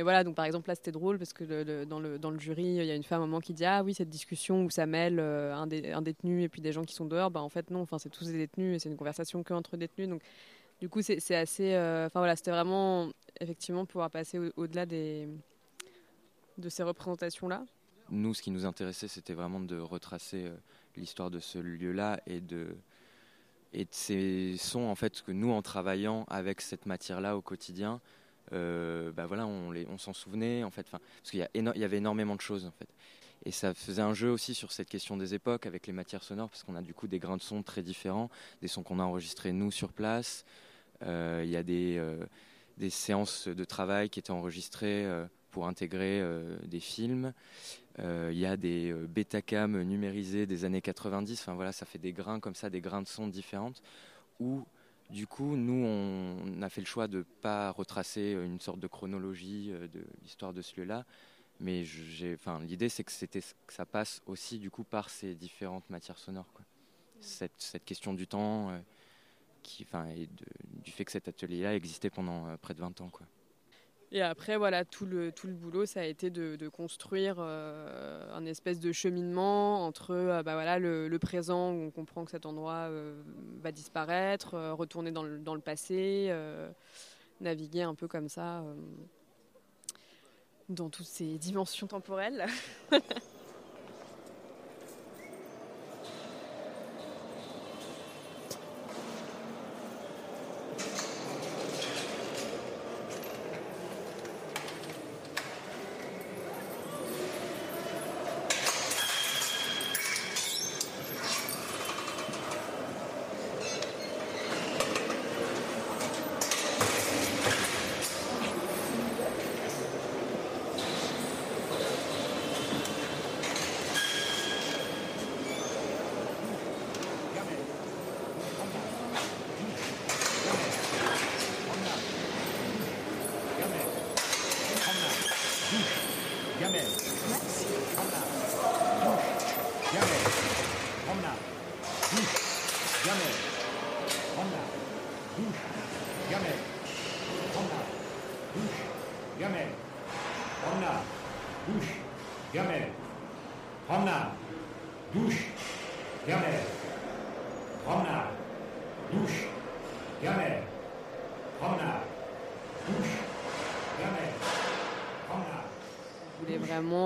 Mais 0.00 0.02
voilà, 0.02 0.24
donc 0.24 0.34
par 0.34 0.46
exemple 0.46 0.66
là 0.66 0.74
c'était 0.74 0.92
drôle 0.92 1.18
parce 1.18 1.34
que 1.34 1.84
dans, 1.84 2.00
le, 2.00 2.38
jury, 2.38 2.64
il 2.64 2.86
y 2.86 2.90
a 2.90 2.94
une 2.94 3.02
femme 3.02 3.20
à 3.20 3.24
un 3.24 3.26
moment 3.26 3.40
qui 3.40 3.52
dit 3.52 3.66
Ah 3.66 3.82
oui, 3.84 3.92
cette 3.92 4.08
discussion 4.08 4.64
où 4.64 4.70
ça 4.70 4.86
mêle 4.86 5.20
euh, 5.20 5.54
un, 5.54 5.68
un, 5.70 6.00
détenu 6.00 6.42
et 6.42 6.48
puis 6.48 6.62
des 6.62 6.72
gens 6.72 6.84
qui 6.84 6.94
sont 6.94 7.04
dehors, 7.04 7.30
bah 7.30 7.42
en 7.42 7.50
fait 7.50 7.70
non, 7.70 7.84
c'est 7.98 8.08
tous 8.08 8.24
des 8.24 8.38
détenus 8.38 8.76
et 8.76 8.78
c'est 8.78 8.88
une 8.88 8.96
conversation 8.96 9.42
que 9.42 9.52
entre 9.52 9.76
détenus. 9.76 10.08
Donc 10.08 10.22
du 10.80 10.88
coup 10.88 11.02
c'est 11.02 11.34
assez. 11.34 11.74
Euh, 11.74 12.06
enfin 12.06 12.20
voilà, 12.20 12.34
c'était 12.34 12.50
vraiment 12.50 13.10
effectivement 13.42 13.84
pouvoir 13.84 14.08
passer 14.08 14.38
au-delà 14.56 14.86
de 14.86 15.28
ces 16.70 16.82
représentations-là. 16.82 17.66
Nous, 18.08 18.32
ce 18.32 18.40
qui 18.40 18.50
nous 18.50 18.64
intéressait, 18.64 19.06
c'était 19.06 19.34
vraiment 19.34 19.60
de 19.60 19.78
retracer 19.78 20.46
euh, 20.46 20.56
l'histoire 20.96 21.30
de 21.30 21.40
ce 21.40 21.58
lieu-là 21.58 22.22
et 22.26 22.40
de, 22.40 22.74
et 23.74 23.86
ces 23.90 24.56
sons, 24.56 24.88
en 24.88 24.94
fait, 24.94 25.20
que 25.20 25.32
nous, 25.32 25.50
en 25.50 25.60
travaillant 25.60 26.24
avec 26.30 26.62
cette 26.62 26.86
matière-là 26.86 27.36
au 27.36 27.42
quotidien, 27.42 28.00
euh, 28.52 29.12
bah 29.12 29.26
voilà, 29.26 29.46
on, 29.46 29.72
on 29.88 29.98
s'en 29.98 30.12
souvenait 30.12 30.64
en 30.64 30.70
fait, 30.70 30.88
parce 30.90 31.02
qu'il 31.30 31.40
y, 31.40 31.58
y, 31.58 31.84
avait 31.84 31.98
énormément 31.98 32.36
de 32.36 32.40
choses 32.40 32.66
en 32.66 32.72
fait. 32.72 32.88
Et 33.44 33.52
ça 33.52 33.72
faisait 33.72 34.02
un 34.02 34.12
jeu 34.12 34.30
aussi 34.30 34.54
sur 34.54 34.70
cette 34.72 34.88
question 34.88 35.16
des 35.16 35.34
époques 35.34 35.66
avec 35.66 35.86
les 35.86 35.92
matières 35.92 36.22
sonores, 36.22 36.50
parce 36.50 36.62
qu'on 36.62 36.74
a 36.74 36.82
du 36.82 36.92
coup 36.92 37.08
des 37.08 37.18
grains 37.18 37.36
de 37.36 37.42
son 37.42 37.62
très 37.62 37.82
différents, 37.82 38.28
des 38.60 38.68
sons 38.68 38.82
qu'on 38.82 38.98
a 38.98 39.02
enregistrés 39.02 39.52
nous 39.52 39.70
sur 39.70 39.92
place. 39.92 40.44
Euh, 41.02 41.42
il 41.44 41.50
y 41.50 41.56
a 41.56 41.62
des, 41.62 41.96
euh, 41.96 42.22
des, 42.76 42.90
séances 42.90 43.48
de 43.48 43.64
travail 43.64 44.10
qui 44.10 44.18
étaient 44.18 44.30
enregistrées 44.30 45.08
pour 45.50 45.66
intégrer 45.66 46.22
des 46.64 46.80
films. 46.80 47.32
Il 47.98 48.38
y 48.38 48.46
a 48.46 48.56
des 48.56 48.92
bêta-cam 48.92 49.80
numérisés 49.82 50.46
des 50.46 50.64
années 50.64 50.82
90. 50.82 51.40
Enfin 51.40 51.54
voilà, 51.54 51.72
ça 51.72 51.86
fait 51.86 51.98
des 51.98 52.12
grains 52.12 52.40
comme 52.40 52.54
ça, 52.54 52.68
des 52.68 52.80
grains 52.82 53.02
de 53.02 53.08
son 53.08 53.26
différentes 53.26 53.82
où 54.38 54.64
du 55.10 55.26
coup, 55.26 55.56
nous, 55.56 55.84
on 55.84 56.62
a 56.62 56.68
fait 56.68 56.80
le 56.80 56.86
choix 56.86 57.08
de 57.08 57.18
ne 57.18 57.22
pas 57.22 57.70
retracer 57.70 58.32
une 58.32 58.60
sorte 58.60 58.78
de 58.78 58.86
chronologie 58.86 59.70
euh, 59.72 59.88
de 59.88 60.04
l'histoire 60.22 60.52
de 60.52 60.62
ce 60.62 60.76
lieu-là, 60.76 61.04
mais 61.60 61.84
l'idée, 62.62 62.88
c'est 62.88 63.04
que, 63.04 63.12
ça 63.68 63.86
passe 63.86 64.22
aussi 64.26 64.58
du 64.58 64.70
coup 64.70 64.84
par 64.84 65.10
ces 65.10 65.34
différentes 65.34 65.88
matières 65.90 66.18
sonores. 66.18 66.46
Cette, 67.20 67.84
question 67.84 68.14
du 68.14 68.26
temps, 68.26 68.70
euh, 68.70 68.78
qui, 69.62 69.86
et 70.16 70.28
du 70.82 70.90
fait 70.90 71.04
que 71.04 71.12
cet 71.12 71.28
atelier-là 71.28 71.74
existait 71.74 72.08
pendant 72.08 72.46
euh, 72.46 72.56
près 72.56 72.72
de 72.72 72.80
20 72.80 73.02
ans. 73.02 73.10
Et 74.12 74.22
après, 74.22 74.56
voilà, 74.56 74.84
tout 74.84 75.06
le, 75.06 75.30
tout 75.30 75.46
le 75.46 75.52
boulot, 75.52 75.86
ça 75.86 76.00
a 76.00 76.04
été 76.04 76.30
de, 76.30 76.68
construire 76.68 77.36
euh, 77.38 78.28
un 78.34 78.44
espèce 78.44 78.80
de 78.80 78.90
cheminement 78.90 79.86
entre 79.86 80.10
euh, 80.10 80.42
bah 80.42 80.54
voilà, 80.54 80.80
le, 80.80 81.18
présent, 81.18 81.72
où 81.72 81.82
on 81.84 81.90
comprend 81.90 82.24
que 82.24 82.32
cet 82.32 82.44
endroit 82.44 82.88
euh, 82.88 83.22
va 83.62 83.70
disparaître, 83.70 84.56
retourner 84.72 85.12
dans 85.12 85.22
le, 85.22 85.38
dans 85.38 85.54
le 85.54 85.60
passé, 85.60 86.34
naviguer 87.40 87.82
un 87.82 87.94
peu 87.94 88.08
comme 88.08 88.28
ça 88.28 88.64
dans 90.68 90.88
toutes 90.88 91.06
ces 91.06 91.38
dimensions 91.38 91.86
temporelles. 91.86 92.46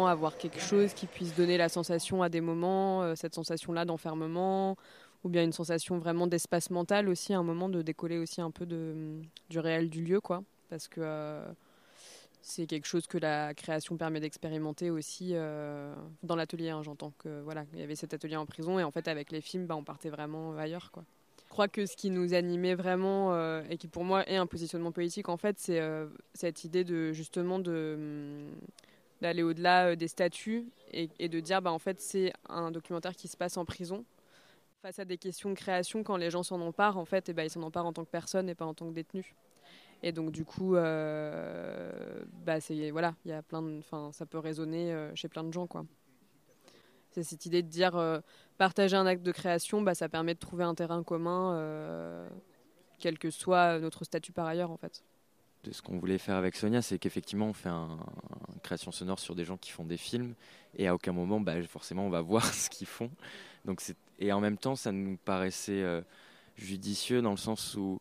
avoir 0.07 0.37
quelque 0.37 0.61
chose 0.61 0.95
qui 0.95 1.07
puisse 1.07 1.35
donner 1.35 1.57
la 1.57 1.68
sensation 1.68 2.22
à 2.22 2.29
des 2.29 2.41
moments, 2.41 3.03
euh, 3.03 3.14
cette 3.14 3.35
sensation-là 3.35 3.85
d'enfermement, 3.85 4.77
ou 5.22 5.29
bien 5.29 5.43
une 5.43 5.53
sensation 5.53 5.99
vraiment 5.99 6.27
d'espace 6.27 6.70
mental 6.70 7.09
aussi, 7.09 7.33
à 7.33 7.39
un 7.39 7.43
moment 7.43 7.68
de 7.68 7.83
décoller 7.83 8.18
aussi 8.18 8.41
un 8.41 8.51
peu 8.51 8.66
de, 8.66 9.20
du 9.51 9.59
réel 9.59 9.91
du 9.91 10.03
lieu, 10.03 10.20
quoi. 10.20 10.43
Parce 10.68 10.89
que 10.89 11.01
euh, 11.03 11.47
c'est 12.43 12.66
quelque 12.66 12.87
chose 12.87 13.07
que 13.07 13.18
la 13.18 13.55
création 13.55 13.97
permet 13.97 14.20
d'expérimenter 14.20 14.91
aussi 14.91 15.31
euh, 15.33 15.95
dans 16.22 16.37
l'atelier. 16.37 16.70
Hein, 16.70 16.83
J'entends 16.83 17.12
que 17.18 17.41
voilà, 17.43 17.64
il 17.72 17.81
y 17.81 17.83
avait 17.83 17.97
cet 17.97 18.14
atelier 18.14 18.37
en 18.37 18.47
prison 18.47 18.79
et 18.79 18.85
en 18.85 18.91
fait 18.91 19.09
avec 19.09 19.31
les 19.33 19.41
films, 19.41 19.66
bah, 19.66 19.77
on 19.77 19.85
partait 19.85 20.11
vraiment 20.11 20.57
ailleurs, 20.57 20.91
quoi. 20.91 21.05
Je 21.47 21.51
crois 21.51 21.68
que 21.68 21.87
ce 21.87 21.95
qui 21.95 22.11
nous 22.11 22.35
animait 22.35 22.75
vraiment 22.75 23.33
et 23.70 23.77
qui 23.77 23.87
pour 23.87 24.03
moi 24.03 24.29
est 24.29 24.35
un 24.35 24.47
positionnement 24.47 24.91
politique 24.91 25.29
en 25.29 25.37
fait, 25.37 25.57
c'est 25.61 25.81
cette 26.35 26.64
idée 26.64 26.83
de 26.83 27.12
justement 27.12 27.61
de 27.61 28.51
d'aller 29.21 29.43
au-delà 29.43 29.89
euh, 29.89 29.97
des 29.97 30.09
statuts 30.09 30.67
et, 30.93 31.29
de 31.29 31.41
dire 31.41 31.62
bah, 31.62 31.73
en 31.73 31.79
fait 31.79 32.01
c'est 32.01 32.33
un 32.49 32.71
documentaire 32.71 33.15
qui 33.15 33.29
se 33.29 33.37
passe 33.37 33.57
en 33.57 33.65
prison. 33.65 34.05
Face 34.83 34.99
à 34.99 35.05
des 35.05 35.17
questions 35.17 35.49
de 35.49 35.55
création 35.55 36.03
quand 36.03 36.17
les 36.17 36.31
gens 36.31 36.43
s'en 36.43 36.61
emparent 36.61 36.99
en 36.99 37.07
fait 37.07 37.29
et 37.29 37.33
bah, 37.33 37.45
ils 37.45 37.51
s'en 37.51 37.62
emparent 37.62 37.87
en 37.87 37.93
tant 37.93 38.05
que 38.05 38.11
personne 38.11 38.49
et 38.49 38.55
pas 38.55 38.67
en 38.67 38.75
tant 38.75 38.89
que 38.89 38.95
détenu 38.95 39.35
et 40.03 40.12
donc 40.12 40.31
du 40.31 40.45
coup 40.45 40.77
euh, 40.77 41.91
bah, 42.45 42.61
c'est 42.61 42.91
voilà 42.91 43.15
il 43.25 43.31
y 43.31 43.33
a 43.33 43.41
plein 43.41 43.79
enfin 43.79 44.11
ça 44.12 44.27
peut 44.27 44.39
résonner 44.39 44.93
euh, 44.93 45.15
chez 45.15 45.29
plein 45.29 45.43
de 45.43 45.53
gens 45.53 45.67
quoi. 45.67 45.87
C'est 47.12 47.23
cette 47.23 47.47
idée 47.47 47.62
de 47.62 47.69
dire 47.69 48.23
partager 48.59 48.97
un 48.97 49.07
acte 49.07 49.23
de 49.23 49.33
création 49.33 49.81
bah, 49.81 49.95
ça 49.95 50.09
permet 50.09 50.35
de 50.35 50.39
trouver 50.41 50.65
un 50.65 50.75
terrain 50.75 51.03
commun 51.03 52.29
quel 52.99 53.19
que 53.19 53.31
soit 53.31 53.79
notre 53.79 54.05
statut 54.05 54.33
par 54.33 54.47
ailleurs 54.47 54.71
en 54.71 54.77
fait. 54.77 55.05
Ce 55.73 55.83
qu'on 55.83 55.99
voulait 55.99 56.19
faire 56.19 56.37
avec 56.37 56.57
Sonia, 56.57 56.83
c'est 56.83 56.99
qu'effectivement, 56.99 57.47
on 57.47 57.53
fait 57.53 57.71
une 57.71 58.54
création 58.65 58.91
sonore 58.91 59.21
sur 59.21 59.37
des 59.37 59.45
gens 59.45 59.57
qui 59.57 59.71
font 59.71 59.85
des 59.85 59.97
films, 59.97 60.35
et 60.77 60.89
à 60.89 60.95
aucun 60.95 61.12
moment, 61.12 61.41
bah, 61.41 61.62
forcément, 61.62 62.07
on 62.07 62.11
va 62.11 62.21
voir 62.23 62.45
ce 62.53 62.69
qu'ils 62.69 62.87
font. 62.87 63.11
Et 64.19 64.33
en 64.33 64.41
même 64.41 64.59
temps, 64.59 64.77
ça 64.77 64.93
nous 64.93 65.17
paraissait 65.25 65.83
euh, 65.83 66.03
judicieux 66.57 67.23
dans 67.23 67.31
le 67.31 67.37
sens 67.37 67.77
où 67.77 68.01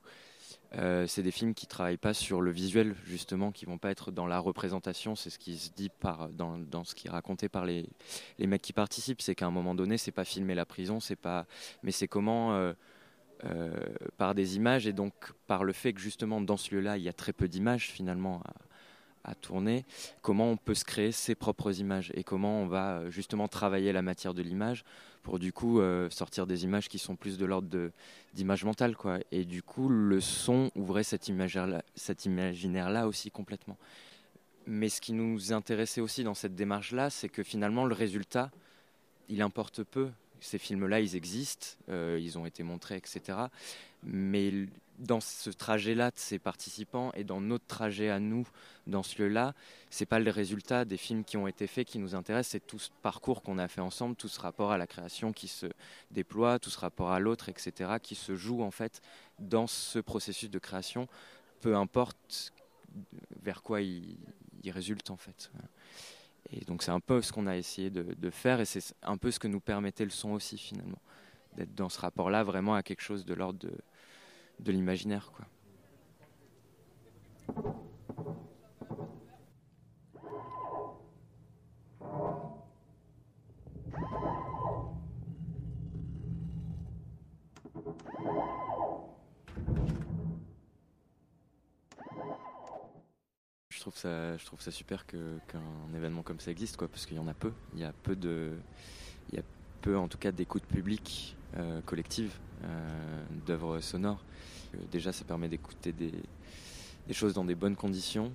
euh, 0.76 1.06
c'est 1.08 1.22
des 1.22 1.32
films 1.32 1.54
qui 1.54 1.68
travaillent 1.68 1.98
pas 1.98 2.14
sur 2.14 2.42
le 2.42 2.52
visuel, 2.52 2.96
justement, 3.06 3.52
qui 3.52 3.66
vont 3.66 3.78
pas 3.78 3.92
être 3.92 4.12
dans 4.12 4.26
la 4.26 4.40
représentation. 4.40 5.16
C'est 5.16 5.30
ce 5.30 5.40
qui 5.40 5.58
se 5.58 5.70
dit 5.72 5.90
par, 5.90 6.30
dans, 6.30 6.84
ce 6.84 6.96
qui 6.96 7.08
est 7.08 7.12
raconté 7.12 7.48
par 7.48 7.66
les, 7.66 7.88
mecs 8.40 8.62
qui 8.62 8.74
participent. 8.74 9.22
C'est 9.22 9.36
qu'à 9.36 9.46
un 9.46 9.52
moment 9.52 9.76
donné, 9.76 9.98
c'est 9.98 10.12
pas 10.12 10.26
filmer 10.26 10.56
la 10.56 10.66
prison, 10.66 11.00
c'est 11.00 11.16
pas, 11.16 11.46
mais 11.84 11.92
c'est 11.92 12.08
comment. 12.08 12.54
Euh, 13.46 13.74
par 14.16 14.36
des 14.36 14.56
images 14.56 14.88
et 14.88 14.94
donc 14.94 15.14
par 15.48 15.66
le 15.66 15.74
fait 15.74 15.92
que 15.92 16.00
justement 16.00 16.40
dans 16.40 16.56
ce 16.56 16.74
lieu-là, 16.74 16.96
il 16.96 17.04
y 17.04 17.10
a 17.10 17.14
très 17.14 17.34
peu 17.34 17.50
d'images 17.50 17.90
finalement 17.90 18.42
à, 19.24 19.36
tourner, 19.36 19.86
comment 20.22 20.50
on 20.50 20.58
peut 20.58 20.74
se 20.74 20.86
créer 20.86 21.12
ses 21.12 21.36
propres 21.36 21.80
images 21.80 22.12
et 22.16 22.24
comment 22.24 22.62
on 22.62 22.68
va 22.68 22.98
euh, 22.98 23.12
justement 23.12 23.48
travailler 23.48 23.92
la 23.92 24.02
matière 24.02 24.34
de 24.34 24.42
l'image 24.42 24.84
pour 25.24 25.40
du 25.40 25.54
coup 25.54 25.80
euh, 25.80 26.10
sortir 26.10 26.46
des 26.46 26.66
images 26.66 26.90
qui 26.90 27.00
sont 27.00 27.16
plus 27.16 27.38
de 27.38 27.46
l'ordre 27.46 27.92
d'image 28.34 28.66
mentale 28.66 28.96
quoi. 28.96 29.20
Et 29.32 29.46
du 29.46 29.64
coup, 29.64 29.90
le 29.90 30.20
son 30.20 30.72
ouvrait 30.76 31.04
cet 31.04 31.28
imaginaire-là, 31.28 31.84
cet 31.96 32.26
imaginaire-là 32.26 33.08
aussi 33.08 33.32
complètement. 33.32 33.78
Mais 34.66 34.90
ce 34.90 35.02
qui 35.02 35.14
nous 35.14 35.54
intéressait 35.54 36.02
aussi 36.02 36.24
dans 36.24 36.34
cette 36.34 36.56
démarche-là, 36.56 37.10
c'est 37.10 37.30
que 37.30 37.44
finalement 37.44 37.86
le 37.86 37.94
résultat, 37.94 38.52
il 39.30 39.42
importe 39.42 39.84
peu 39.84 40.10
ces 40.44 40.58
films-là, 40.58 41.00
ils 41.00 41.16
existent, 41.16 41.68
euh, 41.90 42.20
ils 42.22 42.38
ont 42.38 42.46
été 42.46 42.64
montrés, 42.64 42.98
etc. 42.98 43.38
Mais 44.04 44.52
dans 45.04 45.20
ce 45.20 45.50
trajet-là 45.50 46.12
de 46.12 46.18
ces 46.18 46.40
participants 46.40 47.12
et 47.14 47.24
dans 47.24 47.42
notre 47.42 47.66
trajet 47.66 48.10
à 48.10 48.20
nous, 48.20 48.48
dans 48.88 49.04
ce 49.04 49.22
lieu-là, 49.22 49.54
c'est 49.90 50.06
pas 50.06 50.20
le 50.20 50.32
résultat 50.32 50.86
des 50.86 50.98
films 50.98 51.24
qui 51.24 51.38
ont 51.38 51.48
été 51.48 51.68
faits 51.68 51.88
qui 51.88 52.00
nous 52.00 52.16
intéresse, 52.16 52.48
c'est 52.50 52.66
tout 52.66 52.80
ce 52.80 52.90
parcours 53.02 53.44
qu'on 53.44 53.58
a 53.58 53.68
fait 53.68 53.82
ensemble, 53.82 54.16
tout 54.16 54.28
ce 54.28 54.40
rapport 54.40 54.72
à 54.72 54.78
la 54.78 54.88
création 54.88 55.34
qui 55.34 55.48
se 55.48 55.68
déploie, 56.12 56.58
tout 56.58 56.70
ce 56.70 56.80
rapport 56.80 57.12
à 57.12 57.20
l'autre, 57.20 57.50
etc., 57.50 57.94
qui 58.02 58.16
se 58.16 58.36
joue 58.36 58.64
en 58.64 58.72
fait 58.72 59.02
dans 59.40 59.68
ce 59.68 60.00
processus 60.00 60.50
de 60.50 60.60
création, 60.60 61.08
peu 61.62 61.76
importe 61.76 62.54
vers 63.42 63.62
quoi 63.62 63.82
il, 63.82 64.18
il 64.64 64.72
résulte 64.72 65.12
en 65.12 65.18
fait. 65.18 65.52
Et 66.52 66.66
donc 66.66 66.84
c'est 66.84 66.92
un 66.92 67.00
peu 67.00 67.22
ce 67.22 67.32
qu'on 67.32 67.48
a 67.48 67.56
essayé 67.56 67.90
de, 67.90 68.30
faire 68.30 68.60
et 68.60 68.66
c'est 68.66 68.96
un 69.04 69.18
peu 69.18 69.32
ce 69.32 69.40
que 69.40 69.48
nous 69.48 69.60
permettait 69.60 70.04
le 70.04 70.12
son 70.12 70.32
aussi 70.32 70.58
finalement, 70.58 71.00
d'être 71.56 71.74
dans 71.76 71.90
ce 71.90 72.00
rapport-là 72.00 72.44
vraiment 72.44 72.76
à 72.76 72.84
quelque 72.84 73.02
chose 73.02 73.26
de 73.26 73.34
l'ordre 73.34 73.60
de, 73.60 73.72
de 74.64 74.72
l'imaginaire. 74.72 75.32
quoi. 75.32 75.46
trouve 93.84 93.98
ça, 93.98 94.38
je 94.38 94.46
trouve 94.46 94.62
ça 94.62 94.72
super 94.72 95.06
qu'un 95.06 95.94
événement 95.94 96.24
comme 96.24 96.40
ça 96.40 96.52
existe, 96.52 96.78
quoi, 96.78 96.88
parce 96.88 97.06
qu'il 97.06 97.18
y 97.18 97.20
en 97.20 97.28
a 97.28 97.34
peu. 97.34 97.52
Il 97.74 97.80
y 97.80 97.84
a 97.84 97.92
peu 97.92 98.16
de, 98.16 98.58
en 99.88 100.08
tout 100.08 100.18
cas, 100.18 100.32
d'écoute 100.32 100.64
publique 100.64 101.36
euh, 101.58 101.82
collective 101.82 102.34
euh, 102.64 103.26
d'œuvres 103.46 103.80
sonores. 103.80 104.24
Euh, 104.76 104.78
déjà, 104.92 105.12
ça 105.12 105.24
permet 105.26 105.50
d'écouter 105.50 105.92
des, 105.92 106.12
choses 107.12 107.34
dans 107.34 107.46
des 107.46 107.56
bonnes 107.56 107.76
conditions, 107.76 108.32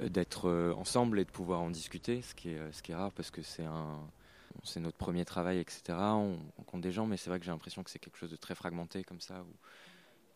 d'être 0.00 0.74
ensemble 0.76 1.20
et 1.20 1.24
de 1.24 1.30
pouvoir 1.30 1.60
en 1.60 1.70
discuter, 1.70 2.22
ce 2.22 2.34
qui 2.34 2.50
est, 2.50 2.94
rare 2.94 3.12
parce 3.12 3.30
que 3.30 3.40
c'est 3.42 4.80
notre 4.80 4.96
premier 4.96 5.24
travail, 5.24 5.58
etc. 5.58 5.82
On, 5.90 6.38
on 6.58 6.62
compte 6.64 6.80
des 6.80 6.92
gens, 6.92 7.06
mais 7.06 7.16
c'est 7.16 7.30
vrai 7.30 7.38
que 7.38 7.44
j'ai 7.44 7.52
l'impression 7.52 7.82
que 7.82 7.90
c'est 7.90 7.98
quelque 7.98 8.18
chose 8.18 8.30
de 8.30 8.36
très 8.36 8.54
fragmenté 8.54 9.04
comme 9.04 9.20
ça. 9.20 9.42
Où, 9.42 9.54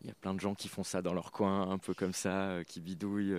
il 0.01 0.07
y 0.07 0.11
a 0.11 0.15
plein 0.15 0.33
de 0.33 0.39
gens 0.39 0.55
qui 0.55 0.67
font 0.67 0.83
ça 0.83 1.01
dans 1.01 1.13
leur 1.13 1.31
coin, 1.31 1.69
un 1.69 1.77
peu 1.77 1.93
comme 1.93 2.13
ça, 2.13 2.63
qui 2.65 2.79
bidouillent. 2.79 3.35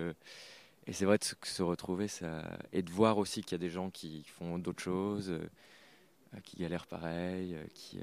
Euh. 0.87 0.91
et 0.91 0.93
c'est 0.93 1.05
vrai 1.05 1.17
de 1.17 1.23
se 1.23 1.63
retrouver 1.63 2.07
ça, 2.07 2.43
et 2.71 2.81
de 2.81 2.91
voir 2.91 3.17
aussi 3.17 3.41
qu'il 3.41 3.53
y 3.53 3.55
a 3.55 3.59
des 3.59 3.69
gens 3.69 3.89
qui 3.89 4.23
font 4.23 4.57
d'autres 4.59 4.83
choses, 4.83 5.29
euh, 5.29 6.39
qui 6.43 6.57
galèrent 6.57 6.87
pareil, 6.87 7.55
qui, 7.73 7.99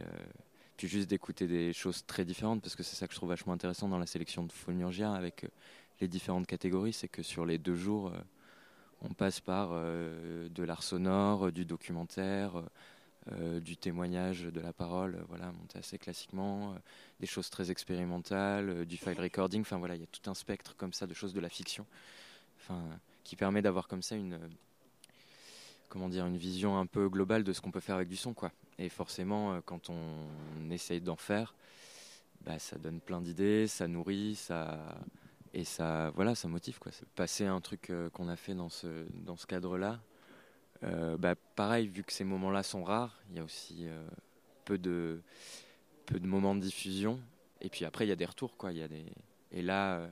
puis 0.76 0.88
juste 0.88 1.10
d'écouter 1.10 1.46
des 1.46 1.72
choses 1.72 2.04
très 2.06 2.24
différentes, 2.24 2.62
parce 2.62 2.76
que 2.76 2.82
c'est 2.82 2.96
ça 2.96 3.06
que 3.06 3.12
je 3.12 3.18
trouve 3.18 3.30
vachement 3.30 3.52
intéressant 3.52 3.88
dans 3.88 3.98
la 3.98 4.06
sélection 4.06 4.44
de 4.44 4.52
Phonurgia 4.52 5.12
avec 5.12 5.46
les 6.00 6.08
différentes 6.08 6.46
catégories, 6.46 6.92
c'est 6.92 7.08
que 7.08 7.22
sur 7.22 7.44
les 7.44 7.58
deux 7.58 7.74
jours, 7.74 8.12
on 9.02 9.12
passe 9.12 9.40
par 9.40 9.70
de 9.72 10.62
l'art 10.62 10.84
sonore, 10.84 11.50
du 11.50 11.64
documentaire, 11.64 12.62
euh, 13.32 13.60
du 13.60 13.76
témoignage, 13.76 14.44
de 14.44 14.60
la 14.60 14.72
parole, 14.72 15.16
euh, 15.16 15.24
voilà, 15.28 15.52
monté 15.52 15.78
assez 15.78 15.98
classiquement, 15.98 16.72
euh, 16.72 16.78
des 17.20 17.26
choses 17.26 17.50
très 17.50 17.70
expérimentales, 17.70 18.86
du 18.86 18.96
file 18.96 19.20
recording, 19.20 19.60
enfin 19.60 19.76
voilà, 19.76 19.94
il 19.94 20.00
y 20.00 20.04
a 20.04 20.06
tout 20.06 20.28
un 20.30 20.34
spectre 20.34 20.74
comme 20.76 20.94
ça 20.94 21.06
de 21.06 21.12
choses 21.12 21.34
de 21.34 21.40
la 21.40 21.50
fiction. 21.50 21.86
Qui 23.24 23.36
permet 23.36 23.62
d'avoir 23.62 23.88
comme 23.88 24.02
ça 24.02 24.16
une 24.16 24.38
comment 25.88 26.08
dire 26.08 26.26
une 26.26 26.36
vision 26.36 26.78
un 26.78 26.86
peu 26.86 27.08
globale 27.08 27.42
de 27.42 27.52
ce 27.52 27.60
qu'on 27.60 27.70
peut 27.70 27.80
faire 27.80 27.96
avec 27.96 28.08
du 28.08 28.16
son 28.16 28.32
quoi. 28.32 28.52
Et 28.78 28.88
forcément, 28.88 29.60
quand 29.62 29.90
on 29.90 30.70
essaye 30.70 31.00
d'en 31.00 31.16
faire, 31.16 31.54
bah, 32.42 32.58
ça 32.58 32.78
donne 32.78 33.00
plein 33.00 33.20
d'idées, 33.20 33.66
ça 33.66 33.88
nourrit, 33.88 34.36
ça 34.36 34.78
et 35.52 35.64
ça 35.64 36.10
voilà, 36.14 36.34
ça 36.34 36.48
motive 36.48 36.78
quoi. 36.78 36.92
Passer 37.16 37.46
un 37.46 37.60
truc 37.60 37.92
qu'on 38.12 38.28
a 38.28 38.36
fait 38.36 38.54
dans 38.54 38.68
ce 38.68 39.06
dans 39.12 39.36
ce 39.36 39.46
cadre-là, 39.46 40.00
bah, 40.82 41.34
pareil, 41.56 41.88
vu 41.88 42.04
que 42.04 42.12
ces 42.12 42.24
moments-là 42.24 42.62
sont 42.62 42.84
rares, 42.84 43.20
il 43.30 43.36
y 43.36 43.38
a 43.40 43.44
aussi 43.44 43.86
peu 44.64 44.78
de 44.78 45.20
peu 46.06 46.18
de 46.18 46.26
moments 46.26 46.54
de 46.54 46.60
diffusion. 46.60 47.20
Et 47.60 47.68
puis 47.68 47.84
après, 47.84 48.04
il 48.06 48.08
y 48.08 48.12
a 48.12 48.16
des 48.16 48.26
retours, 48.26 48.56
quoi. 48.56 48.72
Il 48.72 48.78
y 48.78 48.82
a 48.82 48.88
des... 48.88 49.04
Et 49.52 49.62
là, 49.62 49.98
euh, 49.98 50.08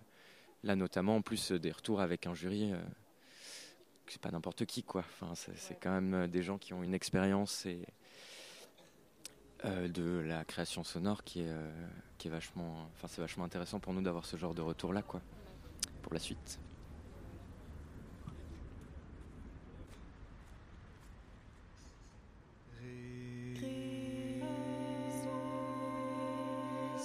là 0.63 0.77
notamment, 0.77 1.17
en 1.17 1.23
plus 1.23 1.53
des 1.53 1.71
retours 1.71 2.01
avec 2.01 2.27
un 2.27 2.35
jury, 2.35 2.73
euh, 2.73 2.81
c'est 4.07 4.21
pas 4.21 4.31
n'importe 4.31 4.65
qui, 4.65 4.83
quoi. 4.83 5.05
Enfin, 5.21 5.35
c'est 5.35 5.79
quand 5.81 5.91
même 5.91 6.15
euh, 6.15 6.27
des 6.29 6.43
gens 6.43 6.59
qui 6.59 6.75
ont 6.75 6.83
une 6.83 6.95
expérience 6.95 7.67
et 7.67 7.87
de 9.65 10.21
la 10.21 10.45
création 10.45 10.85
sonore 10.85 11.25
qui 11.25 11.41
est, 11.41 12.29
vachement, 12.29 12.89
enfin, 12.93 13.09
c'est 13.09 13.21
vachement 13.21 13.43
intéressant 13.45 13.81
pour 13.81 13.93
nous 13.93 14.03
d'avoir 14.03 14.25
ce 14.25 14.37
genre 14.37 14.55
de 14.55 14.63
retour 14.63 14.93
là, 14.93 15.03
quoi, 15.03 15.21
pour 16.03 16.15
la 16.15 16.21
suite. 16.21 16.61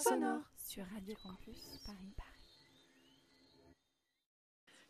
sonore 0.03 0.41
sur 0.57 0.83
Radio 0.93 1.15
Paris. 1.23 2.32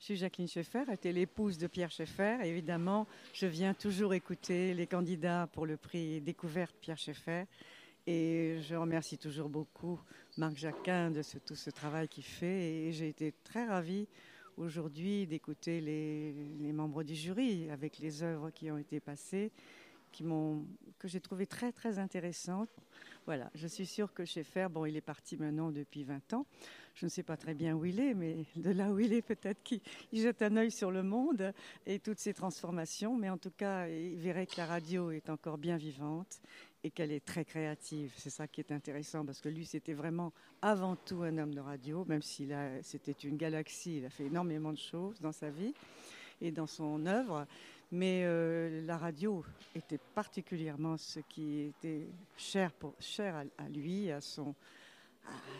Je 0.03 0.07
suis 0.07 0.15
Jacqueline 0.17 0.49
Schaeffer, 0.49 0.83
était 0.91 1.13
l'épouse 1.13 1.57
de 1.57 1.65
Pierre 1.65 1.89
Schaeffer. 1.89 2.39
évidemment, 2.43 3.07
je 3.31 3.45
viens 3.45 3.73
toujours 3.73 4.13
écouter 4.13 4.73
les 4.73 4.85
candidats 4.85 5.47
pour 5.53 5.65
le 5.65 5.77
prix 5.77 6.19
Découverte 6.19 6.75
Pierre 6.81 6.97
Schaeffer. 6.97 7.45
Et 8.05 8.57
je 8.63 8.75
remercie 8.75 9.17
toujours 9.17 9.47
beaucoup 9.47 9.97
Marc 10.35 10.57
Jacquin 10.57 11.09
de 11.09 11.21
tout 11.45 11.55
ce 11.55 11.69
travail 11.69 12.09
qu'il 12.09 12.25
fait. 12.25 12.87
Et 12.87 12.91
j'ai 12.91 13.07
été 13.07 13.33
très 13.45 13.65
ravie 13.65 14.09
aujourd'hui 14.57 15.25
d'écouter 15.25 15.79
les, 15.79 16.73
membres 16.73 17.03
du 17.03 17.15
jury 17.15 17.69
avec 17.69 17.99
les 17.99 18.23
œuvres 18.23 18.49
qui 18.49 18.69
ont 18.71 18.77
été 18.77 18.99
passées, 18.99 19.53
que 20.11 21.07
j'ai 21.07 21.21
trouvé 21.21 21.47
très 21.47 21.71
très 21.71 21.97
intéressantes. 21.97 22.75
Voilà, 23.25 23.49
je 23.55 23.67
suis 23.67 23.85
sûre 23.85 24.13
que 24.13 24.25
Schaeffer, 24.25 24.67
bon, 24.69 24.85
il 24.85 24.97
est 24.97 25.01
parti 25.01 25.37
maintenant 25.37 25.71
depuis 25.71 26.03
20 26.03 26.33
ans. 26.33 26.45
Je 26.95 27.05
ne 27.05 27.09
sais 27.09 27.23
pas 27.23 27.37
très 27.37 27.53
bien 27.53 27.75
où 27.75 27.85
il 27.85 27.99
est, 27.99 28.13
mais 28.13 28.45
de 28.55 28.69
là 28.71 28.91
où 28.91 28.99
il 28.99 29.13
est, 29.13 29.21
peut-être 29.21 29.63
qu'il 29.63 29.81
jette 30.11 30.41
un 30.41 30.55
œil 30.57 30.71
sur 30.71 30.91
le 30.91 31.03
monde 31.03 31.53
et 31.85 31.99
toutes 31.99 32.19
ces 32.19 32.33
transformations. 32.33 33.17
Mais 33.17 33.29
en 33.29 33.37
tout 33.37 33.51
cas, 33.51 33.87
il 33.87 34.19
verrait 34.19 34.45
que 34.45 34.57
la 34.57 34.65
radio 34.65 35.11
est 35.11 35.29
encore 35.29 35.57
bien 35.57 35.77
vivante 35.77 36.39
et 36.83 36.91
qu'elle 36.91 37.11
est 37.11 37.25
très 37.25 37.45
créative. 37.45 38.13
C'est 38.17 38.29
ça 38.29 38.47
qui 38.47 38.61
est 38.61 38.71
intéressant 38.71 39.25
parce 39.25 39.41
que 39.41 39.49
lui, 39.49 39.65
c'était 39.65 39.93
vraiment 39.93 40.33
avant 40.61 40.95
tout 40.95 41.23
un 41.23 41.37
homme 41.37 41.53
de 41.53 41.61
radio, 41.61 42.05
même 42.05 42.21
si 42.21 42.47
c'était 42.81 43.11
une 43.11 43.37
galaxie. 43.37 43.97
Il 43.97 44.05
a 44.05 44.09
fait 44.09 44.25
énormément 44.25 44.71
de 44.71 44.77
choses 44.77 45.19
dans 45.19 45.31
sa 45.31 45.49
vie 45.49 45.73
et 46.41 46.51
dans 46.51 46.67
son 46.67 47.05
œuvre. 47.05 47.47
Mais 47.91 48.23
euh, 48.25 48.85
la 48.85 48.97
radio 48.97 49.45
était 49.75 49.99
particulièrement 50.15 50.97
ce 50.97 51.19
qui 51.19 51.61
était 51.61 52.07
cher, 52.37 52.71
pour, 52.73 52.95
cher 52.99 53.45
à, 53.57 53.69
lui, 53.69 54.11
à, 54.11 54.19
son, 54.19 54.55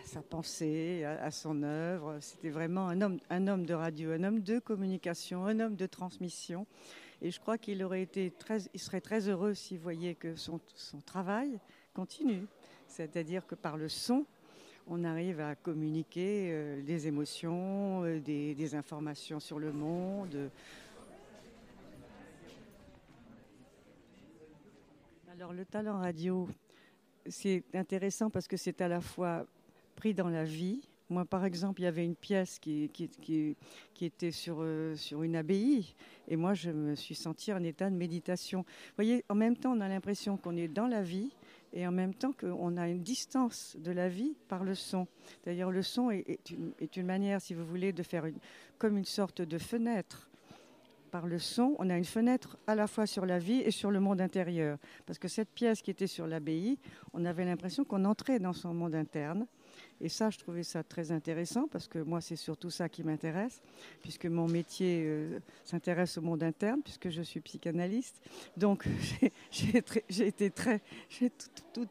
sa 0.06 0.22
pensée, 0.22 1.04
à, 1.06 1.32
son 1.32 1.64
œuvre. 1.64 2.18
C'était 2.22 2.50
vraiment 2.50 2.88
un 2.88 3.02
homme, 3.02 3.20
un 3.30 3.48
homme 3.48 3.66
de 3.66 3.74
radio, 3.74 4.12
un 4.12 4.24
homme 4.24 4.42
de 4.42 4.60
communication, 4.60 5.46
un 5.46 5.60
homme 5.60 5.76
de 5.76 5.86
transmission. 5.86 6.68
Et 7.22 7.32
je 7.32 7.40
crois 7.40 7.58
qu'il 7.58 7.82
aurait 7.84 8.02
été 8.02 8.32
très, 8.32 8.60
il 8.74 8.80
serait 8.80 9.02
très 9.02 9.30
heureux 9.30 9.54
s'il 9.54 9.80
voyait 9.80 10.16
que 10.16 10.36
son, 10.36 10.60
travail 11.06 11.60
continue. 11.94 12.46
C'est-à-dire 12.88 13.48
que 13.48 13.56
par 13.56 13.78
le 13.78 13.90
son, 13.90 14.26
on 14.88 15.04
arrive 15.04 15.40
à 15.40 15.56
communiquer 15.56 16.50
euh, 16.52 16.82
des 16.82 17.08
émotions, 17.08 18.04
euh, 18.04 18.20
des, 18.20 18.76
informations 18.76 19.40
sur 19.40 19.58
le 19.58 19.72
monde, 19.72 20.50
Alors 25.34 25.52
le 25.52 25.66
talent 25.66 25.98
radio, 25.98 26.48
c'est 27.26 27.64
intéressant 27.74 28.30
parce 28.30 28.48
que 28.48 28.56
c'est 28.56 28.82
à 28.82 28.88
la 28.88 29.02
fois 29.02 29.48
dans 30.12 30.28
la 30.28 30.44
vie. 30.44 30.82
Moi, 31.10 31.24
par 31.24 31.46
exemple, 31.46 31.80
il 31.80 31.84
y 31.86 31.88
avait 31.88 32.04
une 32.04 32.16
pièce 32.16 32.60
qui, 32.60 32.90
était 34.02 34.32
sur, 34.32 34.58
euh, 34.60 34.96
sur 34.96 35.24
une 35.24 35.38
abbaye 35.38 35.96
et 36.28 36.36
moi, 36.36 36.54
je 36.54 36.72
me 36.72 36.96
suis 36.96 37.16
sentie 37.16 37.54
en 37.54 37.64
état 37.64 37.90
de 37.90 37.96
méditation. 37.96 38.60
Vous 38.62 38.96
voyez, 38.98 39.24
en 39.30 39.36
même 39.36 39.56
temps, 39.56 39.72
on 39.72 39.80
a 39.82 39.88
l'impression 39.88 40.36
qu'on 40.36 40.58
est 40.58 40.68
dans 40.68 40.88
la 40.88 41.04
vie 41.04 41.32
et 41.72 41.88
en 41.88 41.92
même 41.92 42.14
temps 42.14 42.34
qu'on 42.34 42.78
a 42.78 42.90
une 42.90 43.04
distance 43.04 43.78
de 43.80 43.92
la 43.92 44.10
vie 44.10 44.36
par 44.48 44.64
le 44.64 44.76
son. 44.76 45.08
D'ailleurs, 45.46 45.72
le 45.72 45.84
son 45.84 46.12
est, 46.12 46.50
une, 46.50 46.74
est, 46.80 46.98
une, 46.98 47.06
manière, 47.06 47.42
si 47.42 47.54
vous 47.54 47.66
voulez, 47.66 47.94
de 47.94 48.04
faire 48.04 48.26
comme 48.78 48.98
une 48.98 49.06
sorte 49.06 49.42
de 49.42 49.58
fenêtre 49.58 50.30
par 51.14 51.28
le 51.28 51.38
son, 51.38 51.76
on 51.78 51.92
a 51.92 51.96
une 51.96 52.06
fenêtre 52.06 52.58
à 52.66 52.74
la 52.74 52.88
fois 52.88 53.06
sur 53.06 53.28
la 53.28 53.38
vie 53.38 53.60
et 53.60 53.70
sur 53.70 53.92
le 53.92 54.00
monde 54.00 54.20
intérieur. 54.20 54.80
Parce 55.06 55.20
que 55.20 55.28
cette 55.28 55.50
pièce 55.50 55.84
qui 55.84 55.92
était 55.92 56.08
sur 56.08 56.26
l'abbaye, 56.26 56.80
on 57.14 57.24
avait 57.24 57.46
l'impression 57.46 57.84
qu'on 57.84 58.04
entrait 58.06 58.40
dans 58.40 58.52
son 58.52 58.74
monde 58.74 58.96
interne. 58.96 59.46
Et 60.04 60.10
ça, 60.10 60.30
je 60.30 60.38
trouvais 60.38 60.64
ça 60.64 60.84
très 60.84 61.14
intéressant 61.14 61.70
parce 61.72 61.88
que 61.88 61.98
moi, 61.98 62.20
c'est 62.20 62.36
surtout 62.36 62.70
ça 62.70 62.90
qui 62.90 63.04
m'intéresse, 63.04 63.62
puisque 64.02 64.26
mon 64.26 64.50
métier 64.50 65.04
euh, 65.06 65.40
s'intéresse 65.64 66.18
au 66.18 66.22
monde 66.22 66.44
interne, 66.44 66.82
puisque 66.84 67.10
je 67.10 67.22
suis 67.22 67.40
psychanalyste. 67.40 68.22
Donc, 68.58 68.86
j'ai 69.52 70.28
été 70.28 70.52
très. 70.52 70.82
Tout, 71.74 71.88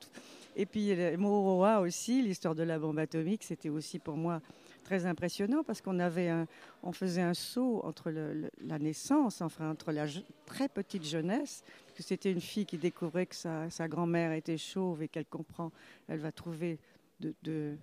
et 0.55 0.67
puis, 0.67 0.95
Moroa 1.17 1.81
aussi, 1.81 2.21
l'histoire 2.21 2.55
de 2.55 2.63
la 2.63 2.79
bombe 2.79 2.99
atomique, 2.99 3.45
c'était 3.45 3.71
aussi 3.71 3.99
pour 3.99 4.19
moi 4.19 4.43
très 4.83 5.07
impressionnant 5.07 5.63
parce 5.65 5.81
qu'on 5.81 5.99
on 6.83 6.93
faisait 6.93 7.23
un 7.23 7.35
saut 7.35 7.81
entre 7.85 8.11
la 8.11 8.79
naissance, 8.79 9.41
enfin 9.41 9.71
entre 9.71 9.93
la 9.93 10.07
très 10.45 10.69
petite 10.69 11.05
jeunesse, 11.05 11.65
que 11.95 12.03
c'était 12.03 12.31
une 12.31 12.41
fille 12.41 12.67
qui 12.67 12.79
découvrait 12.79 13.27
que 13.27 13.37
sa, 13.37 13.89
grand-mère 13.89 14.33
était 14.33 14.59
chauve 14.59 15.03
et 15.03 15.09
qu'elle 15.09 15.27
comprend, 15.27 15.73
elle 16.09 16.19
va 16.19 16.33
trouver 16.33 16.79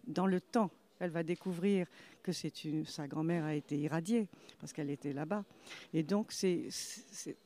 dans 0.07 0.27
le 0.27 0.41
temps, 0.41 0.71
elle 0.99 1.11
va 1.11 1.23
découvrir 1.23 1.87
que 2.21 2.31
sa 2.31 3.07
grand-mère 3.07 3.45
a 3.45 3.55
été 3.55 3.77
irradiée 3.77 4.27
parce 4.59 4.73
qu'elle 4.73 4.89
était 4.89 5.13
là-bas. 5.13 5.43
Et 5.93 6.03
donc 6.03 6.31
c'est 6.31 6.69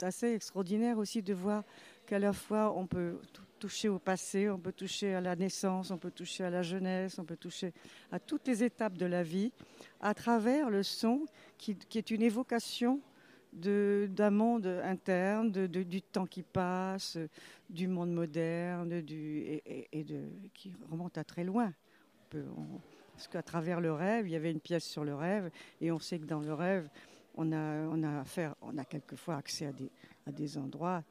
assez 0.01 0.33
extraordinaire 0.33 0.97
aussi 0.97 1.21
de 1.21 1.33
voir 1.33 1.63
qu'à 2.05 2.19
la 2.19 2.33
fois 2.33 2.73
on 2.75 2.87
peut 2.87 3.19
toucher 3.59 3.89
au 3.89 3.99
passé, 3.99 4.49
on 4.49 4.59
peut 4.59 4.73
toucher 4.73 5.13
à 5.13 5.21
la 5.21 5.35
naissance, 5.35 5.91
on 5.91 5.97
peut 5.97 6.11
toucher 6.11 6.43
à 6.43 6.49
la 6.49 6.63
jeunesse, 6.63 7.17
on 7.19 7.23
peut 7.23 7.37
toucher 7.37 7.73
à 8.11 8.19
toutes 8.19 8.47
les 8.47 8.63
étapes 8.63 8.97
de 8.97 9.05
la 9.05 9.23
vie 9.23 9.53
à 10.01 10.13
travers 10.13 10.69
le 10.69 10.83
son 10.83 11.25
qui, 11.57 11.77
est 11.95 12.11
une 12.11 12.23
évocation 12.23 12.99
d'un 13.53 14.31
monde 14.31 14.65
interne, 14.83 15.51
du 15.51 16.01
temps 16.01 16.25
qui 16.25 16.41
passe, 16.41 17.17
du 17.69 17.87
monde 17.87 18.11
moderne, 18.11 18.91
et, 18.91 20.05
qui 20.53 20.73
remonte 20.89 21.17
à 21.17 21.23
très 21.23 21.43
loin. 21.43 21.71
Parce 23.13 23.27
qu'à 23.27 23.43
travers 23.43 23.79
le 23.79 23.93
rêve, 23.93 24.27
il 24.27 24.31
y 24.31 24.35
avait 24.35 24.51
une 24.51 24.59
pièce 24.59 24.85
sur 24.85 25.03
le 25.03 25.15
rêve, 25.15 25.49
et 25.81 25.91
on 25.91 25.99
sait 25.99 26.19
que 26.19 26.25
dans 26.25 26.39
le 26.39 26.53
rêve, 26.53 26.89
on 27.35 27.51
a, 27.51 27.87
on 27.87 28.03
a, 28.03 28.21
affaire, 28.21 28.55
on 28.61 28.77
a 28.77 28.85
quelquefois 28.85 29.35
accès 29.35 29.67
à 29.67 29.71
des, 29.71 29.89
à 30.27 30.31
des 30.31 30.57
endroits 30.57 31.03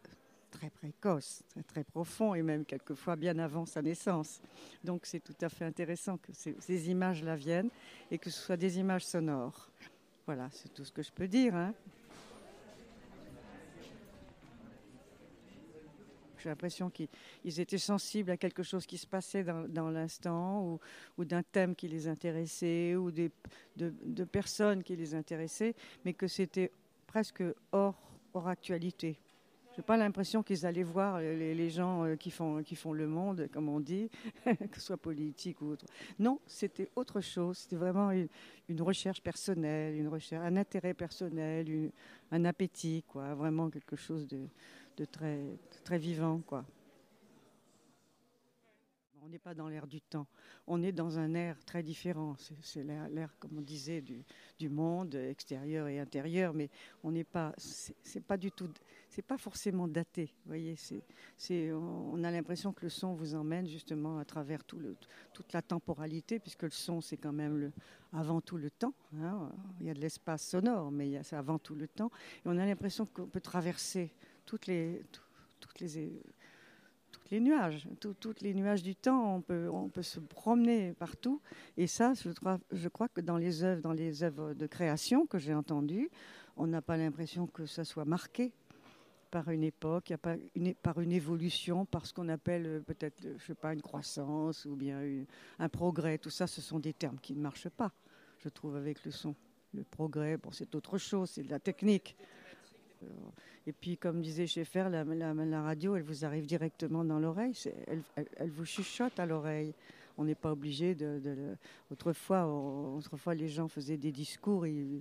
très 0.51 0.71
précoce, 0.71 1.43
très, 1.49 1.63
très 1.63 1.85
profond 1.85 2.35
et 2.35 2.43
même 2.43 2.65
quelquefois 2.65 3.17
bien 3.17 3.39
avant 3.39 3.67
sa 3.67 3.83
naissance. 3.83 4.41
Donc 4.85 5.07
c'est 5.07 5.21
tout 5.21 5.35
à 5.41 5.49
fait 5.49 5.65
intéressant 5.65 6.19
que 6.19 6.33
ces, 6.33 6.55
ces 6.61 6.91
images-là 6.91 7.35
viennent 7.37 7.71
et 8.11 8.19
que 8.19 8.31
ce 8.31 8.39
soit 8.39 8.57
des 8.57 8.79
images 8.79 9.07
sonores. 9.07 9.71
Voilà, 10.27 10.49
c'est 10.53 10.73
tout 10.73 10.85
ce 10.85 10.93
que 10.93 11.03
je 11.03 11.11
peux 11.11 11.27
dire. 11.27 11.57
Hein. 11.57 11.75
J'ai 16.43 16.49
l'impression 16.49 16.91
qu'ils 16.91 17.61
étaient 17.61 17.79
sensibles 17.79 18.31
à 18.31 18.37
quelque 18.37 18.63
chose 18.63 18.85
qui 18.85 18.99
se 18.99 19.07
passait 19.07 19.45
dans, 19.45 19.91
l'instant 19.91 20.79
ou, 21.17 21.25
d'un 21.25 21.43
thème 21.43 21.77
qui 21.77 21.87
les 21.87 22.09
intéressait 22.09 22.97
ou 22.97 23.13
de, 23.13 23.31
personnes 24.25 24.83
qui 24.83 24.97
les 24.97 25.15
intéressaient, 25.15 25.75
mais 26.05 26.15
que 26.15 26.27
c'était 26.27 26.73
presque 27.07 27.45
hors, 27.71 27.97
actualité. 28.47 29.21
Je 29.73 29.81
n'ai 29.81 29.85
pas 29.85 29.97
l'impression 29.97 30.43
qu'ils 30.43 30.67
allaient 30.67 30.83
voir 30.83 31.21
les, 31.21 31.71
gens 31.71 32.05
euh, 32.05 32.17
qui 32.17 32.31
font, 32.31 32.93
le 32.93 33.07
monde, 33.07 33.49
comme 33.53 33.69
on 33.69 33.81
dit, 33.81 34.11
que 34.45 34.77
ce 34.77 34.81
soit 34.81 34.97
politique 34.97 35.63
ou 35.63 35.67
autre. 35.67 35.87
Non, 36.19 36.41
c'était 36.47 36.91
autre 36.97 37.21
chose. 37.21 37.59
C'était 37.59 37.77
vraiment 37.77 38.11
une, 38.11 38.83
recherche 38.83 39.23
personnelle, 39.23 40.11
un 40.33 40.57
intérêt 40.57 40.93
personnel, 40.93 41.91
un 42.31 42.45
appétit, 42.45 43.05
quoi. 43.07 43.35
Vraiment 43.35 43.71
quelque 43.71 43.97
chose 43.97 44.27
de, 44.27 44.47
de 44.97 45.05
très, 45.05 45.59
très 45.85 45.99
vivant, 45.99 46.41
quoi. 46.47 46.65
On 49.25 49.29
n'est 49.29 49.39
pas 49.39 49.55
dans 49.55 49.69
l'air 49.69 49.87
du 49.87 50.01
temps. 50.01 50.27
On 50.67 50.83
est 50.83 50.91
dans 50.91 51.19
un 51.19 51.35
air 51.35 51.57
très 51.65 51.83
différent. 51.83 52.35
C'est 52.61 52.83
l'air, 52.83 53.31
comme 53.39 53.57
on 53.57 53.61
disait, 53.61 54.01
du, 54.01 54.25
du, 54.59 54.69
monde 54.69 55.15
extérieur 55.15 55.87
et 55.87 56.01
intérieur, 56.01 56.53
mais 56.53 56.69
on 57.05 57.13
n'est 57.13 57.25
pas. 57.25 57.55
C'est 57.57 58.25
pas 58.25 58.37
du 58.37 58.51
tout. 58.51 58.69
C'est 59.09 59.23
pas 59.23 59.39
forcément 59.39 59.87
daté. 59.87 60.35
Voyez, 60.45 60.75
c'est, 61.37 61.73
on 61.73 62.25
a 62.25 62.31
l'impression 62.33 62.73
que 62.73 62.83
le 62.83 62.89
son 62.89 63.15
vous 63.15 63.35
emmène 63.35 63.67
justement 63.69 64.19
à 64.19 64.25
travers 64.25 64.65
tout 64.65 64.79
le, 64.79 64.97
toute 65.33 65.53
la 65.53 65.63
temporalité, 65.63 66.41
puisque 66.41 66.65
le 66.65 66.71
son 66.71 67.01
c'est 67.01 67.17
quand 67.17 67.33
même 67.33 67.59
le, 67.59 67.73
avant 68.13 68.41
tout 68.41 68.57
le 68.57 68.71
temps. 68.71 68.95
Hein. 69.21 69.53
Il 69.81 69.87
y 69.87 69.91
a 69.91 69.95
de 69.95 70.01
l'espace 70.01 70.49
sonore, 70.49 70.91
mais 70.91 71.23
c'est 71.23 71.37
avant 71.37 71.59
tout 71.59 71.75
le 71.75 71.87
temps. 71.87 72.11
Et 72.39 72.49
on 72.49 72.59
a 72.59 72.67
l'impression 72.67 73.07
qu'on 73.07 73.27
peut 73.27 73.41
traverser 73.41 74.13
toutes 74.45 74.67
les, 74.67 75.03
toutes 75.61 75.81
les 75.81 76.11
les 77.33 77.41
nuages, 77.41 77.89
tous 77.99 78.43
les 78.43 78.53
nuages 78.53 78.83
du 78.83 78.95
temps, 78.95 79.37
on 79.37 79.41
peut, 79.41 79.69
on 79.73 79.89
peut 79.89 80.03
se 80.03 80.21
promener 80.21 80.93
partout. 80.93 81.41
Et 81.79 81.87
ça, 81.87 82.13
je 82.13 82.31
crois, 82.31 82.61
je 82.71 82.89
crois 82.89 83.09
que 83.09 83.23
dans 83.23 83.39
les 83.39 83.65
œuvres, 83.65 83.81
dans 83.81 83.95
les 83.95 84.23
œuvres 84.23 84.53
de 84.53 84.67
création 84.67 85.27
que 85.27 85.39
j'ai 85.39 85.55
entendues, 85.55 86.11
on 86.59 86.67
n'a 86.67 86.83
pas 86.83 86.99
l'impression 86.99 87.47
que 87.47 87.65
ça 87.65 87.85
soit 87.85 88.05
marqué 88.05 88.53
par 89.31 89.49
une 89.49 89.65
époque, 89.65 90.13
pas 90.21 90.37
une, 90.55 90.75
par 90.75 91.01
une 91.01 91.11
évolution, 91.11 91.87
par 91.87 92.05
ce 92.05 92.13
qu'on 92.13 92.29
appelle 92.29 92.67
euh, 92.67 92.81
peut-être, 92.81 93.27
je 93.39 93.43
sais 93.43 93.55
pas, 93.55 93.73
une 93.73 93.81
croissance 93.81 94.67
ou 94.67 94.77
bien 94.77 95.01
un 95.59 95.69
progrès. 95.71 96.19
Tout 96.19 96.29
ça, 96.29 96.47
ce 96.47 96.61
sont 96.61 96.79
des 96.79 96.93
termes 96.93 97.19
qui 97.19 97.35
ne 97.35 97.41
marchent 97.41 97.71
pas, 97.71 97.93
je 98.41 98.51
trouve, 98.51 98.77
avec 98.77 99.03
le 99.07 99.11
son. 99.11 99.35
Le 99.73 99.85
progrès, 99.85 100.37
bon, 100.37 100.51
c'est 100.51 100.75
autre 100.75 100.99
chose, 100.99 101.31
c'est 101.31 101.45
de 101.45 101.51
la 101.51 101.59
technique. 101.59 102.15
Euh, 103.03 103.07
et 103.67 103.73
puis, 103.73 103.97
comme 103.97 104.21
disait 104.21 104.47
Schaeffer, 104.47 104.89
la, 104.91 105.63
radio, 105.63 105.97
elle 105.97 106.03
vous 106.03 106.25
arrive 106.25 106.47
directement 106.47 107.05
dans 107.05 107.19
l'oreille. 107.19 107.55
Elle, 108.17 108.51
vous 108.51 108.65
chuchote 108.65 109.19
à 109.19 109.27
l'oreille. 109.27 109.75
On 110.19 110.25
n'est 110.25 110.35
pas 110.35 110.53
obligé 110.53 110.95
de. 110.95 111.57
autrefois, 111.91 112.47
autrefois, 112.47 113.35
les 113.35 113.49
gens 113.49 113.69
faisaient 113.69 113.97
des 113.97 114.13
discours, 114.13 114.67
ils, 114.67 115.01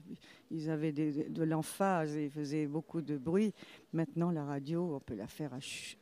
ils 0.51 0.69
avaient 0.69 0.93
de 0.93 1.43
l'emphase 1.43 2.15
et 2.15 2.29
faisaient 2.29 2.65
beaucoup 2.65 3.01
de 3.01 3.17
bruit. 3.17 3.53
Maintenant, 3.91 4.31
la 4.31 4.45
radio, 4.45 4.95
on 4.95 4.99
peut 5.01 5.15
la 5.15 5.27
faire, 5.27 5.51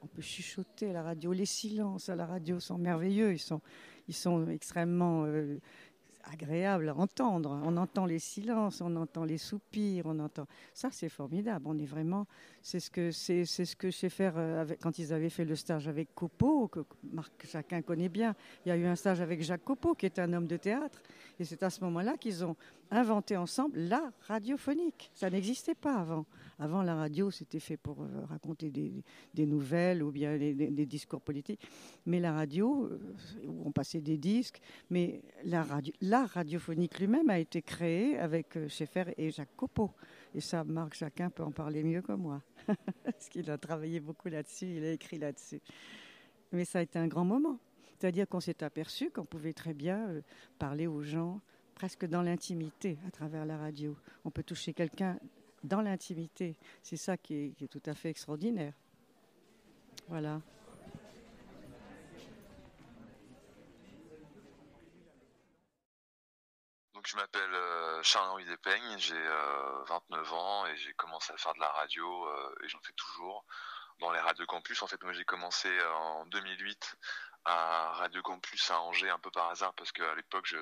on 0.03 0.07
peut 0.07 0.21
chuchoter 0.21 0.91
à 0.91 0.93
la 0.93 1.01
radio. 1.01 1.33
Les 1.33 1.47
silences 1.47 2.09
à 2.09 2.15
la 2.15 2.27
radio 2.27 2.59
sont 2.59 2.77
merveilleux. 2.77 3.33
Ils 3.33 3.39
sont, 3.39 3.61
ils 4.07 4.13
sont 4.13 4.47
extrêmement. 4.47 5.25
Euh, 5.25 5.57
agréable 6.23 6.89
à 6.89 6.95
entendre. 6.95 7.59
On 7.63 7.77
entend 7.77 8.05
les 8.05 8.19
silences, 8.19 8.81
on 8.81 8.95
entend 8.95 9.23
les 9.23 9.37
soupirs, 9.37 10.05
on 10.05 10.19
entend. 10.19 10.47
Ça, 10.73 10.89
c'est 10.91 11.09
formidable. 11.09 11.65
On 11.67 11.77
est 11.77 11.85
vraiment. 11.85 12.27
C'est 12.61 12.79
ce 12.79 12.91
que 12.91 13.11
c'est, 13.11 13.45
ce 13.45 13.75
que 13.75 13.89
j'ai 13.89 14.09
fait 14.09 14.31
euh, 14.35 14.61
avec, 14.61 14.79
quand 14.79 14.99
ils 14.99 15.13
avaient 15.13 15.29
fait 15.29 15.45
le 15.45 15.55
stage 15.55 15.87
avec 15.87 16.13
Copeau, 16.13 16.67
que 16.67 16.81
Marc 17.11 17.31
chacun 17.45 17.81
connaît 17.81 18.09
bien. 18.09 18.35
Il 18.65 18.69
y 18.69 18.71
a 18.71 18.77
eu 18.77 18.85
un 18.85 18.95
stage 18.95 19.21
avec 19.21 19.41
Jacques 19.41 19.63
Copeau, 19.63 19.93
qui 19.95 20.05
est 20.05 20.19
un 20.19 20.31
homme 20.33 20.47
de 20.47 20.57
théâtre, 20.57 21.01
et 21.39 21.45
c'est 21.45 21.63
à 21.63 21.69
ce 21.69 21.83
moment-là 21.83 22.17
qu'ils 22.17 22.43
ont 22.43 22.55
inventé 22.91 23.37
ensemble 23.37 23.79
la 23.79 24.11
radiophonique. 24.21 25.11
Ça 25.13 25.29
n'existait 25.29 25.75
pas 25.75 25.95
avant. 25.95 26.25
Avant, 26.57 26.81
la 26.81 26.95
radio, 26.95 27.31
c'était 27.31 27.59
fait 27.59 27.77
pour 27.77 28.01
euh, 28.01 28.25
raconter 28.25 28.69
des, 28.69 29.45
nouvelles 29.45 30.03
ou 30.03 30.11
bien 30.11 30.37
des, 30.37 30.85
discours 30.85 31.21
politiques. 31.21 31.61
Mais 32.05 32.19
la 32.19 32.33
radio, 32.33 32.85
euh, 32.85 32.99
où 33.47 33.63
on 33.65 33.71
passait 33.71 34.01
des 34.01 34.17
disques, 34.17 34.59
mais 34.89 35.21
la, 35.45 35.63
radio, 35.63 35.93
la 36.01 36.25
radiophonique 36.25 36.99
lui-même 36.99 37.29
a 37.29 37.39
été 37.39 37.61
créée 37.61 38.17
avec 38.17 38.57
euh, 38.57 38.67
Schaeffer 38.67 39.13
et 39.17 39.31
Jacques 39.31 39.55
Copeau. 39.55 39.91
Et 40.33 40.41
ça, 40.41 40.63
Marc 40.63 40.95
Jacquin 40.95 41.29
peut 41.29 41.43
en 41.43 41.51
parler 41.51 41.83
mieux 41.83 42.01
que 42.01 42.13
moi, 42.13 42.41
parce 43.03 43.29
qu'il 43.29 43.49
a 43.49 43.57
travaillé 43.57 43.99
beaucoup 43.99 44.27
là-dessus, 44.27 44.77
il 44.77 44.83
a 44.83 44.91
écrit 44.91 45.17
là-dessus. 45.17 45.61
Mais 46.51 46.65
ça 46.65 46.79
a 46.79 46.81
été 46.81 46.99
un 46.99 47.07
grand 47.07 47.25
moment. 47.25 47.59
C'est-à-dire 47.97 48.27
qu'on 48.27 48.39
s'est 48.39 48.63
aperçu 48.63 49.11
qu'on 49.11 49.25
pouvait 49.25 49.53
très 49.53 49.73
bien 49.73 50.21
parler 50.57 50.87
aux 50.87 51.01
gens 51.01 51.41
presque 51.79 52.05
dans 52.05 52.21
l'intimité 52.21 52.99
à 53.07 53.11
travers 53.11 53.45
la 53.45 53.57
radio. 53.57 53.95
On 54.25 54.31
peut 54.31 54.43
toucher 54.43 54.73
quelqu'un 54.73 55.17
dans 55.63 55.79
l'intimité. 55.79 56.57
C'est 56.83 56.97
ça 56.97 57.15
qui 57.15 57.55
est, 57.57 57.67
tout 57.69 57.81
à 57.85 57.95
fait 57.95 58.09
extraordinaire. 58.09 58.73
Voilà. 60.09 60.41
Donc 66.93 67.07
je 67.07 67.15
m'appelle 67.15 67.53
euh, 67.53 68.03
Charles-Henri 68.03 68.43
Despeigne, 68.43 68.97
j'ai 68.97 69.15
29 69.87 70.01
euh, 70.11 70.35
ans 70.35 70.65
et 70.65 70.75
j'ai 70.75 70.93
commencé 70.95 71.31
à 71.31 71.37
faire 71.37 71.53
de 71.53 71.61
la 71.61 71.69
radio 71.69 72.25
euh, 72.25 72.55
et 72.61 72.67
j'en 72.67 72.81
fais 72.81 72.91
toujours 72.91 73.45
dans 73.99 74.11
les 74.11 74.19
radios 74.19 74.45
campus. 74.47 74.83
En 74.83 74.87
fait, 74.87 75.01
moi 75.01 75.13
j'ai 75.13 75.23
commencé 75.23 75.69
en 75.95 76.25
2008 76.25 76.97
à 77.45 77.93
Radio 77.93 78.21
Campus 78.21 78.69
à 78.69 78.81
Angers 78.81 79.09
un 79.09 79.19
peu 79.19 79.31
par 79.31 79.49
hasard 79.49 79.73
parce 79.75 79.93
qu'à 79.93 80.13
l'époque 80.15 80.45
je, 80.45 80.57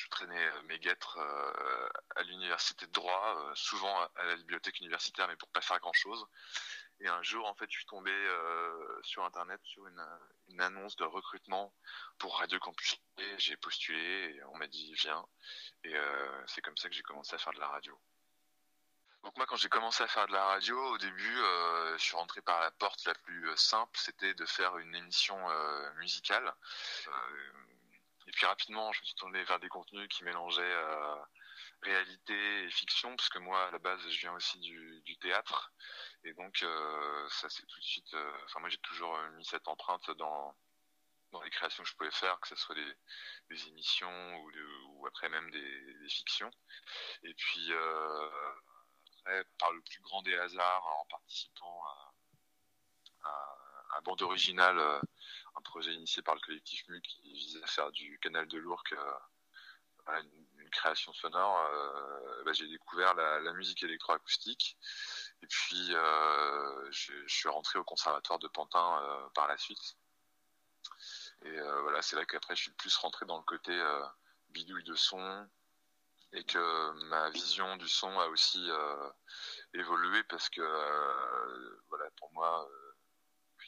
je 0.00 0.08
traînais 0.08 0.46
euh, 0.46 0.62
mes 0.62 0.78
guêtres 0.78 1.18
euh, 1.18 1.88
à 2.16 2.22
l'université 2.22 2.86
de 2.86 2.92
droit, 2.92 3.36
euh, 3.36 3.54
souvent 3.54 3.94
à 4.16 4.24
la 4.24 4.36
bibliothèque 4.36 4.80
universitaire, 4.80 5.28
mais 5.28 5.36
pour 5.36 5.48
pas 5.50 5.60
faire 5.60 5.78
grand 5.80 5.92
chose. 5.92 6.26
Et 7.00 7.08
un 7.08 7.22
jour, 7.22 7.46
en 7.46 7.54
fait, 7.54 7.70
je 7.70 7.76
suis 7.76 7.86
tombé 7.86 8.12
sur 9.02 9.24
Internet 9.24 9.58
sur 9.64 9.86
une, 9.86 10.60
annonce 10.60 10.96
de 10.96 11.04
recrutement 11.04 11.74
pour 12.18 12.36
Radio 12.36 12.58
Campus. 12.58 12.96
J'ai 13.38 13.56
postulé 13.56 14.34
et 14.36 14.44
on 14.44 14.58
m'a 14.58 14.66
dit 14.66 14.92
viens. 14.96 15.24
Et 15.84 15.94
c'est 16.46 16.60
comme 16.60 16.76
ça 16.76 16.90
que 16.90 16.94
j'ai 16.94 17.02
commencé 17.02 17.34
à 17.34 17.38
faire 17.38 17.54
de 17.54 17.58
la 17.58 17.68
radio. 17.68 17.98
Donc 19.22 19.34
moi, 19.38 19.46
quand 19.46 19.56
j'ai 19.56 19.70
commencé 19.70 20.02
à 20.02 20.08
faire 20.08 20.26
de 20.26 20.32
la 20.34 20.44
radio, 20.44 20.78
au 20.92 20.98
début, 20.98 21.36
je 21.96 22.02
suis 22.02 22.16
rentré 22.16 22.42
par 22.42 22.60
la 22.60 22.70
porte 22.72 23.02
la 23.06 23.14
plus 23.14 23.50
simple, 23.56 23.98
c'était 23.98 24.34
de 24.34 24.44
faire 24.44 24.76
une 24.76 24.94
émission 24.94 25.38
musicale. 25.96 26.54
Et 28.26 28.32
puis 28.32 28.46
rapidement, 28.46 28.92
je 28.92 29.00
me 29.00 29.04
suis 29.04 29.14
tourné 29.14 29.42
vers 29.44 29.60
des 29.60 29.68
contenus 29.68 30.08
qui 30.08 30.24
mélangeaient 30.24 30.62
euh, 30.62 31.16
réalité 31.82 32.64
et 32.64 32.70
fiction, 32.70 33.14
parce 33.16 33.28
que 33.28 33.38
moi, 33.38 33.66
à 33.68 33.70
la 33.70 33.78
base, 33.78 34.00
je 34.08 34.20
viens 34.20 34.32
aussi 34.34 34.58
du, 34.60 35.18
théâtre. 35.20 35.72
Et 36.24 36.32
donc, 36.34 36.62
euh, 36.62 37.28
ça 37.30 37.48
c'est 37.50 37.66
tout 37.66 37.78
de 37.78 37.84
suite... 37.84 38.14
Euh, 38.14 38.32
enfin, 38.44 38.60
moi, 38.60 38.68
j'ai 38.68 38.78
toujours 38.78 39.18
mis 39.36 39.44
cette 39.44 39.66
empreinte 39.68 40.10
dans, 40.12 40.54
dans 41.32 41.42
les 41.42 41.50
créations 41.50 41.82
que 41.82 41.88
je 41.88 41.96
pouvais 41.96 42.10
faire, 42.10 42.38
que 42.40 42.48
ce 42.48 42.56
soit 42.56 42.74
des, 42.74 43.68
émissions 43.68 44.36
ou, 44.36 45.06
après 45.06 45.28
même 45.28 45.50
des, 45.50 46.08
fictions. 46.08 46.50
Et 47.24 47.34
puis, 47.34 47.72
après, 49.18 49.44
par 49.58 49.72
le 49.72 49.80
plus 49.82 50.00
grand 50.02 50.22
des 50.22 50.36
hasards, 50.36 50.86
en 50.86 51.06
participant 51.06 51.82
à, 53.24 53.60
à 53.96 54.00
bande 54.02 54.22
originale 54.22 55.00
projet 55.62 55.92
initié 55.94 56.22
par 56.22 56.34
le 56.34 56.40
collectif 56.40 56.86
MU 56.88 57.00
qui 57.02 57.32
visait 57.32 57.62
à 57.62 57.66
faire 57.66 57.90
du 57.92 58.18
canal 58.20 58.46
de 58.48 58.58
l'Ourcq 58.58 58.92
euh, 58.92 60.22
une, 60.58 60.70
création 60.70 61.12
sonore. 61.12 61.58
Euh, 61.72 62.44
bah, 62.44 62.52
j'ai 62.52 62.68
découvert 62.68 63.14
la, 63.14 63.52
musique 63.54 63.82
électroacoustique 63.82 64.78
et 65.42 65.46
puis 65.48 65.94
euh, 65.94 66.90
je, 66.92 67.12
suis 67.26 67.48
rentré 67.48 67.78
au 67.80 67.84
conservatoire 67.84 68.38
de 68.38 68.46
Pantin 68.46 69.30
par 69.34 69.48
la 69.48 69.58
suite. 69.58 69.96
Et 71.42 71.60
voilà, 71.82 72.02
c'est 72.02 72.14
là 72.14 72.24
qu'après 72.24 72.54
je 72.54 72.62
suis 72.62 72.72
plus 72.72 72.96
rentré 72.98 73.26
dans 73.26 73.38
le 73.38 73.42
côté 73.42 73.76
bidouille 74.50 74.84
de 74.84 74.94
son 74.94 75.48
et 76.32 76.44
que 76.44 76.92
ma 77.08 77.30
vision 77.30 77.76
du 77.76 77.88
son 77.88 78.20
a 78.20 78.28
aussi 78.28 78.70
évolué 79.74 80.22
parce 80.24 80.48
que 80.50 80.62
voilà 81.88 82.08
pour 82.16 82.32
moi 82.32 82.68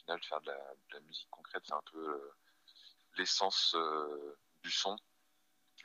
final, 0.02 0.22
faire 0.22 0.40
de 0.40 0.52
la, 0.92 1.00
musique 1.00 1.28
concrète, 1.30 1.62
c'est 1.66 1.74
un 1.74 1.82
peu 1.92 2.08
euh, 2.08 2.34
l'essence 3.16 3.74
euh, 3.74 4.38
du 4.62 4.70
son. 4.70 4.96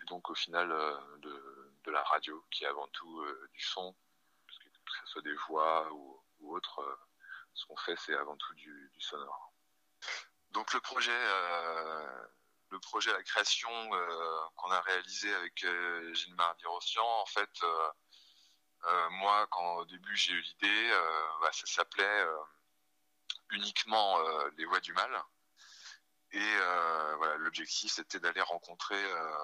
Et 0.01 0.05
donc 0.05 0.30
au 0.30 0.36
final 0.36 0.72
euh, 0.72 1.18
de, 1.20 1.91
la 1.91 2.03
radio, 2.03 2.45
qui 2.51 2.65
est 2.65 2.68
avant 2.68 2.88
tout 2.89 3.26
du 3.53 3.61
son, 3.61 3.95
parce 4.45 4.59
que, 4.59 4.65
que 4.65 4.99
ce 5.01 5.07
soit 5.07 5.22
des 5.22 5.36
voix 5.47 5.89
ou, 5.93 6.22
autre, 6.53 6.99
ce 7.53 7.65
qu'on 7.65 7.78
fait 7.78 7.95
c'est 7.95 8.13
avant 8.13 8.36
tout 8.36 8.53
du, 8.55 8.91
sonore. 8.99 9.53
Donc 10.51 10.74
le 10.74 10.82
projet, 10.82 11.18
le 12.70 12.80
projet, 12.80 13.13
la 13.13 13.24
création 13.24 13.70
qu'on 14.57 14.70
a 14.70 14.82
réalisé 14.82 15.34
avec 15.34 15.65
Gilles 16.13 16.36
Mardi-Rossian, 16.36 17.05
en 17.05 17.26
fait, 17.26 17.65
moi, 19.11 19.47
quand 19.49 19.78
au 19.78 19.86
début 19.86 20.15
j'ai 20.18 20.34
eu 20.34 20.41
l'idée, 20.41 20.89
bah, 21.39 21.51
ça 21.53 21.65
s'appelait 21.68 22.26
uniquement 23.51 24.19
euh, 24.19 24.49
les 24.57 24.65
voies 24.65 24.79
du 24.79 24.93
mal. 24.93 25.23
Et 26.31 26.39
euh, 26.41 27.15
voilà, 27.15 27.35
l'objectif 27.37 27.91
c'était 27.91 28.19
d'aller 28.19 28.41
rencontrer, 28.41 29.01
euh, 29.01 29.37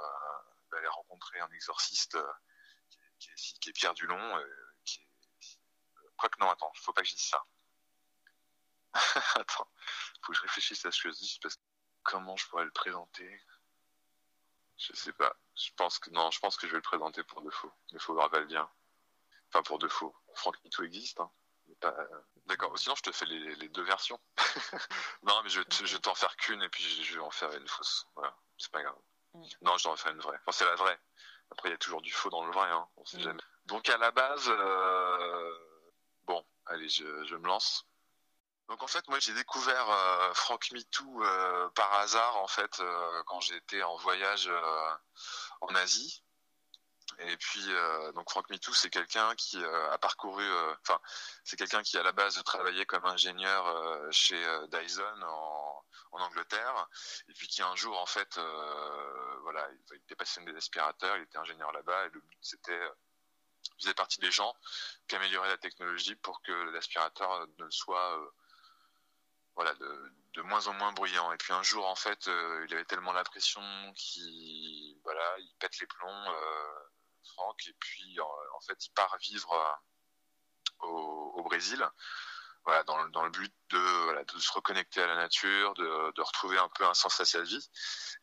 d'aller 0.71 0.87
rencontrer 0.87 1.39
un 1.39 1.49
exorciste 1.51 2.17
qui 3.19 3.29
est, 3.29 3.59
qui, 3.59 3.69
est, 3.69 3.73
Pierre 3.73 3.93
Dulon. 3.93 4.43
qui 4.83 4.99
est... 4.99 5.07
Quoique 6.17 6.39
non, 6.39 6.49
attends, 6.49 6.71
faut 6.75 6.93
pas 6.93 7.01
que 7.01 7.07
je 7.07 7.15
dise 7.15 7.29
ça. 7.29 7.45
attends, 9.39 9.71
faut 10.21 10.31
que 10.33 10.37
je 10.37 10.41
réfléchisse 10.41 10.85
à 10.85 10.91
ce 10.91 11.01
que 11.01 11.09
je 11.09 11.15
dis 11.15 11.39
parce 11.41 11.55
que 11.55 11.61
comment 12.03 12.35
je 12.35 12.47
pourrais 12.47 12.65
le 12.65 12.71
présenter? 12.71 13.41
Je 14.77 14.93
sais 14.93 15.13
pas. 15.13 15.35
Je 15.55 15.71
pense 15.77 15.99
que 15.99 16.09
non, 16.09 16.29
je 16.31 16.39
pense 16.39 16.57
que 16.57 16.67
je 16.67 16.71
vais 16.71 16.77
le 16.77 16.83
présenter 16.83 17.23
pour 17.23 17.41
de 17.41 17.49
faux. 17.49 17.71
Faut 17.99 18.13
le 18.13 18.45
bien. 18.45 18.69
Enfin 19.49 19.63
pour 19.63 19.79
de 19.79 19.87
faux. 19.87 20.15
Franck 20.35 20.61
Nito 20.63 20.83
existe, 20.83 21.19
hein. 21.19 21.31
D'accord, 22.45 22.77
sinon 22.77 22.95
je 22.95 23.03
te 23.03 23.11
fais 23.11 23.25
les, 23.25 23.69
deux 23.69 23.83
versions. 23.83 24.19
non, 25.23 25.41
mais 25.43 25.49
je, 25.49 25.61
je 25.83 25.93
vais 25.95 26.01
t'en 26.01 26.15
faire 26.15 26.35
qu'une 26.35 26.61
et 26.61 26.69
puis 26.69 26.83
je 26.83 27.13
vais 27.15 27.21
en 27.21 27.31
faire 27.31 27.51
une 27.53 27.67
fausse. 27.67 28.07
Voilà, 28.15 28.35
c'est 28.57 28.71
pas 28.71 28.83
grave. 28.83 28.97
Mm. 29.33 29.43
Non, 29.61 29.77
je 29.77 29.83
dois 29.83 29.93
en 29.93 29.97
faire 29.97 30.11
une 30.11 30.19
vraie. 30.19 30.37
Enfin, 30.41 30.51
c'est 30.51 30.65
la 30.65 30.75
vraie. 30.75 30.99
Après, 31.51 31.69
il 31.69 31.71
y 31.71 31.75
a 31.75 31.77
toujours 31.77 32.01
du 32.01 32.11
faux 32.11 32.29
dans 32.29 32.45
le 32.45 32.51
vrai, 32.51 32.69
hein. 32.69 32.87
on 32.97 33.05
sait 33.05 33.17
mm. 33.17 33.23
jamais. 33.23 33.43
Donc, 33.65 33.89
à 33.89 33.97
la 33.97 34.11
base, 34.11 34.49
euh, 34.49 35.57
bon, 36.23 36.45
allez, 36.65 36.89
je, 36.89 37.35
me 37.35 37.47
lance. 37.47 37.85
Donc, 38.67 38.81
en 38.83 38.87
fait, 38.87 39.07
moi, 39.07 39.19
j'ai 39.19 39.33
découvert 39.33 39.89
euh, 39.89 40.33
Franck 40.33 40.71
MeToo 40.71 41.23
euh, 41.23 41.69
par 41.69 41.93
hasard, 41.95 42.37
en 42.37 42.47
fait, 42.47 42.81
quand 43.27 43.39
j'étais 43.41 43.83
en 43.83 43.95
voyage 43.97 44.51
en 45.61 45.75
Asie. 45.75 46.23
Et 47.19 47.37
puis, 47.37 47.65
donc 48.15 48.29
Franck 48.29 48.49
MeToo, 48.49 48.73
c'est 48.73 48.89
quelqu'un 48.89 49.35
qui 49.35 49.63
a 49.63 49.97
parcouru, 49.99 50.45
enfin, 50.81 50.99
c'est 51.43 51.57
quelqu'un 51.57 51.83
qui 51.83 51.97
à 51.97 52.03
la 52.03 52.11
base 52.11 52.41
travaillait 52.43 52.85
comme 52.85 53.05
ingénieur 53.05 53.65
chez 54.11 54.41
Dyson 54.69 55.21
en, 55.21 55.83
en 56.13 56.21
Angleterre, 56.21 56.87
et 57.27 57.33
puis 57.33 57.47
qui 57.47 57.61
un 57.61 57.75
jour 57.75 57.99
en 57.99 58.05
fait, 58.05 58.37
euh, 58.37 59.37
voilà, 59.41 59.67
il 59.91 59.95
était 59.97 60.15
passionné 60.15 60.51
des 60.51 60.57
aspirateurs, 60.57 61.17
il 61.17 61.23
était 61.23 61.39
ingénieur 61.39 61.71
là-bas, 61.71 62.05
et 62.05 62.09
le 62.09 62.21
but 62.21 62.37
c'était, 62.41 62.71
euh, 62.71 62.93
il 63.77 63.83
faisait 63.83 63.93
partie 63.95 64.19
des 64.19 64.31
gens 64.31 64.55
qui 65.07 65.15
amélioraient 65.15 65.49
la 65.49 65.57
technologie 65.57 66.15
pour 66.15 66.41
que 66.43 66.51
l'aspirateur 66.71 67.47
ne 67.57 67.69
soit, 67.71 68.19
euh, 68.19 68.29
voilà, 69.55 69.73
de, 69.73 70.11
moins 70.41 70.67
en 70.67 70.73
moins 70.73 70.91
bruyant. 70.93 71.31
Et 71.31 71.37
puis 71.37 71.53
un 71.53 71.63
jour 71.63 71.85
en 71.85 71.95
fait, 71.95 72.27
il 72.27 72.73
avait 72.73 72.85
tellement 72.85 73.13
la 73.13 73.23
pression 73.23 73.61
qu'il, 73.95 74.99
voilà, 75.03 75.37
il 75.39 75.53
pète 75.59 75.79
les 75.79 75.87
plombs, 75.87 76.35
Franck, 77.33 77.67
et 77.67 77.73
puis 77.79 78.19
en, 78.19 78.61
fait, 78.67 78.85
il 78.85 78.91
part 78.91 79.15
vivre 79.19 79.81
au, 80.81 81.33
au 81.35 81.43
Brésil 81.43 81.87
voilà, 82.65 82.83
dans, 82.83 83.07
dans, 83.09 83.23
le 83.23 83.29
but 83.29 83.53
de, 83.71 84.03
voilà, 84.03 84.23
de 84.23 84.39
se 84.39 84.51
reconnecter 84.53 85.01
à 85.01 85.07
la 85.07 85.15
nature, 85.15 85.73
de, 85.73 86.13
de, 86.13 86.21
retrouver 86.21 86.57
un 86.57 86.69
peu 86.69 86.85
un 86.85 86.93
sens 86.93 87.19
à 87.19 87.25
sa 87.25 87.41
vie. 87.41 87.69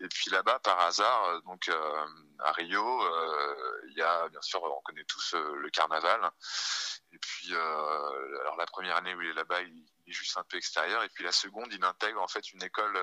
Et 0.01 0.09
puis 0.09 0.31
là-bas, 0.31 0.59
par 0.61 0.81
hasard, 0.81 1.25
euh, 1.27 1.41
donc 1.43 1.69
euh, 1.69 2.07
à 2.39 2.53
Rio, 2.53 3.05
euh, 3.05 3.81
il 3.89 3.99
y 3.99 4.03
a 4.03 4.29
bien 4.29 4.41
sûr, 4.41 4.63
on 4.63 4.81
connaît 4.83 5.05
tous 5.05 5.35
le 5.35 5.69
carnaval. 5.71 6.31
Et 7.13 7.19
puis, 7.19 7.55
alors 7.55 8.57
la 8.57 8.67
première 8.67 8.97
année 8.97 9.15
où 9.15 9.21
il 9.21 9.29
est 9.29 9.35
là-bas, 9.35 9.61
il, 9.63 9.85
est 10.07 10.13
juste 10.13 10.37
un 10.39 10.45
peu 10.45 10.57
extérieur. 10.57 11.03
Et 11.03 11.09
puis 11.11 11.25
la 11.25 11.33
seconde, 11.33 11.73
il 11.73 11.85
intègre 11.85 12.23
en 12.23 12.29
fait 12.29 12.53
une 12.53 12.63
école 12.63 12.99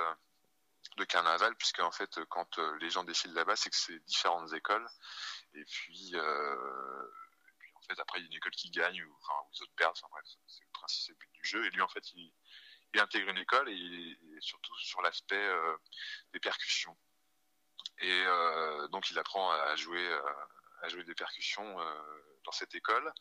de 0.97 1.03
carnaval, 1.03 1.55
puisque 1.55 1.79
en 1.79 1.91
fait, 1.91 2.19
quand 2.29 2.57
les 2.79 2.89
gens 2.89 3.03
défilent 3.03 3.33
là-bas, 3.33 3.55
c'est 3.55 3.69
que 3.69 3.75
c'est 3.75 3.99
différentes 4.05 4.53
écoles. 4.53 4.87
Et 5.53 5.63
puis 5.65 6.15
après, 7.99 8.19
il 8.19 8.23
y 8.23 8.25
a 8.25 8.27
une 8.27 8.37
école 8.37 8.51
qui 8.51 8.69
gagne 8.69 9.03
ou, 9.03 9.17
enfin, 9.21 9.33
les 9.53 9.61
autres 9.61 9.73
perdent. 9.75 9.95
Enfin, 9.97 10.07
bref, 10.11 10.25
principe, 10.77 11.05
c'est 11.07 11.17
but 11.17 11.31
du 11.33 11.43
jeu. 11.43 11.65
Et 11.65 11.69
lui, 11.71 11.81
en 11.81 11.87
fait, 11.87 12.11
il, 12.13 12.31
intègre 12.99 13.29
une 13.29 13.37
école 13.37 13.69
et, 13.69 14.17
surtout 14.39 14.75
sur 14.79 15.03
l'aspect 15.03 15.35
euh, 15.35 15.77
des 16.33 16.39
percussions. 16.39 16.97
Et 17.99 18.23
euh, 18.25 18.87
donc, 18.87 19.11
il 19.11 19.19
apprend 19.19 19.51
à 19.51 19.75
jouer, 19.75 20.03
euh, 20.03 20.33
à 20.81 20.89
jouer 20.89 21.03
des 21.03 21.13
percussions 21.13 21.77
dans 22.43 22.51
cette 22.51 22.73
école. 22.73 23.11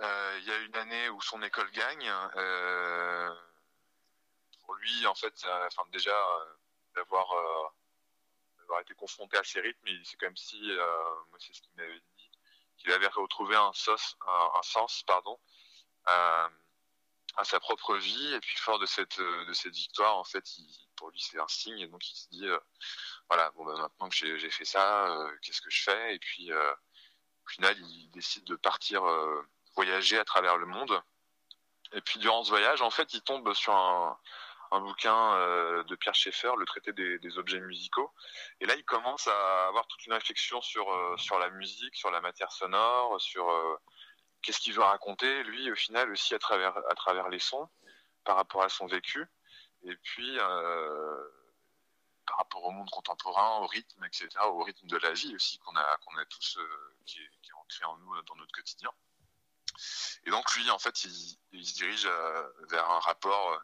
Il 0.00 0.44
y 0.44 0.50
a 0.50 0.58
une 0.58 0.76
année 0.76 1.08
où 1.10 1.20
son 1.20 1.42
école 1.42 1.70
gagne. 1.70 2.12
pour 4.60 4.74
lui, 4.74 5.06
en 5.06 5.14
fait, 5.14 5.46
enfin, 5.66 5.84
déjà, 5.92 6.16
d'avoir 6.94 7.28
d'avoir 8.58 8.80
été 8.80 8.94
confronté 8.94 9.36
à 9.36 9.44
ces 9.44 9.60
rythmes, 9.60 9.88
c'est 10.04 10.18
comme 10.18 10.36
si, 10.36 10.60
moi 10.66 11.38
c'est 11.38 11.54
ce 11.54 11.62
qu'il 11.62 11.74
m'avait 11.76 12.00
dit, 12.16 12.30
qu'il 12.78 12.92
avait 12.92 13.06
retrouvé 13.06 13.54
un, 13.56 13.70
un, 13.70 14.62
sens 14.62 15.02
pardon, 15.06 15.38
à, 16.06 16.48
sa 17.44 17.60
propre 17.60 17.96
vie. 17.96 18.34
Et 18.34 18.40
puis 18.40 18.56
fort 18.56 18.78
de 18.78 18.86
cette, 18.86 19.18
de 19.18 19.52
cette 19.52 19.74
victoire, 19.74 20.16
en 20.16 20.24
fait, 20.24 20.44
pour 20.96 21.10
lui, 21.10 21.20
c'est 21.20 21.38
un 21.38 21.48
signe. 21.48 21.78
Et 21.78 21.88
donc 21.88 22.08
il 22.08 22.16
se 22.16 22.28
dit, 22.30 22.46
euh, 22.46 22.58
voilà, 23.28 23.50
bon, 23.52 23.64
ben, 23.64 23.76
maintenant 23.76 24.08
que 24.08 24.16
j'ai 24.16 24.50
fait 24.50 24.64
ça, 24.64 25.08
euh, 25.08 25.30
qu'est-ce 25.42 25.60
que 25.60 25.70
je 25.70 25.82
fais? 25.82 26.14
Et 26.14 26.18
puis 26.18 26.52
euh, 26.52 26.72
au 27.44 27.48
final, 27.48 27.76
il 27.78 28.10
décide 28.10 28.44
de 28.44 28.56
partir 28.56 29.02
voyager 29.76 30.18
à 30.18 30.24
travers 30.24 30.56
le 30.56 30.66
monde. 30.66 31.00
Et 31.92 32.00
puis 32.00 32.18
durant 32.18 32.42
ce 32.42 32.50
voyage, 32.50 32.82
en 32.82 32.90
fait, 32.90 33.14
il 33.14 33.22
tombe 33.22 33.52
sur 33.54 33.74
un, 33.74 34.18
un 34.70 34.80
bouquin 34.80 35.34
euh, 35.34 35.84
de 35.84 35.94
Pierre 35.96 36.14
Schaeffer, 36.14 36.52
Le 36.58 36.66
traité 36.66 36.92
des, 36.92 37.38
objets 37.38 37.60
musicaux. 37.60 38.12
Et 38.60 38.66
là, 38.66 38.74
il 38.74 38.84
commence 38.84 39.26
à 39.26 39.68
avoir 39.68 39.86
toute 39.86 40.04
une 40.06 40.12
réflexion 40.12 40.60
sur, 40.60 40.90
euh, 40.90 41.16
sur 41.16 41.38
la 41.38 41.50
musique, 41.50 41.94
sur 41.94 42.10
la 42.10 42.20
matière 42.20 42.52
sonore, 42.52 43.20
sur 43.20 43.48
euh, 43.48 43.76
qu'est-ce 44.46 44.60
qu'il 44.60 44.74
veut 44.74 44.82
raconter, 44.82 45.42
lui, 45.42 45.70
au 45.72 45.74
final, 45.74 46.10
aussi 46.12 46.34
à 46.34 46.38
travers, 46.38 46.76
à 46.88 46.94
travers 46.94 47.28
les 47.28 47.40
sons, 47.40 47.68
par 48.24 48.36
rapport 48.36 48.62
à 48.62 48.68
son 48.68 48.86
vécu. 48.86 49.26
Et 49.82 49.96
puis, 49.96 50.38
par 52.26 52.38
rapport 52.38 52.64
au 52.64 52.70
monde 52.70 52.88
contemporain, 52.90 53.58
au 53.58 53.66
rythme, 53.66 54.04
etc., 54.04 54.28
au 54.44 54.62
rythme 54.62 54.86
de 54.86 54.96
la 54.98 55.12
vie 55.12 55.34
aussi 55.34 55.58
qu'on 55.58 55.74
a, 55.76 55.96
qu'on 55.98 56.16
a 56.16 56.24
tous, 56.26 56.58
qui 57.06 57.18
est, 57.18 57.30
qui, 57.42 57.50
est, 57.50 57.54
ancré 57.54 57.84
en 57.84 57.96
nous 57.98 58.22
dans 58.22 58.36
notre 58.36 58.52
quotidien. 58.52 58.90
Et 60.24 60.30
donc 60.30 60.54
lui, 60.54 60.70
en 60.70 60.78
fait, 60.78 61.04
il, 61.04 61.66
se 61.66 61.74
dirige 61.74 62.08
vers 62.68 62.88
un 62.88 63.00
rapport 63.00 63.60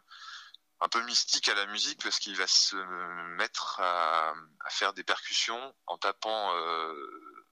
un 0.83 0.89
peu 0.89 1.01
mystique 1.03 1.47
à 1.47 1.55
la 1.55 1.65
musique 1.67 2.03
parce 2.03 2.19
qu'il 2.19 2.35
va 2.35 2.45
se 2.45 2.75
mettre 3.37 3.79
à, 3.79 4.33
faire 4.69 4.93
des 4.93 5.03
percussions 5.03 5.73
en 5.87 5.97
tapant 5.97 6.53
euh, 6.55 7.47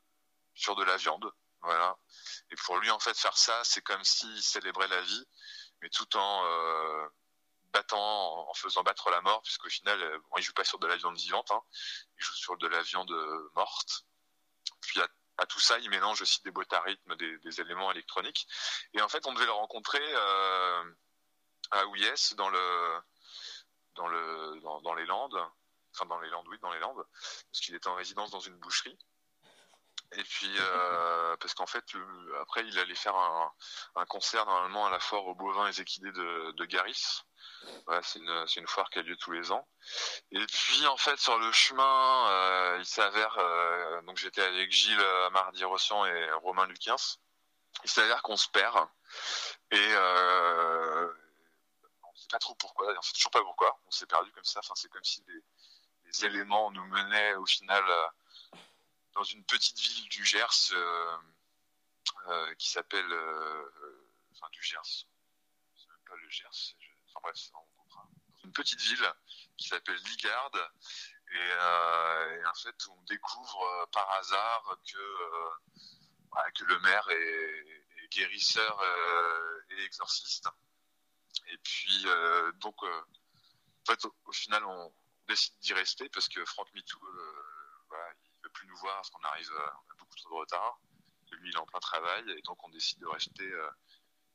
sur 0.54 0.76
de 0.76 0.84
la 0.84 0.98
viande. 0.98 1.32
Voilà. 1.64 1.98
Et 2.50 2.56
pour 2.56 2.78
lui, 2.78 2.90
en 2.90 3.00
fait, 3.00 3.18
faire 3.18 3.38
ça, 3.38 3.64
c'est 3.64 3.82
comme 3.82 4.04
s'il 4.04 4.42
célébrait 4.42 4.88
la 4.88 5.02
vie, 5.02 5.26
mais 5.82 5.90
tout 5.90 6.18
en 6.18 6.46
euh, 6.46 7.08
battant, 7.74 8.50
en 8.50 8.54
faisant 8.54 8.84
battre 8.84 9.10
la 9.10 9.22
mort, 9.22 9.42
puisqu'au 9.44 9.70
final, 9.70 10.02
euh, 10.02 10.20
bon, 10.20 10.38
il 10.38 10.44
joue 10.44 10.54
pas 10.54 10.64
sur 10.64 10.80
de 10.80 10.88
la 10.88 10.96
viande 10.98 11.18
vivante, 11.18 11.52
hein, 11.52 11.62
il 12.18 12.24
joue 12.24 12.34
sur 12.34 12.58
de 12.58 12.68
la 12.68 12.82
viande 12.82 13.12
morte. 13.56 14.06
Puis 14.82 15.00
à, 15.38 15.46
tout 15.46 15.60
ça, 15.60 15.80
il 15.80 15.90
mélange 15.90 16.22
aussi 16.22 16.42
des 16.44 16.52
boîtes 16.52 16.74
à 16.74 16.82
rythme, 16.82 17.16
des, 17.16 17.62
éléments 17.62 17.92
électroniques. 17.92 18.48
Et 18.94 19.02
en 19.02 19.10
fait, 19.10 19.26
on 19.26 19.34
devait 19.34 19.46
le 19.46 19.52
rencontrer 19.52 20.16
à 21.72 21.86
Ouies, 21.88 22.34
dans 22.36 22.50
le 22.50 23.02
dans, 23.96 24.08
le, 24.08 24.60
dans, 24.62 24.94
les 24.94 25.06
Landes, 25.06 25.40
enfin 25.94 26.06
dans 26.06 26.20
les 26.20 26.30
Landes, 26.30 26.48
oui, 26.48 26.58
dans 26.62 26.72
les 26.72 26.80
Landes, 26.80 27.04
parce 27.52 27.60
qu'il 27.62 27.76
était 27.76 27.88
en 27.88 27.96
résidence 27.96 28.32
dans 28.32 28.40
une 28.40 28.58
boucherie. 28.58 28.98
Et 30.14 30.24
puis, 30.24 30.54
euh, 30.60 31.38
parce 31.38 31.54
qu'en 31.54 31.66
fait, 31.66 31.86
après, 32.42 32.66
il 32.68 32.78
allait 32.80 32.96
faire 32.96 33.16
un, 33.16 33.52
un, 33.96 34.06
concert 34.06 34.46
normalement 34.46 34.88
à 34.88 34.90
la 34.90 35.00
foire 35.00 35.26
aux 35.26 35.36
bovins 35.36 35.72
et 35.72 35.80
équidés 35.80 36.12
de, 36.12 36.52
de 36.52 36.66
Garis. 36.66 37.24
c'est 38.04 38.20
une, 38.20 38.46
une, 38.58 38.68
foire 38.68 38.90
qui 38.90 39.00
a 39.00 39.04
lieu 39.04 39.16
tous 39.16 39.32
les 39.32 39.52
ans. 39.52 39.66
Et 40.32 40.46
puis, 40.46 40.86
en 40.88 40.98
fait, 40.98 41.18
sur 41.18 41.40
le 41.40 41.52
chemin, 41.54 42.30
euh, 42.30 42.78
il 42.80 42.86
s'avère, 42.86 43.38
euh, 43.38 44.02
donc 44.02 44.18
j'étais 44.18 44.42
avec 44.42 44.72
Gilles 44.72 45.06
Mardi 45.32 45.64
Rossian 45.64 46.06
et 46.06 46.32
Romain 46.34 46.68
Luquins. 46.68 46.96
Il 47.86 47.90
s'avère 47.90 48.22
qu'on 48.22 48.38
se 48.38 48.50
perd. 48.50 48.86
Et, 49.72 49.96
pas 52.32 52.40
trop 52.40 52.56
pourquoi, 52.56 52.94
on 52.98 53.02
sait 53.02 53.14
toujours 53.14 53.32
pas 53.32 53.42
pourquoi, 53.42 53.80
on 53.86 53.92
s'est 53.92 54.06
perdu 54.06 54.32
comme 54.32 54.44
ça, 54.44 54.60
enfin, 54.60 54.74
c'est 54.76 54.90
comme 54.90 55.04
si 55.04 55.22
des, 55.24 56.26
éléments 56.26 56.72
nous 56.72 56.84
menaient 56.88 57.36
au 57.36 57.46
final 57.46 57.84
euh, 57.88 58.08
dans 59.14 59.24
une 59.24 59.44
petite 59.46 59.80
ville 59.80 60.10
du 60.10 60.26
Gers 60.26 60.72
euh, 60.74 61.18
euh, 62.28 62.56
qui 62.56 62.70
s'appelle, 62.70 63.14
enfin 64.34 64.50
du 64.52 64.62
Gers, 64.62 65.06
c'est 65.76 65.90
même 65.90 66.04
pas 66.08 66.16
le 66.16 66.30
Gers, 66.30 66.76
enfin 67.08 67.20
bref, 67.24 67.50
on 67.54 67.82
comprend, 67.82 68.10
dans 68.30 68.44
une 68.44 68.54
petite 68.54 68.82
ville 68.82 69.14
qui 69.58 69.68
s'appelle 69.68 69.98
Ligarde, 69.98 70.70
et, 71.34 72.46
en 72.46 72.54
fait 72.56 72.88
on 72.90 73.02
découvre 73.04 73.90
par 73.92 74.10
hasard 74.12 74.78
que, 74.92 76.52
que 76.56 76.64
le 76.66 76.80
maire 76.80 77.10
est, 77.10 78.04
est 78.04 78.08
guérisseur 78.10 78.84
et 79.70 79.84
exorciste. 79.84 80.50
Et 81.52 81.58
puis, 81.58 82.04
euh, 82.06 82.52
donc, 82.54 82.76
euh, 82.84 83.02
en 83.82 83.92
fait, 83.92 84.06
au, 84.26 84.32
final, 84.32 84.64
on 84.66 84.94
décide 85.28 85.58
d'y 85.60 85.74
rester 85.74 86.08
parce 86.10 86.30
que 86.30 86.44
Franck 86.46 86.74
Mitou, 86.74 87.00
euh, 87.04 87.44
voilà, 87.90 88.14
plus 88.52 88.68
nous 88.68 88.78
voir 88.78 88.96
parce 88.96 89.10
qu'on 89.10 89.24
arrive, 89.24 89.50
on 89.54 89.92
a 89.92 89.96
beaucoup 89.98 90.16
trop 90.16 90.30
de 90.30 90.40
retard. 90.42 90.80
lui, 91.32 91.50
il 91.50 91.56
est 91.56 91.60
en 91.60 91.66
plein 91.66 91.80
travail 91.80 92.24
et 92.32 92.42
donc 92.44 92.64
on 92.66 92.70
décide 92.70 93.00
de 93.00 93.08
rester 93.08 93.50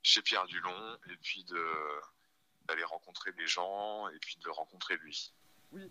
chez 0.03 0.23
Pierre 0.23 0.47
Dulon 0.47 0.99
et 1.11 1.17
puis 1.17 1.45
de 1.45 1.65
d'aller 2.67 2.85
rencontrer 2.85 3.33
des 3.33 3.47
gens 3.47 4.09
et 4.09 4.19
puis 4.19 4.37
de 4.45 4.51
rencontrer 4.51 4.97
lui. 4.97 5.33
Oui, 5.73 5.91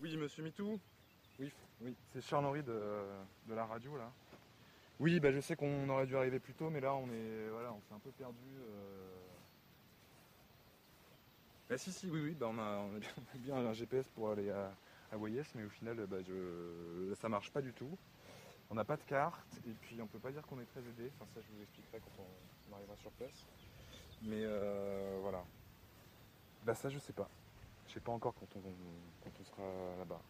oui, 0.00 0.16
Monsieur 0.16 0.42
Mitou. 0.42 0.80
Oui, 1.38 1.52
oui, 1.80 1.96
c'est 2.12 2.22
Charles-Henri 2.22 2.62
de, 2.62 3.04
de, 3.46 3.54
la 3.54 3.66
radio 3.66 3.96
là. 3.96 4.10
Oui, 4.98 5.20
bah, 5.20 5.32
je 5.32 5.40
sais 5.40 5.56
qu'on 5.56 5.88
aurait 5.88 6.06
dû 6.06 6.16
arriver 6.16 6.38
plus 6.38 6.54
tôt, 6.54 6.70
mais 6.70 6.80
là 6.80 6.94
on 6.94 7.08
est, 7.10 7.48
voilà, 7.50 7.72
on 7.72 7.80
s'est 7.82 7.94
un 7.94 7.98
peu 7.98 8.12
perdu. 8.12 8.38
Bah 11.68 11.78
si, 11.78 11.90
si, 11.90 12.10
oui, 12.10 12.20
oui, 12.20 12.34
bah 12.34 12.48
on, 12.50 12.58
a, 12.58 12.86
bien, 13.36 13.56
un 13.56 13.72
GPS 13.72 14.06
pour 14.08 14.30
aller 14.30 14.50
à, 14.50 14.74
à 15.12 15.16
mais 15.54 15.64
au 15.64 15.68
final, 15.68 16.06
bah, 16.06 16.22
je, 16.26 17.14
ça 17.20 17.28
marche 17.28 17.50
pas 17.50 17.60
du 17.60 17.72
tout. 17.72 17.98
On 18.70 18.74
n'a 18.74 18.84
pas 18.84 18.96
de 18.96 19.02
carte, 19.02 19.60
et 19.66 19.74
puis 19.82 20.00
on 20.00 20.06
peut 20.06 20.18
pas 20.18 20.32
dire 20.32 20.42
qu'on 20.46 20.58
est 20.58 20.64
très 20.64 20.80
aidé. 20.80 21.10
Enfin, 21.14 21.30
ça, 21.34 21.40
je 21.42 21.54
vous 21.54 21.62
expliquerai 21.62 22.00
quand 22.00 22.22
on, 22.70 22.74
arrivera 22.74 22.96
sur 22.96 23.10
place. 23.12 23.46
Mais 24.22 24.42
euh, 24.44 25.18
voilà. 25.20 25.44
Bah 26.64 26.74
ça 26.74 26.88
je 26.88 26.98
sais 26.98 27.12
pas. 27.12 27.28
Je 27.88 27.94
sais 27.94 28.00
pas 28.00 28.12
encore 28.12 28.34
quand 28.34 28.46
on, 28.56 28.60
quand 28.60 29.30
on 29.38 29.44
sera 29.44 29.96
là-bas. 29.98 30.22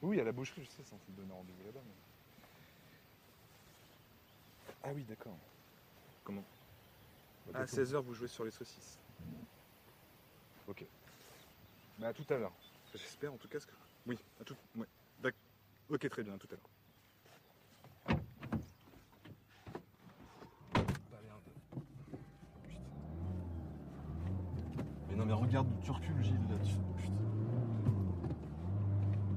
Oui, 0.00 0.18
à 0.20 0.24
la 0.24 0.32
boucherie, 0.32 0.64
je 0.64 0.70
sais, 0.70 0.76
c'est 0.82 0.90
censé 0.90 1.10
donner 1.10 1.32
rendez-vous 1.32 1.66
là-bas. 1.66 1.80
Ah 4.84 4.90
oui, 4.94 5.04
d'accord. 5.04 5.36
Comment? 6.24 6.44
À 7.52 7.64
16h, 7.64 7.98
vous 7.98 8.14
jouez 8.14 8.28
sur 8.28 8.44
les 8.44 8.50
saucisses. 8.50 8.98
Ok. 10.68 10.84
Bah 11.98 12.08
à 12.08 12.12
tout 12.14 12.24
à 12.30 12.38
l'heure. 12.38 12.52
J'espère 12.94 13.34
en 13.34 13.36
tout 13.36 13.48
cas 13.48 13.60
ce 13.60 13.66
que. 13.66 13.72
Oui, 14.08 14.18
à 14.40 14.44
tout. 14.44 14.56
Ouais. 14.74 14.86
D'accord. 15.22 15.38
Ok, 15.90 16.08
très 16.08 16.22
bien, 16.22 16.34
à 16.34 16.38
tout 16.38 16.48
à 16.50 16.54
l'heure. 16.54 16.70
Bah. 21.12 21.18
Mais 25.10 25.14
non 25.14 25.26
mais 25.26 25.34
regarde 25.34 25.68
d'où 25.68 25.80
tu 25.82 25.90
recules 25.90 26.22
Gilles 26.22 26.34
là. 26.48 26.56
Tu... 26.64 26.72
Putain. 26.96 27.12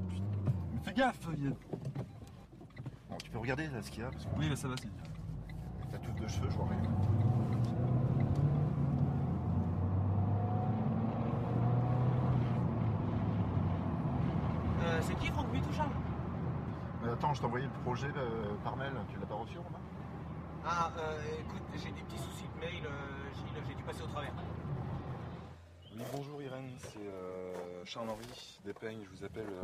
Putain. 0.09 0.23
Mais 0.73 0.79
fais 0.79 0.93
gaffe 0.93 1.27
Yann. 1.37 1.55
Bon, 3.09 3.17
tu 3.21 3.29
peux 3.29 3.39
regarder 3.39 3.67
là, 3.67 3.81
ce 3.81 3.91
qu'il 3.91 4.03
y 4.03 4.05
a 4.05 4.11
parce 4.11 4.25
que 4.25 4.29
Oui 4.37 4.47
mais 4.47 4.55
ça 4.55 4.69
va 4.69 4.75
c'est 4.77 4.87
bien. 4.87 5.03
T'as 5.91 5.97
tous 5.97 6.13
deux 6.13 6.27
cheveux, 6.29 6.49
je 6.49 6.55
vois 6.55 6.69
rien. 6.69 6.81
Euh, 14.83 14.99
c'est 15.01 15.15
qui 15.19 15.27
Franck 15.27 15.51
Butou 15.51 15.71
Charles 15.73 15.89
Mais 17.03 17.10
attends, 17.21 17.35
je 17.35 17.39
t'ai 17.41 17.45
envoyé 17.45 17.65
le 17.67 17.71
projet 17.83 18.07
euh, 18.15 18.55
par 18.63 18.75
mail, 18.77 18.93
tu 19.11 19.19
l'as 19.19 19.27
pas 19.27 19.35
reçu 19.35 19.57
Romain 19.59 19.79
Ah, 20.65 20.91
euh, 20.97 21.21
écoute, 21.39 21.61
j'ai 21.77 21.91
des 21.91 22.01
petits 22.01 22.17
soucis 22.17 22.47
de 22.55 22.59
mail, 22.59 22.83
euh, 22.83 22.89
Gilles, 23.35 23.63
j'ai 23.67 23.75
dû 23.75 23.83
passer 23.83 24.01
au 24.01 24.07
travers. 24.07 24.33
Oui, 25.93 26.03
bonjour 26.11 26.41
Irène, 26.41 26.71
c'est 26.79 26.97
euh, 26.99 27.85
Charles-Henri 27.85 28.59
Despeigne. 28.65 29.03
Je 29.03 29.09
vous 29.09 29.23
appelle 29.23 29.45
euh, 29.45 29.61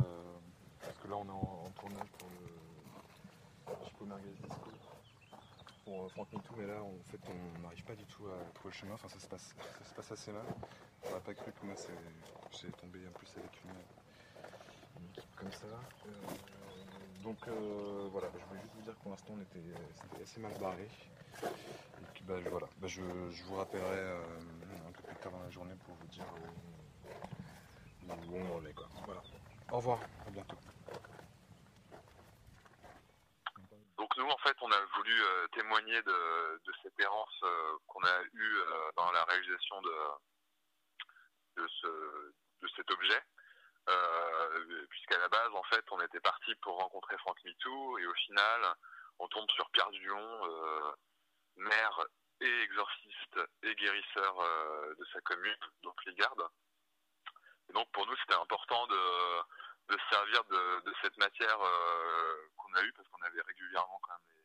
parce 0.86 0.98
que 0.98 1.08
là 1.08 1.16
on 1.16 1.24
est 1.26 1.30
en, 1.30 1.66
en 1.66 1.70
tournage 1.80 2.08
pour 2.20 2.28
le 2.28 3.86
Chico 3.88 4.04
Merguez 4.04 4.36
Disco. 4.44 4.70
Pour 5.84 6.04
euh, 6.04 6.08
Franck 6.10 6.32
Mitou, 6.32 6.54
mais 6.58 6.66
là 6.66 6.80
en 6.80 6.94
fait 7.10 7.18
on 7.28 7.62
n'arrive 7.62 7.82
pas 7.84 7.96
du 7.96 8.04
tout 8.04 8.26
à 8.26 8.38
trouver 8.54 8.70
le 8.72 8.78
chemin. 8.78 8.94
Enfin, 8.94 9.08
ça 9.08 9.18
se 9.18 9.26
passe, 9.26 9.52
ça 9.82 9.90
se 9.90 9.94
passe 9.96 10.12
assez 10.12 10.30
mal. 10.30 10.44
On 11.10 11.14
n'a 11.14 11.20
pas 11.20 11.34
cru 11.34 11.50
que 11.50 11.66
moi 11.66 11.74
c'est- 11.76 12.62
j'ai 12.62 12.70
tombé 12.72 13.00
en 13.08 13.12
plus 13.18 13.28
avec 13.36 13.50
une, 13.64 15.02
une 15.02 15.10
équipe 15.10 15.34
comme 15.36 15.52
ça. 15.52 15.66
Euh, 16.06 16.77
donc 17.22 17.38
euh, 17.48 18.08
voilà, 18.12 18.30
je 18.38 18.44
voulais 18.46 18.60
juste 18.60 18.74
vous 18.74 18.82
dire 18.82 18.94
que 18.96 19.02
pour 19.02 19.10
l'instant 19.10 19.34
on 19.34 19.40
était, 19.42 19.62
c'était 20.02 20.22
assez 20.22 20.40
mal 20.40 20.54
barré. 20.54 20.90
Et 22.00 22.04
puis 22.14 22.24
bah, 22.24 22.40
je- 22.42 22.48
voilà, 22.50 22.68
Bah, 22.78 22.88
je, 22.88 23.30
je 23.30 23.44
vous 23.44 23.56
rappellerai 23.56 23.98
euh, 23.98 24.40
un 24.88 24.92
peu 24.92 25.02
plus 25.04 25.16
tard 25.16 25.32
dans 25.32 25.42
la 25.42 25.50
journée 25.50 25.74
pour 25.84 25.94
vous 25.96 26.06
dire 26.08 26.28
où, 26.38 28.08
on 28.08 28.58
en 28.58 28.64
est. 28.66 28.74
Quoi. 28.74 28.88
Voilà. 29.06 29.22
Au 29.70 29.76
revoir, 29.78 30.00
à 30.26 30.30
bientôt. 30.30 30.56
Donc 33.96 34.16
nous, 34.16 34.26
en 34.26 34.38
fait, 34.38 34.56
on 34.62 34.70
a 34.70 34.84
voulu 34.96 35.22
euh, 35.22 35.48
témoigner 35.48 36.02
de, 36.02 36.60
de 36.64 36.72
cette 36.82 36.98
errance 37.00 37.40
euh, 37.42 37.78
qu'on 37.88 38.02
a 38.04 38.22
eue 38.32 38.56
euh, 38.58 38.92
dans 38.96 39.10
la 39.12 39.24
réalisation 39.24 39.82
de, 39.82 39.94
de, 41.62 41.68
ce, 41.68 42.32
de 42.62 42.68
cet 42.76 42.90
objet. 42.90 43.22
Euh, 43.88 44.86
Puisqu'à 44.90 45.18
la 45.18 45.28
base, 45.28 45.54
en 45.54 45.62
fait, 45.64 45.84
on 45.90 46.00
était 46.00 46.20
parti 46.20 46.54
pour 46.56 46.78
rencontrer 46.78 47.16
Franck 47.18 47.42
Mitou 47.44 47.98
et 47.98 48.06
au 48.06 48.14
final, 48.14 48.74
on 49.18 49.28
tombe 49.28 49.50
sur 49.50 49.68
Pierre 49.70 49.90
Dulion, 49.90 50.46
euh, 50.46 50.92
maire 51.56 52.06
et 52.40 52.62
exorciste 52.62 53.38
et 53.62 53.74
guérisseur 53.74 54.40
euh, 54.40 54.94
de 54.94 55.04
sa 55.12 55.20
commune, 55.20 55.58
donc 55.82 55.94
les 56.06 56.14
gardes. 56.14 56.48
Et 57.68 57.72
donc 57.72 57.90
pour 57.92 58.06
nous, 58.06 58.16
c'était 58.16 58.34
important 58.34 58.86
de, 58.86 58.96
se 59.90 59.98
servir 60.10 60.44
de, 60.44 60.94
cette 61.02 61.16
matière 61.18 61.58
qu'on 62.56 62.74
a 62.74 62.82
eue, 62.82 62.92
parce 62.92 63.08
qu'on 63.08 63.22
avait 63.22 63.42
régulièrement 63.42 64.00
quand 64.02 64.12
même 64.12 64.36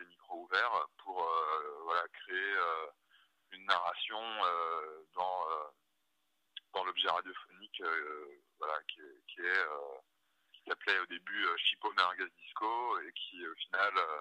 les 0.00 0.06
micros 0.06 0.42
ouverts, 0.42 0.86
pour 0.98 1.28
créer 2.12 2.54
une 3.52 3.64
narration 3.66 4.20
dans, 5.14 5.46
dans 6.72 6.84
l'objet 6.84 7.08
radiophonique 7.08 7.82
voilà, 8.60 8.80
qui, 8.84 9.00
qui 9.26 9.40
est, 9.40 9.44
euh, 9.66 9.98
qui 10.52 10.62
s'appelait 10.68 10.98
au 11.00 11.06
début 11.06 11.44
euh, 11.46 11.56
Chipo 11.56 11.92
Merguez 11.94 12.28
Disco 12.38 13.00
et 13.00 13.12
qui 13.14 13.46
au 13.46 13.54
final 13.56 13.92
euh, 13.96 14.20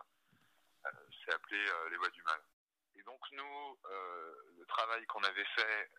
euh, 0.85 0.89
s'est 1.23 1.33
appelé 1.33 1.59
euh, 1.59 1.89
Les 1.89 1.97
Voix 1.97 2.09
du 2.09 2.23
Mal. 2.23 2.41
Et 2.97 3.03
donc 3.03 3.19
nous, 3.31 3.77
euh, 3.85 4.33
le 4.57 4.65
travail 4.65 5.05
qu'on 5.07 5.23
avait 5.23 5.45
fait, 5.55 5.91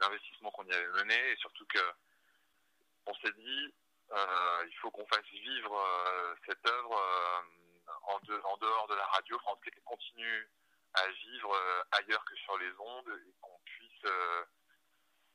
l'investissement 0.00 0.50
qu'on 0.52 0.66
y 0.66 0.72
avait 0.72 1.02
mené, 1.02 1.30
et 1.30 1.36
surtout 1.36 1.66
que 1.66 1.78
on 3.06 3.14
s'est 3.14 3.32
dit, 3.32 3.74
euh, 4.12 4.64
il 4.68 4.76
faut 4.78 4.90
qu'on 4.90 5.06
fasse 5.06 5.26
vivre 5.26 5.76
euh, 5.76 6.34
cette 6.46 6.66
œuvre 6.66 6.96
euh, 6.98 7.92
en, 8.04 8.18
de- 8.20 8.40
en 8.44 8.56
dehors 8.58 8.88
de 8.88 8.94
la 8.94 9.06
radio, 9.06 9.38
qu'elle 9.62 9.82
continue 9.84 10.48
à 10.94 11.08
vivre 11.08 11.54
euh, 11.54 11.82
ailleurs 11.92 12.24
que 12.24 12.36
sur 12.36 12.58
les 12.58 12.72
ondes 12.78 13.20
et 13.26 13.32
qu'on 13.40 13.58
puisse 13.64 14.04
euh, 14.04 14.44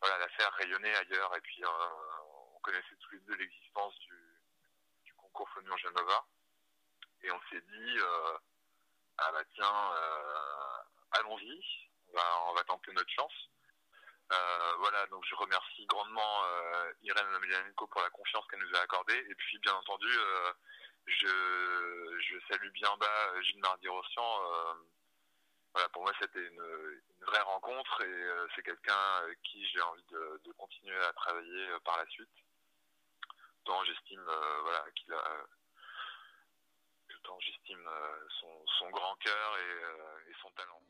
voilà, 0.01 0.17
la 0.17 0.29
faire 0.29 0.51
rayonner 0.53 0.95
ailleurs. 0.95 1.35
Et 1.35 1.41
puis, 1.41 1.63
euh, 1.63 1.67
on 2.55 2.59
connaissait 2.59 2.95
tous 2.99 3.11
les 3.11 3.19
deux 3.19 3.35
l'existence 3.35 3.97
du, 3.99 4.41
du 5.05 5.13
concours 5.15 5.49
Fonur 5.49 5.77
Genova. 5.77 6.25
Et 7.23 7.31
on 7.31 7.41
s'est 7.49 7.61
dit, 7.61 7.99
euh, 7.99 8.37
ah 9.17 9.31
bah 9.31 9.43
tiens, 9.55 9.91
euh, 9.93 10.77
allons-y, 11.11 11.63
on 12.09 12.15
va, 12.15 12.43
on 12.49 12.53
va 12.53 12.63
tenter 12.63 12.91
notre 12.93 13.11
chance. 13.11 13.33
Euh, 14.31 14.73
voilà, 14.79 15.07
donc 15.07 15.23
je 15.25 15.35
remercie 15.35 15.85
grandement 15.85 16.43
euh, 16.43 16.93
Irène 17.01 17.33
Emelianenko 17.35 17.87
pour 17.87 18.01
la 18.01 18.09
confiance 18.09 18.45
qu'elle 18.47 18.59
nous 18.59 18.75
a 18.75 18.81
accordée. 18.81 19.25
Et 19.29 19.35
puis, 19.35 19.57
bien 19.59 19.73
entendu, 19.73 20.09
euh, 20.09 20.53
je, 21.05 22.19
je 22.19 22.39
salue 22.49 22.69
bien 22.71 22.95
bas 22.97 23.41
Gilles 23.41 23.61
Mardi-Rossian. 23.61 24.75
Voilà, 25.77 25.89
pour 25.89 26.01
moi, 26.01 26.11
c'était 26.19 26.43
une, 26.43 26.63
vraie 27.21 27.41
rencontre 27.41 28.01
et 28.01 28.05
euh, 28.05 28.47
c'est 28.55 28.63
quelqu'un 28.63 28.97
avec 29.21 29.39
qui 29.43 29.63
j'ai 29.67 29.81
envie 29.81 30.05
de, 30.09 30.51
continuer 30.53 30.97
à 31.07 31.13
travailler 31.13 31.69
euh, 31.69 31.79
par 31.85 31.97
la 31.97 32.05
suite. 32.07 32.31
Tant 33.63 33.83
j'estime 33.83 34.25
euh, 34.27 34.61
voilà, 34.63 34.83
son, 38.79 38.89
grand 38.89 39.15
cœur 39.17 39.57
et, 39.59 40.31
et 40.31 40.33
son 40.41 40.49
talent. 40.49 40.81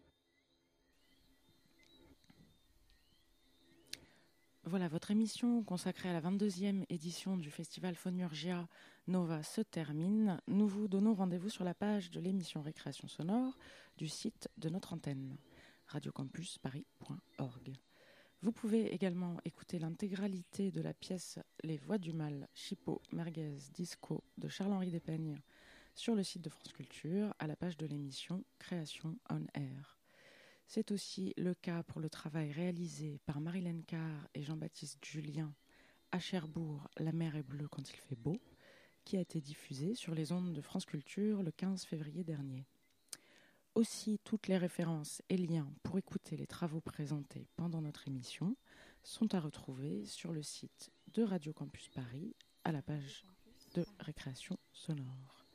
Voilà, 4.63 4.88
votre 4.88 5.11
émission 5.11 5.63
consacrée 5.63 6.09
à 6.09 6.13
la 6.13 6.21
22e 6.21 6.85
édition 6.88 7.35
du 7.35 7.51
festival 7.51 7.95
Phonurgia 7.95 8.69
Nova 9.07 9.43
se 9.43 9.61
termine. 9.61 10.41
Nous 10.47 10.67
vous 10.67 10.88
donnons 10.88 11.13
rendez-vous 11.13 11.49
sur 11.49 11.63
la 11.63 11.73
page 11.73 12.11
de 12.11 12.19
l'émission 12.19 12.61
Récréation 12.61 13.07
sonore 13.07 13.57
du 13.98 14.08
site 14.08 14.48
de 14.58 14.70
notre 14.70 14.93
antenne, 14.93 15.38
radiocampusparis.org. 15.88 17.74
Vous 18.43 18.52
pouvez 18.52 18.93
également 18.93 19.38
écouter 19.43 19.80
l'intégralité 19.80 20.72
de 20.72 20.82
la 20.82 20.93
pièce 20.93 21.39
Les 21.64 21.78
Voix 21.78 21.98
du 21.98 22.14
Mal, 22.14 22.48
Chipo, 22.54 23.02
Merguez, 23.12 23.58
Disco 23.74 24.24
de 24.38 24.48
Charles-Henri 24.48 24.91
Despeignes 24.91 25.41
sur 25.95 26.14
le 26.14 26.22
site 26.22 26.43
de 26.43 26.50
France 26.50 26.72
Culture 26.72 27.34
à 27.39 27.48
la 27.48 27.56
page 27.56 27.78
de 27.78 27.88
l'émission 27.88 28.43
Création 28.60 29.18
on 29.32 29.43
Air. 29.56 29.98
C'est 30.68 30.91
aussi 30.91 31.34
le 31.36 31.56
cas 31.56 31.82
pour 31.82 32.00
le 32.00 32.10
travail 32.10 32.52
réalisé 32.52 33.20
par 33.26 33.41
Marilène 33.41 33.84
Carr 33.84 34.28
et 34.36 34.43
Jean-Baptiste 34.43 35.04
Julien 35.04 35.52
à 36.12 36.20
Cherbourg, 36.20 36.88
La 36.98 37.12
mer 37.12 37.36
est 37.36 37.43
bleue 37.43 37.68
quand 37.68 37.89
il 37.89 37.98
fait 37.98 38.16
beau, 38.16 38.39
qui 39.04 39.18
a 39.18 39.22
été 39.22 39.41
diffusé 39.41 39.95
sur 39.95 40.14
les 40.14 40.32
ondes 40.32 40.54
de 40.54 40.62
France 40.62 40.86
Culture 40.86 41.41
le 41.41 41.52
15 41.52 41.86
février 41.86 42.24
dernier. 42.24 42.66
Aussi, 43.78 44.19
toutes 44.23 44.47
les 44.47 44.57
références 44.57 45.21
et 45.30 45.38
liens 45.38 45.71
pour 45.84 45.99
écouter 45.99 46.36
les 46.36 46.47
travaux 46.47 46.82
présentés 46.82 47.47
pendant 47.57 47.80
notre 47.80 48.07
émission 48.07 48.55
sont 49.03 49.36
à 49.36 49.39
retrouver 49.39 50.03
sur 50.07 50.34
le 50.34 50.41
site 50.41 50.89
de 51.13 51.21
Radio 51.21 51.53
Campus 51.53 51.88
Paris 51.89 52.36
à 52.63 52.71
la 52.71 52.82
page 52.82 53.23
de 53.75 53.86
récréation 53.99 54.57
sonore. 54.73 55.45